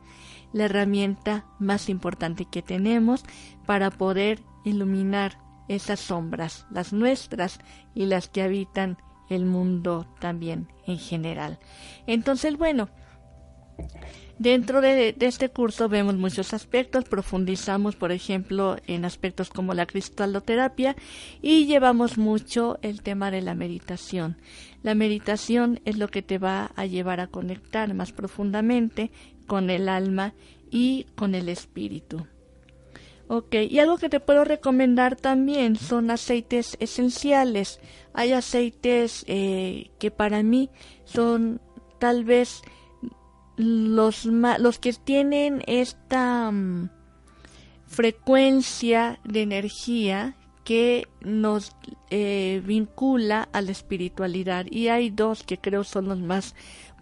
la 0.55 0.65
herramienta 0.65 1.43
más 1.59 1.89
importante 1.89 2.45
que 2.45 2.61
tenemos 2.61 3.25
para 3.65 3.91
poder 3.91 4.39
iluminar 4.63 5.37
esas 5.67 5.99
sombras, 5.99 6.65
las 6.71 6.93
nuestras 6.93 7.59
y 7.93 8.05
las 8.05 8.29
que 8.29 8.41
habitan 8.41 8.97
el 9.29 9.43
mundo 9.43 10.07
también 10.21 10.69
en 10.87 10.97
general. 10.97 11.59
Entonces, 12.07 12.57
bueno, 12.57 12.87
Dentro 14.37 14.81
de, 14.81 15.15
este 15.21 15.47
curso 15.47 15.87
vemos 15.87 16.15
muchos 16.15 16.53
aspectos, 16.53 17.05
profundizamos, 17.05 17.95
por 17.95 18.11
ejemplo, 18.11 18.75
en 18.85 19.05
aspectos 19.05 19.49
como 19.49 19.73
la 19.73 19.85
cristaloterapia 19.85 20.97
y 21.41 21.65
llevamos 21.67 22.17
mucho 22.17 22.77
el 22.81 23.01
tema 23.01 23.31
de 23.31 23.41
la 23.41 23.55
meditación. 23.55 24.37
La 24.83 24.93
meditación 24.93 25.79
es 25.85 25.97
lo 25.97 26.09
que 26.09 26.21
te 26.21 26.37
va 26.37 26.71
a 26.75 26.85
llevar 26.85 27.21
a 27.21 27.27
conectar 27.27 27.93
más 27.93 28.11
profundamente 28.11 29.09
con 29.47 29.69
el 29.69 29.89
alma 29.89 30.33
y 30.69 31.05
con 31.15 31.35
el 31.35 31.49
espíritu. 31.49 32.25
Ok, 33.27 33.55
y 33.69 33.79
algo 33.79 33.97
que 33.97 34.09
te 34.09 34.19
puedo 34.19 34.43
recomendar 34.43 35.15
también 35.15 35.77
son 35.77 36.11
aceites 36.11 36.77
esenciales. 36.79 37.79
Hay 38.13 38.33
aceites 38.33 39.25
eh, 39.27 39.89
que 39.97 40.11
para 40.11 40.43
mí 40.43 40.69
son 41.05 41.59
tal 41.97 42.23
vez 42.23 42.61
los, 43.57 44.25
los 44.25 44.79
que 44.79 44.93
tienen 44.93 45.63
esta 45.65 46.51
mm, 46.51 46.89
frecuencia 47.87 49.19
de 49.23 49.41
energía 49.41 50.35
que 50.63 51.07
nos 51.21 51.75
eh, 52.09 52.61
vincula 52.65 53.47
a 53.53 53.61
la 53.61 53.71
espiritualidad 53.71 54.65
y 54.69 54.89
hay 54.89 55.11
dos 55.11 55.43
que 55.43 55.59
creo 55.59 55.83
son 55.83 56.09
los 56.09 56.19
más 56.19 56.55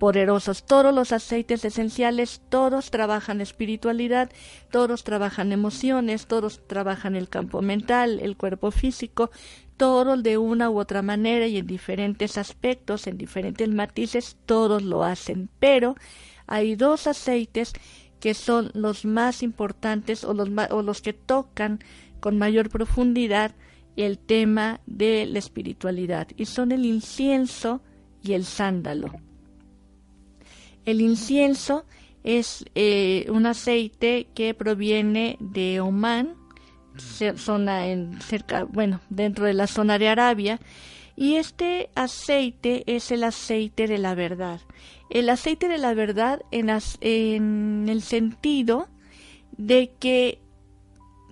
poderosos. 0.03 0.65
Todos 0.65 0.93
los 0.93 1.13
aceites 1.13 1.63
esenciales, 1.63 2.41
todos 2.49 2.91
trabajan 2.91 3.39
espiritualidad, 3.39 4.29
todos 4.69 5.05
trabajan 5.05 5.53
emociones, 5.53 6.25
todos 6.27 6.59
trabajan 6.67 7.15
el 7.15 7.29
campo 7.29 7.61
mental, 7.61 8.19
el 8.21 8.35
cuerpo 8.35 8.71
físico, 8.71 9.31
todos 9.77 10.21
de 10.21 10.37
una 10.37 10.69
u 10.69 10.77
otra 10.77 11.01
manera 11.01 11.47
y 11.47 11.55
en 11.57 11.67
diferentes 11.67 12.37
aspectos, 12.37 13.07
en 13.07 13.17
diferentes 13.17 13.69
matices, 13.69 14.35
todos 14.45 14.83
lo 14.83 15.05
hacen, 15.05 15.49
pero 15.59 15.95
hay 16.47 16.75
dos 16.75 17.07
aceites 17.07 17.71
que 18.19 18.33
son 18.33 18.71
los 18.73 19.05
más 19.05 19.41
importantes 19.41 20.25
o 20.25 20.33
los, 20.33 20.49
o 20.71 20.81
los 20.81 21.01
que 21.01 21.13
tocan 21.13 21.79
con 22.19 22.37
mayor 22.37 22.67
profundidad 22.69 23.55
el 23.95 24.17
tema 24.19 24.81
de 24.85 25.25
la 25.27 25.39
espiritualidad 25.39 26.27
y 26.35 26.43
son 26.43 26.73
el 26.73 26.83
incienso 26.83 27.79
y 28.21 28.33
el 28.33 28.43
sándalo. 28.43 29.09
El 30.85 31.01
incienso 31.01 31.85
es 32.23 32.65
eh, 32.75 33.25
un 33.29 33.45
aceite 33.45 34.27
que 34.33 34.53
proviene 34.53 35.37
de 35.39 35.81
Omán, 35.81 36.35
zona 37.35 37.87
en 37.87 38.21
cerca, 38.21 38.65
bueno, 38.65 39.01
dentro 39.09 39.45
de 39.45 39.53
la 39.53 39.67
zona 39.67 39.97
de 39.97 40.09
Arabia, 40.09 40.59
y 41.15 41.35
este 41.35 41.89
aceite 41.95 42.83
es 42.87 43.11
el 43.11 43.23
aceite 43.23 43.87
de 43.87 43.97
la 43.97 44.15
verdad. 44.15 44.61
El 45.09 45.29
aceite 45.29 45.67
de 45.67 45.77
la 45.77 45.93
verdad 45.93 46.41
en, 46.51 46.69
en 47.01 47.85
el 47.87 48.01
sentido 48.01 48.87
de 49.57 49.91
que 49.99 50.39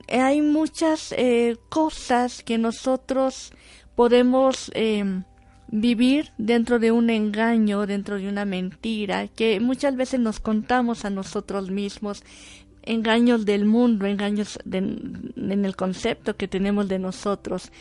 hay 0.07 0.41
muchas 0.41 1.13
eh, 1.17 1.57
cosas 1.69 2.43
que 2.43 2.57
nosotros 2.57 3.53
podemos 3.95 4.71
em, 4.73 5.23
vivir 5.71 6.31
dentro 6.37 6.79
de 6.79 6.91
un 6.91 7.09
engaño, 7.09 7.87
dentro 7.87 8.17
de 8.17 8.27
una 8.27 8.45
mentira, 8.45 9.27
que 9.27 9.59
muchas 9.59 9.95
veces 9.95 10.19
nos 10.19 10.39
contamos 10.39 11.05
a 11.05 11.09
nosotros 11.09 11.71
mismos, 11.71 12.23
engaños 12.83 13.45
del 13.45 13.65
mundo, 13.65 14.05
engaños 14.05 14.59
en 14.69 15.65
el 15.65 15.75
concepto 15.75 16.35
que 16.35 16.47
tenemos 16.47 16.87
de 16.87 16.99
nosotros. 16.99 17.71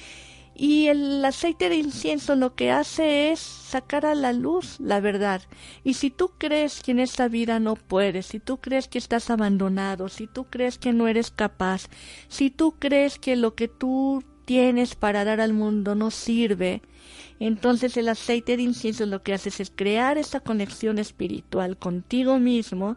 Y 0.62 0.88
el 0.88 1.24
aceite 1.24 1.70
de 1.70 1.76
incienso 1.76 2.36
lo 2.36 2.54
que 2.54 2.70
hace 2.70 3.32
es 3.32 3.40
sacar 3.40 4.04
a 4.04 4.14
la 4.14 4.34
luz 4.34 4.78
la 4.78 5.00
verdad. 5.00 5.40
Y 5.84 5.94
si 5.94 6.10
tú 6.10 6.32
crees 6.36 6.82
que 6.82 6.90
en 6.90 6.98
esta 6.98 7.28
vida 7.28 7.60
no 7.60 7.76
puedes, 7.76 8.26
si 8.26 8.40
tú 8.40 8.58
crees 8.58 8.86
que 8.86 8.98
estás 8.98 9.30
abandonado, 9.30 10.10
si 10.10 10.26
tú 10.26 10.44
crees 10.50 10.76
que 10.76 10.92
no 10.92 11.08
eres 11.08 11.30
capaz, 11.30 11.88
si 12.28 12.50
tú 12.50 12.74
crees 12.78 13.18
que 13.18 13.36
lo 13.36 13.54
que 13.54 13.68
tú 13.68 14.22
tienes 14.44 14.96
para 14.96 15.24
dar 15.24 15.40
al 15.40 15.54
mundo 15.54 15.94
no 15.94 16.10
sirve, 16.10 16.82
entonces 17.46 17.96
el 17.96 18.08
aceite 18.08 18.56
de 18.56 18.62
incienso 18.62 19.06
lo 19.06 19.22
que 19.22 19.34
hace 19.34 19.48
es 19.48 19.72
crear 19.74 20.18
esa 20.18 20.40
conexión 20.40 20.98
espiritual 20.98 21.76
contigo 21.78 22.38
mismo 22.38 22.96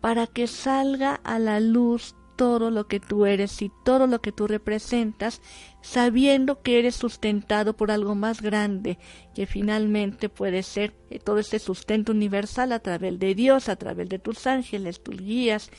para 0.00 0.26
que 0.26 0.46
salga 0.46 1.14
a 1.24 1.38
la 1.38 1.60
luz 1.60 2.14
todo 2.40 2.70
lo 2.70 2.88
que 2.88 3.00
tú 3.00 3.26
eres 3.26 3.60
y 3.60 3.70
todo 3.84 4.06
lo 4.06 4.22
que 4.22 4.32
tú 4.32 4.46
representas, 4.46 5.42
sabiendo 5.82 6.62
que 6.62 6.78
eres 6.78 6.94
sustentado 6.94 7.76
por 7.76 7.90
algo 7.90 8.14
más 8.14 8.40
grande, 8.40 8.98
que 9.34 9.44
finalmente 9.44 10.30
puede 10.30 10.62
ser 10.62 10.94
eh, 11.10 11.18
todo 11.18 11.38
este 11.38 11.58
sustento 11.58 12.12
universal 12.12 12.72
a 12.72 12.78
través 12.78 13.18
de 13.18 13.34
Dios, 13.34 13.68
a 13.68 13.76
través 13.76 14.08
de 14.08 14.18
tus 14.18 14.46
ángeles, 14.46 15.02
tus 15.02 15.18
guías, 15.18 15.70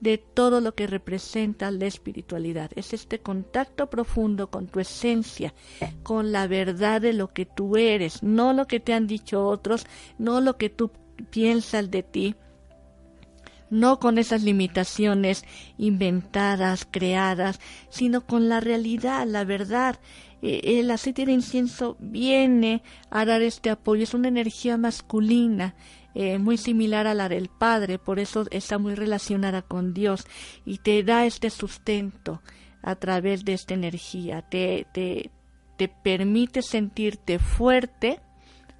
de 0.00 0.18
todo 0.18 0.60
lo 0.60 0.74
que 0.74 0.86
representa 0.86 1.70
la 1.70 1.86
espiritualidad. 1.86 2.70
Es 2.76 2.92
este 2.92 3.18
contacto 3.18 3.90
profundo 3.90 4.50
con 4.50 4.66
tu 4.66 4.80
esencia, 4.80 5.54
con 6.02 6.32
la 6.32 6.46
verdad 6.46 7.00
de 7.00 7.12
lo 7.12 7.32
que 7.32 7.46
tú 7.46 7.76
eres, 7.76 8.22
no 8.22 8.52
lo 8.52 8.66
que 8.66 8.80
te 8.80 8.94
han 8.94 9.06
dicho 9.06 9.46
otros, 9.46 9.86
no 10.18 10.40
lo 10.40 10.56
que 10.56 10.70
tú 10.70 10.90
piensas 11.30 11.90
de 11.90 12.02
ti, 12.02 12.34
no 13.70 13.98
con 13.98 14.18
esas 14.18 14.42
limitaciones 14.42 15.44
inventadas, 15.76 16.86
creadas, 16.90 17.60
sino 17.90 18.26
con 18.26 18.48
la 18.48 18.60
realidad, 18.60 19.26
la 19.26 19.44
verdad. 19.44 19.98
Eh, 20.40 20.78
el 20.80 20.90
aceite 20.90 21.26
de 21.26 21.32
incienso 21.32 21.96
viene 21.98 22.82
a 23.10 23.24
dar 23.24 23.42
este 23.42 23.70
apoyo, 23.70 24.04
es 24.04 24.14
una 24.14 24.28
energía 24.28 24.76
masculina, 24.76 25.74
eh, 26.20 26.36
muy 26.40 26.56
similar 26.56 27.06
a 27.06 27.14
la 27.14 27.28
del 27.28 27.48
Padre, 27.48 28.00
por 28.00 28.18
eso 28.18 28.44
está 28.50 28.76
muy 28.76 28.96
relacionada 28.96 29.62
con 29.62 29.94
Dios 29.94 30.26
y 30.66 30.78
te 30.78 31.04
da 31.04 31.24
este 31.24 31.48
sustento 31.48 32.42
a 32.82 32.96
través 32.96 33.44
de 33.44 33.52
esta 33.52 33.74
energía, 33.74 34.42
te, 34.42 34.88
te, 34.92 35.30
te 35.76 35.86
permite 35.86 36.62
sentirte 36.62 37.38
fuerte, 37.38 38.18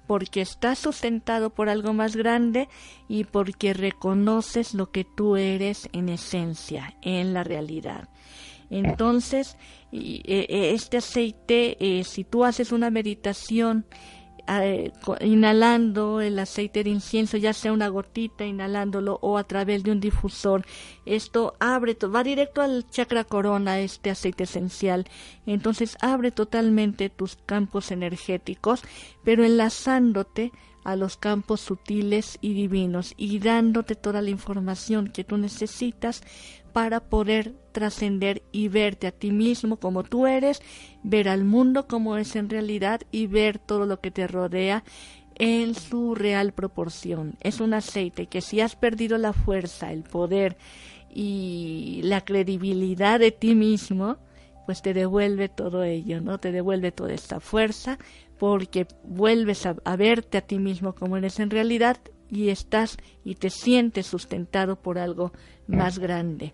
porque 0.05 0.41
estás 0.41 0.79
sustentado 0.79 1.51
por 1.51 1.69
algo 1.69 1.93
más 1.93 2.17
grande 2.17 2.67
y 3.07 3.23
porque 3.23 3.73
reconoces 3.73 4.73
lo 4.73 4.91
que 4.91 5.05
tú 5.05 5.37
eres 5.37 5.87
en 5.93 6.09
esencia, 6.09 6.97
en 7.01 7.33
la 7.33 7.45
realidad. 7.45 8.09
Entonces, 8.69 9.55
eh, 9.93 10.73
este 10.73 10.97
aceite, 10.97 11.77
eh, 11.79 12.03
si 12.03 12.25
tú 12.25 12.43
haces 12.43 12.73
una 12.73 12.89
meditación 12.89 13.85
inhalando 15.21 16.21
el 16.21 16.39
aceite 16.39 16.83
de 16.83 16.89
incienso, 16.89 17.37
ya 17.37 17.53
sea 17.53 17.71
una 17.71 17.87
gotita, 17.87 18.45
inhalándolo 18.45 19.19
o 19.21 19.37
a 19.37 19.43
través 19.43 19.83
de 19.83 19.91
un 19.91 19.99
difusor, 19.99 20.65
esto 21.05 21.55
abre, 21.59 21.95
va 22.13 22.23
directo 22.23 22.61
al 22.61 22.89
chakra 22.89 23.23
corona 23.23 23.79
este 23.79 24.09
aceite 24.09 24.43
esencial. 24.43 25.05
Entonces 25.45 25.97
abre 26.01 26.31
totalmente 26.31 27.09
tus 27.09 27.35
campos 27.45 27.91
energéticos, 27.91 28.81
pero 29.23 29.43
enlazándote 29.43 30.51
a 30.83 30.95
los 30.95 31.17
campos 31.17 31.61
sutiles 31.61 32.37
y 32.41 32.53
divinos 32.53 33.13
y 33.17 33.39
dándote 33.39 33.95
toda 33.95 34.21
la 34.21 34.29
información 34.29 35.11
que 35.11 35.23
tú 35.23 35.37
necesitas 35.37 36.23
para 36.71 36.99
poder 36.99 37.53
trascender 37.71 38.41
y 38.51 38.67
verte 38.67 39.07
a 39.07 39.11
ti 39.11 39.31
mismo 39.31 39.77
como 39.77 40.03
tú 40.03 40.27
eres, 40.27 40.61
ver 41.03 41.29
al 41.29 41.43
mundo 41.43 41.87
como 41.87 42.17
es 42.17 42.35
en 42.35 42.49
realidad 42.49 43.01
y 43.11 43.27
ver 43.27 43.59
todo 43.59 43.85
lo 43.85 43.99
que 43.99 44.11
te 44.11 44.27
rodea 44.27 44.83
en 45.35 45.73
su 45.73 46.15
real 46.15 46.53
proporción. 46.53 47.35
Es 47.39 47.61
un 47.61 47.73
aceite 47.73 48.27
que 48.27 48.41
si 48.41 48.61
has 48.61 48.75
perdido 48.75 49.17
la 49.17 49.33
fuerza, 49.33 49.91
el 49.91 50.03
poder 50.03 50.57
y 51.09 52.01
la 52.03 52.21
credibilidad 52.21 53.19
de 53.19 53.31
ti 53.31 53.55
mismo, 53.55 54.17
pues 54.65 54.81
te 54.81 54.93
devuelve 54.93 55.49
todo 55.49 55.83
ello, 55.83 56.21
¿no? 56.21 56.39
Te 56.39 56.51
devuelve 56.51 56.91
toda 56.91 57.13
esta 57.13 57.39
fuerza 57.39 57.97
porque 58.37 58.85
vuelves 59.03 59.65
a, 59.65 59.75
a 59.83 59.95
verte 59.95 60.37
a 60.37 60.41
ti 60.41 60.59
mismo 60.59 60.93
como 60.93 61.17
eres 61.17 61.39
en 61.39 61.49
realidad 61.49 61.97
y 62.29 62.49
estás 62.49 62.97
y 63.23 63.35
te 63.35 63.49
sientes 63.49 64.05
sustentado 64.05 64.75
por 64.75 64.99
algo 64.99 65.31
más 65.67 65.99
grande. 65.99 66.53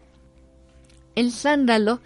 El 1.15 1.31
sándalo 1.31 2.01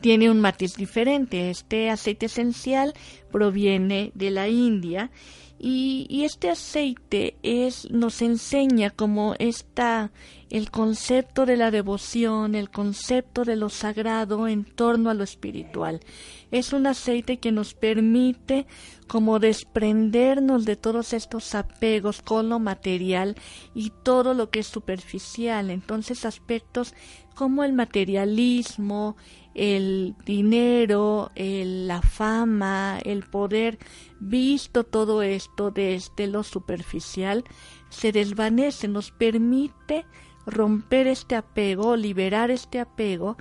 tiene 0.00 0.30
un 0.30 0.40
matiz 0.40 0.74
diferente. 0.74 1.50
Este 1.50 1.90
aceite 1.90 2.26
esencial 2.26 2.94
proviene 3.30 4.12
de 4.14 4.30
la 4.30 4.48
India 4.48 5.10
y, 5.60 6.22
este 6.24 6.50
aceite 6.50 7.36
es 7.42 7.90
nos 7.90 8.22
enseña 8.22 8.90
como 8.90 9.34
está 9.40 10.12
el 10.50 10.70
concepto 10.70 11.46
de 11.46 11.56
la 11.56 11.72
devoción, 11.72 12.54
el 12.54 12.70
concepto 12.70 13.44
de 13.44 13.56
lo 13.56 13.68
sagrado 13.68 14.46
en 14.46 14.64
torno 14.64 15.10
a 15.10 15.14
lo 15.14 15.24
espiritual. 15.24 16.00
Es 16.52 16.72
un 16.72 16.86
aceite 16.86 17.38
que 17.38 17.50
nos 17.50 17.74
permite 17.74 18.66
como 19.08 19.40
desprendernos 19.40 20.64
de 20.64 20.76
todos 20.76 21.12
estos 21.12 21.54
apegos 21.56 22.22
con 22.22 22.48
lo 22.48 22.60
material 22.60 23.34
y 23.74 23.90
todo 24.04 24.34
lo 24.34 24.50
que 24.50 24.60
es 24.60 24.66
superficial. 24.68 25.70
Entonces 25.70 26.24
aspectos 26.24 26.94
como 27.38 27.62
el 27.62 27.72
materialismo, 27.72 29.16
el 29.54 30.16
dinero, 30.26 31.30
el- 31.36 31.86
la 31.86 32.02
fama, 32.02 32.98
el 33.04 33.22
poder, 33.22 33.78
visto 34.18 34.82
todo 34.82 35.22
esto 35.22 35.70
desde 35.70 36.26
lo 36.26 36.42
superficial, 36.42 37.44
se 37.90 38.10
desvanece, 38.10 38.88
nos 38.88 39.12
permite 39.12 40.04
romper 40.46 41.06
este 41.06 41.36
apego, 41.36 41.94
liberar 41.94 42.50
este 42.50 42.80
apego, 42.80 43.36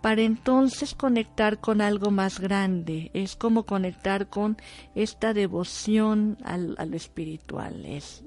para 0.00 0.22
entonces 0.22 0.94
conectar 0.94 1.60
con 1.60 1.82
algo 1.82 2.10
más 2.10 2.40
grande. 2.40 3.10
Es 3.12 3.36
como 3.36 3.64
conectar 3.66 4.30
con 4.30 4.56
esta 4.94 5.34
devoción 5.34 6.38
al, 6.42 6.74
a 6.78 6.86
lo 6.86 6.96
espiritual. 6.96 7.84
Es 7.84 8.24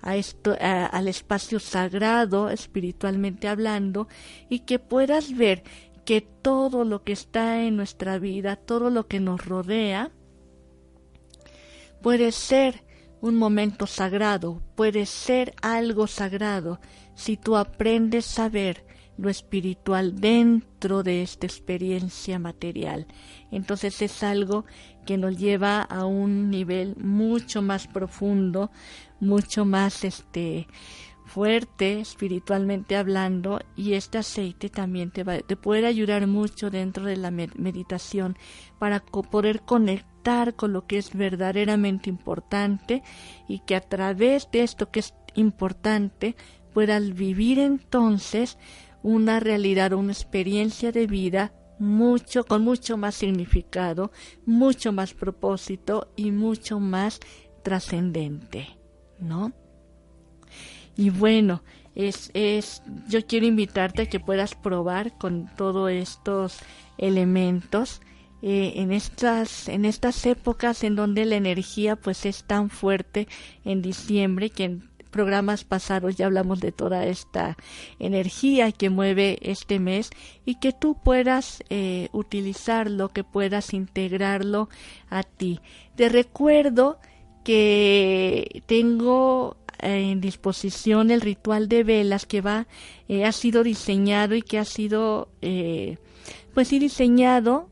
al 0.00 1.08
espacio 1.08 1.60
sagrado, 1.60 2.50
espiritualmente 2.50 3.48
hablando, 3.48 4.08
y 4.48 4.60
que 4.60 4.78
puedas 4.78 5.36
ver 5.36 5.62
que 6.04 6.20
todo 6.20 6.84
lo 6.84 7.02
que 7.02 7.12
está 7.12 7.62
en 7.62 7.76
nuestra 7.76 8.18
vida, 8.18 8.56
todo 8.56 8.90
lo 8.90 9.06
que 9.06 9.20
nos 9.20 9.44
rodea, 9.44 10.10
puede 12.00 12.32
ser 12.32 12.84
un 13.20 13.36
momento 13.36 13.86
sagrado, 13.86 14.62
puede 14.74 15.04
ser 15.04 15.54
algo 15.60 16.06
sagrado, 16.06 16.80
si 17.14 17.36
tú 17.36 17.56
aprendes 17.56 18.38
a 18.38 18.48
ver 18.48 18.87
lo 19.18 19.28
espiritual 19.28 20.20
dentro 20.20 21.02
de 21.02 21.22
esta 21.22 21.46
experiencia 21.46 22.38
material. 22.38 23.06
Entonces 23.50 24.00
es 24.00 24.22
algo 24.22 24.64
que 25.04 25.18
nos 25.18 25.36
lleva 25.36 25.82
a 25.82 26.06
un 26.06 26.50
nivel 26.50 26.96
mucho 26.96 27.60
más 27.60 27.86
profundo, 27.88 28.70
mucho 29.20 29.64
más 29.64 30.04
este 30.04 30.68
fuerte 31.26 32.00
espiritualmente 32.00 32.96
hablando 32.96 33.60
y 33.76 33.92
este 33.92 34.16
aceite 34.16 34.70
también 34.70 35.10
te, 35.10 35.24
va, 35.24 35.38
te 35.40 35.56
puede 35.56 35.86
ayudar 35.86 36.26
mucho 36.26 36.70
dentro 36.70 37.04
de 37.04 37.18
la 37.18 37.30
med- 37.30 37.54
meditación 37.56 38.38
para 38.78 39.00
poder 39.00 39.60
conectar 39.60 40.54
con 40.54 40.72
lo 40.72 40.86
que 40.86 40.96
es 40.96 41.14
verdaderamente 41.14 42.08
importante 42.08 43.02
y 43.46 43.58
que 43.60 43.76
a 43.76 43.80
través 43.82 44.50
de 44.50 44.62
esto 44.62 44.90
que 44.90 45.00
es 45.00 45.12
importante 45.34 46.34
puedas 46.72 47.14
vivir 47.14 47.58
entonces 47.58 48.56
una 49.02 49.40
realidad 49.40 49.92
una 49.92 50.12
experiencia 50.12 50.92
de 50.92 51.06
vida 51.06 51.52
mucho 51.78 52.44
con 52.44 52.64
mucho 52.64 52.96
más 52.96 53.14
significado, 53.14 54.10
mucho 54.44 54.92
más 54.92 55.14
propósito 55.14 56.12
y 56.16 56.32
mucho 56.32 56.80
más 56.80 57.20
trascendente, 57.62 58.76
¿no? 59.20 59.52
Y 60.96 61.10
bueno, 61.10 61.62
es, 61.94 62.30
es, 62.34 62.82
yo 63.08 63.24
quiero 63.26 63.46
invitarte 63.46 64.02
a 64.02 64.06
que 64.06 64.20
puedas 64.20 64.54
probar 64.54 65.16
con 65.18 65.48
todos 65.56 65.90
estos 65.90 66.58
elementos 66.96 68.00
eh, 68.40 68.74
en 68.76 68.92
estas 68.92 69.68
en 69.68 69.84
estas 69.84 70.24
épocas 70.24 70.84
en 70.84 70.94
donde 70.94 71.24
la 71.24 71.34
energía 71.34 71.96
pues 71.96 72.24
es 72.24 72.44
tan 72.44 72.70
fuerte 72.70 73.26
en 73.64 73.82
diciembre 73.82 74.50
que 74.50 74.78
programas 75.10 75.64
pasados 75.64 76.16
ya 76.16 76.26
hablamos 76.26 76.60
de 76.60 76.72
toda 76.72 77.06
esta 77.06 77.56
energía 77.98 78.72
que 78.72 78.90
mueve 78.90 79.38
este 79.42 79.78
mes 79.78 80.10
y 80.44 80.56
que 80.56 80.72
tú 80.72 80.96
puedas 81.02 81.62
eh, 81.70 82.08
utilizarlo, 82.12 83.08
que 83.08 83.24
puedas 83.24 83.74
integrarlo 83.74 84.68
a 85.10 85.22
ti. 85.22 85.60
Te 85.96 86.08
recuerdo 86.08 86.98
que 87.44 88.62
tengo 88.66 89.56
en 89.80 90.20
disposición 90.20 91.10
el 91.10 91.20
ritual 91.20 91.68
de 91.68 91.84
velas 91.84 92.26
que 92.26 92.40
va 92.40 92.66
eh, 93.08 93.24
ha 93.24 93.32
sido 93.32 93.62
diseñado 93.62 94.34
y 94.34 94.42
que 94.42 94.58
ha 94.58 94.64
sido 94.64 95.28
eh, 95.40 95.98
pues 96.52 96.68
sí 96.68 96.78
diseñado 96.78 97.68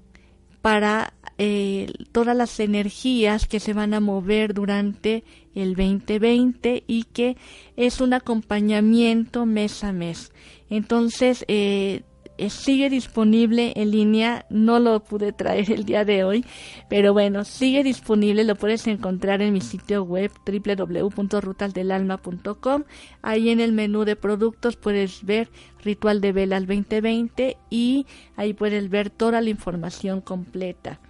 para 0.63 1.15
eh, 1.39 1.93
todas 2.13 2.37
las 2.37 2.59
energías 2.61 3.47
que 3.47 3.61
se 3.61 3.75
van 3.75 3.93
a 3.93 4.01
mover 4.01 4.55
durante 4.55 5.25
el 5.57 5.75
2020 5.75 6.85
y 6.87 7.05
que 7.05 7.37
es 7.77 8.01
un 8.01 8.13
acompañamiento 8.13 9.47
mes 9.47 9.83
a 9.83 9.93
mes. 9.93 10.33
Entonces, 10.71 11.45
eh, 11.49 12.03
eh, 12.39 12.51
sigue 12.51 12.91
disponible 12.91 13.73
en 13.77 13.91
línea, 13.91 14.45
no 14.51 14.79
lo 14.79 15.03
pude 15.03 15.33
traer 15.33 15.73
el 15.73 15.87
día 15.87 16.05
de 16.05 16.23
hoy, 16.23 16.45
pero 16.91 17.15
bueno, 17.15 17.45
sigue 17.45 17.83
disponible, 17.83 18.45
lo 18.45 18.57
puedes 18.57 18.87
encontrar 18.87 19.41
en 19.41 19.55
mi 19.55 19.63
sitio 19.63 20.03
web 20.03 20.31
www.rutasdelalma.com. 20.45 22.85
Ahí 23.23 23.49
en 23.49 23.61
el 23.61 23.73
menú 23.73 24.05
de 24.05 24.17
productos 24.17 24.77
puedes 24.77 25.25
ver 25.25 25.49
Ritual 25.83 26.21
de 26.21 26.33
Velas 26.33 26.67
2020 26.67 27.57
y 27.71 28.05
ahí 28.37 28.53
puedes 28.53 28.91
ver 28.91 29.09
toda 29.09 29.41
la 29.41 29.49
información 29.49 30.21
completa. 30.21 31.01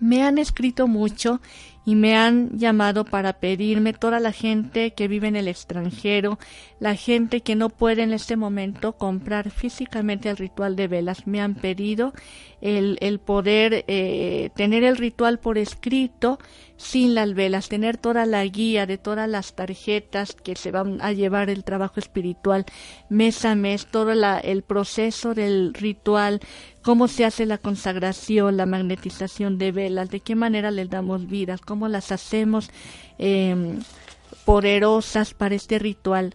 Me 0.00 0.22
han 0.22 0.38
escrito 0.38 0.88
mucho 0.88 1.40
y 1.88 1.94
me 1.94 2.18
han 2.18 2.50
llamado 2.58 3.06
para 3.06 3.32
pedirme 3.32 3.94
toda 3.94 4.20
la 4.20 4.30
gente 4.30 4.90
que 4.90 5.08
vive 5.08 5.26
en 5.26 5.36
el 5.36 5.48
extranjero, 5.48 6.38
la 6.80 6.94
gente 6.94 7.40
que 7.40 7.56
no 7.56 7.70
puede 7.70 8.02
en 8.02 8.12
este 8.12 8.36
momento 8.36 8.92
comprar 8.92 9.50
físicamente 9.50 10.28
el 10.28 10.36
ritual 10.36 10.76
de 10.76 10.86
velas. 10.86 11.26
Me 11.26 11.40
han 11.40 11.54
pedido 11.54 12.12
el, 12.60 12.98
el 13.00 13.18
poder 13.18 13.84
eh, 13.86 14.50
tener 14.54 14.84
el 14.84 14.96
ritual 14.96 15.38
por 15.38 15.58
escrito 15.58 16.38
sin 16.76 17.14
las 17.14 17.34
velas, 17.34 17.68
tener 17.68 17.96
toda 17.96 18.24
la 18.24 18.44
guía 18.44 18.86
de 18.86 18.98
todas 18.98 19.28
las 19.28 19.54
tarjetas 19.54 20.34
que 20.34 20.54
se 20.54 20.70
van 20.70 20.98
a 21.00 21.12
llevar 21.12 21.50
el 21.50 21.64
trabajo 21.64 21.98
espiritual 21.98 22.64
mes 23.08 23.44
a 23.44 23.54
mes, 23.54 23.86
todo 23.86 24.14
la, 24.14 24.38
el 24.38 24.62
proceso 24.62 25.34
del 25.34 25.74
ritual, 25.74 26.40
cómo 26.82 27.08
se 27.08 27.24
hace 27.24 27.46
la 27.46 27.58
consagración, 27.58 28.56
la 28.56 28.66
magnetización 28.66 29.58
de 29.58 29.72
velas, 29.72 30.10
de 30.10 30.20
qué 30.20 30.36
manera 30.36 30.70
les 30.70 30.88
damos 30.88 31.26
vida, 31.26 31.56
cómo 31.58 31.88
las 31.88 32.12
hacemos 32.12 32.70
eh, 33.18 33.78
poderosas 34.44 35.34
para 35.34 35.54
este 35.54 35.78
ritual 35.78 36.34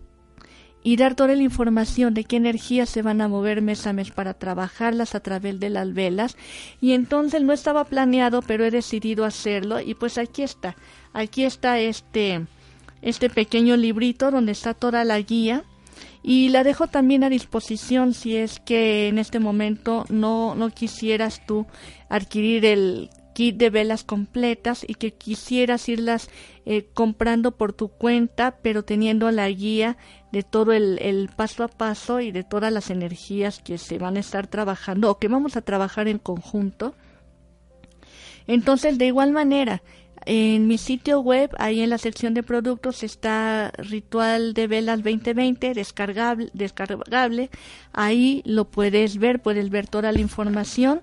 y 0.84 0.97
dar 0.97 1.15
toda 1.15 1.36
la 1.36 1.41
información 1.41 2.13
de 2.13 2.25
qué 2.25 2.36
energías 2.36 2.89
se 2.89 3.01
van 3.01 3.21
a 3.21 3.27
mover 3.27 3.61
mes 3.61 3.88
a 3.88 3.93
mes 3.93 4.11
para 4.11 4.34
trabajarlas 4.34 5.15
a 5.15 5.21
través 5.21 5.59
de 5.59 5.69
las 5.69 5.93
velas. 5.93 6.36
Y 6.81 6.91
entonces 6.91 7.41
no 7.41 7.53
estaba 7.53 7.86
planeado 7.86 8.41
pero 8.41 8.65
he 8.65 8.71
decidido 8.71 9.23
hacerlo. 9.25 9.79
Y 9.79 9.95
pues 9.95 10.17
aquí 10.17 10.43
está 10.43 10.75
aquí 11.13 11.45
está 11.45 11.79
este 11.79 12.45
este 13.01 13.29
pequeño 13.29 13.77
librito 13.77 14.31
donde 14.31 14.51
está 14.51 14.73
toda 14.73 15.03
la 15.03 15.19
guía. 15.19 15.63
Y 16.25 16.49
la 16.49 16.63
dejo 16.63 16.88
también 16.88 17.23
a 17.25 17.29
disposición 17.29 18.13
si 18.13 18.38
es 18.38 18.61
que 18.61 19.09
en 19.09 19.17
este 19.19 19.39
momento 19.39 20.05
no, 20.09 20.55
no 20.55 20.69
quisieras 20.69 21.45
tú 21.45 21.67
adquirir 22.07 22.63
el 22.63 23.09
kit 23.34 23.57
de 23.57 23.69
velas 23.69 24.03
completas 24.03 24.86
y 24.88 24.95
que 24.95 25.13
quisieras 25.13 25.89
irlas 25.89 26.29
eh, 26.65 26.88
comprando 26.93 27.51
por 27.51 27.73
tu 27.73 27.89
cuenta, 27.89 28.57
pero 28.61 28.84
teniendo 28.84 29.29
la 29.31 29.49
guía 29.49 29.97
de 30.31 30.43
todo 30.43 30.71
el, 30.73 31.29
paso 31.36 31.63
a 31.63 31.67
paso 31.67 32.19
y 32.21 32.31
de 32.31 32.43
todas 32.43 32.71
las 32.71 32.89
energías 32.89 33.59
que 33.59 33.77
se 33.77 33.97
van 33.97 34.17
a 34.17 34.21
estar 34.21 34.47
trabajando 34.47 35.11
o 35.11 35.19
que 35.19 35.27
vamos 35.27 35.55
a 35.57 35.61
trabajar 35.61 36.07
en 36.07 36.19
conjunto. 36.19 36.95
Entonces, 38.47 38.97
de 38.97 39.07
igual 39.07 39.31
manera, 39.31 39.84
en 40.25 40.67
mi 40.67 40.77
sitio 40.77 41.19
web, 41.19 41.51
ahí 41.57 41.81
en 41.81 41.89
la 41.89 41.97
sección 41.97 42.34
de 42.34 42.43
productos 42.43 43.03
está 43.03 43.71
Ritual 43.77 44.53
de 44.53 44.67
Velas 44.67 45.03
2020, 45.03 45.73
descargable, 45.73 46.49
descargable. 46.53 47.49
Ahí 47.91 48.41
lo 48.45 48.65
puedes 48.65 49.17
ver, 49.17 49.41
puedes 49.41 49.69
ver 49.69 49.88
toda 49.88 50.11
la 50.11 50.19
información. 50.19 51.01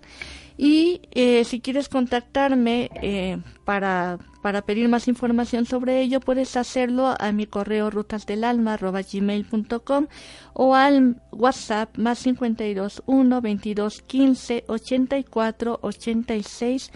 Y 0.63 1.01
eh, 1.13 1.47
si 1.47 1.61
quieres 1.61 1.89
contactarme 1.89 2.91
eh, 3.01 3.39
para, 3.65 4.19
para 4.43 4.61
pedir 4.61 4.91
más 4.91 5.09
información 5.09 5.65
sobre 5.65 6.03
ello, 6.03 6.21
puedes 6.21 6.55
hacerlo 6.55 7.15
a 7.19 7.33
mi 7.33 7.47
correo 7.47 7.89
rutasdelalma.gmail.com 7.89 10.07
o 10.53 10.75
al 10.75 11.23
WhatsApp 11.33 11.97
más 11.97 12.19
52 12.19 13.03
1 13.07 13.41
22 13.41 14.03
15 14.03 14.65
84 14.67 15.79
86 15.81 16.91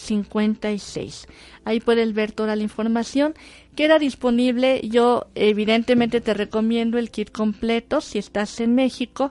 56. 0.00 1.26
Ahí 1.64 1.80
puedes 1.80 2.12
ver 2.14 2.32
toda 2.32 2.56
la 2.56 2.62
información. 2.62 3.34
Queda 3.76 3.98
disponible. 3.98 4.80
Yo 4.82 5.26
evidentemente 5.34 6.20
te 6.20 6.34
recomiendo 6.34 6.98
el 6.98 7.10
kit 7.10 7.30
completo 7.30 8.00
si 8.00 8.18
estás 8.18 8.60
en 8.60 8.74
México, 8.74 9.30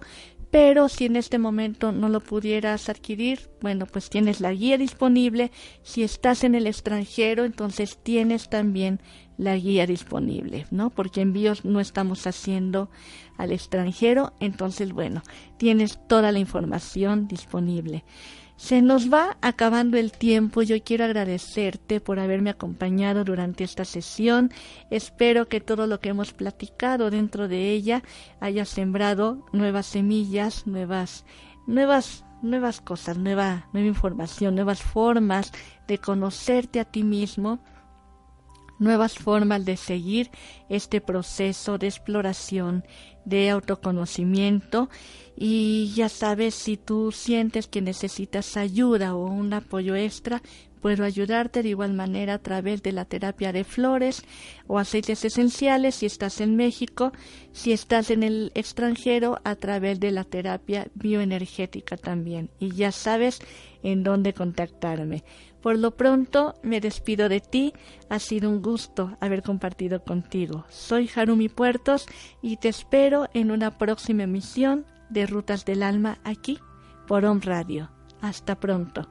pero 0.52 0.90
si 0.90 1.06
en 1.06 1.16
este 1.16 1.38
momento 1.38 1.92
no 1.92 2.10
lo 2.10 2.22
pudieras 2.22 2.90
adquirir, 2.90 3.50
bueno, 3.62 3.86
pues 3.86 4.10
tienes 4.10 4.42
la 4.42 4.52
guía 4.52 4.78
disponible. 4.78 5.52
Si 5.84 6.04
estás 6.04 6.44
en 6.44 6.56
el 6.56 6.66
extranjero, 6.66 7.46
entonces 7.46 8.00
tienes 8.02 8.50
también 8.50 9.00
la 9.38 9.56
guía 9.56 9.86
disponible, 9.86 10.66
¿no? 10.72 10.90
Porque 10.90 11.22
envíos 11.22 11.66
no 11.66 11.80
estamos 11.80 12.26
haciendo 12.26 12.90
al 13.38 13.52
extranjero, 13.52 14.34
entonces, 14.40 14.92
bueno, 14.92 15.22
tienes 15.58 16.00
toda 16.08 16.32
la 16.32 16.40
información 16.40 17.28
disponible. 17.28 18.04
Se 18.60 18.82
nos 18.82 19.12
va 19.12 19.38
acabando 19.40 19.96
el 19.96 20.12
tiempo. 20.12 20.62
Yo 20.64 20.76
quiero 20.84 21.06
agradecerte 21.06 22.02
por 22.02 22.20
haberme 22.20 22.50
acompañado 22.50 23.24
durante 23.24 23.64
esta 23.64 23.86
sesión. 23.86 24.52
Espero 24.92 25.48
que 25.48 25.62
todo 25.62 25.88
lo 25.88 26.02
que 26.02 26.10
hemos 26.10 26.34
platicado 26.34 27.10
dentro 27.10 27.48
de 27.48 27.72
ella 27.72 28.04
haya 28.42 28.66
sembrado 28.66 29.46
nuevas 29.54 29.86
semillas, 29.86 30.68
nuevas, 30.68 31.24
nuevas, 31.68 32.26
nuevas 32.42 32.82
cosas, 32.82 33.18
nueva, 33.18 33.70
nueva 33.72 33.88
información, 33.88 34.56
nuevas 34.56 34.84
formas 34.84 35.54
de 35.88 35.98
conocerte 35.98 36.82
a 36.82 36.86
ti 36.86 37.06
mismo 37.06 37.62
nuevas 38.80 39.16
formas 39.16 39.66
de 39.66 39.78
seguir 39.78 40.32
este 40.70 41.02
proceso 41.02 41.78
de 41.78 41.88
exploración, 41.88 42.86
de 43.30 43.50
autoconocimiento 43.50 44.90
y 45.38 45.94
ya 45.96 46.10
sabes 46.10 46.54
si 46.54 46.76
tú 46.76 47.14
sientes 47.14 47.68
que 47.68 47.82
necesitas 47.82 48.58
ayuda 48.58 49.16
o 49.16 49.26
un 49.26 49.54
apoyo 49.54 49.96
extra, 49.96 50.42
puedo 50.82 51.04
ayudarte 51.04 51.64
de 51.64 51.70
igual 51.70 51.94
manera 51.94 52.36
a 52.36 52.40
través 52.40 52.82
de 52.84 52.92
la 52.92 53.06
terapia 53.06 53.52
de 53.52 53.64
flores 53.64 54.24
o 54.68 54.80
aceites 54.80 55.24
esenciales 55.26 55.96
si 55.96 56.06
estás 56.06 56.42
en 56.42 56.56
México, 56.56 57.12
si 57.54 57.72
estás 57.72 58.12
en 58.12 58.24
el 58.24 58.52
extranjero 58.56 59.40
a 59.44 59.56
través 59.56 60.00
de 60.00 60.12
la 60.12 60.24
terapia 60.24 60.88
bioenergética 60.96 61.98
también. 61.98 62.50
Y 62.60 62.72
ya 62.72 62.92
sabes 62.92 63.40
en 63.84 64.04
dónde 64.04 64.34
contactarme. 64.34 65.24
Por 65.62 65.78
lo 65.78 65.92
pronto 65.92 66.56
me 66.64 66.80
despido 66.80 67.28
de 67.28 67.42
ti, 67.42 67.74
ha 68.10 68.20
sido 68.20 68.50
un 68.50 68.62
gusto 68.62 69.18
haber 69.20 69.44
compartido 69.44 70.02
contigo. 70.04 70.64
Soy 70.70 71.10
Harumi 71.14 71.50
Puertos 71.50 72.06
y 72.42 72.56
te 72.58 72.70
espero 72.70 73.28
en 73.34 73.52
una 73.52 73.78
próxima 73.78 74.24
emisión 74.24 74.86
de 75.10 75.28
Rutas 75.28 75.66
del 75.66 75.84
Alma 75.84 76.20
aquí 76.24 76.60
por 77.08 77.26
Om 77.26 77.42
Radio. 77.42 77.90
Hasta 78.22 78.58
pronto. 78.60 79.10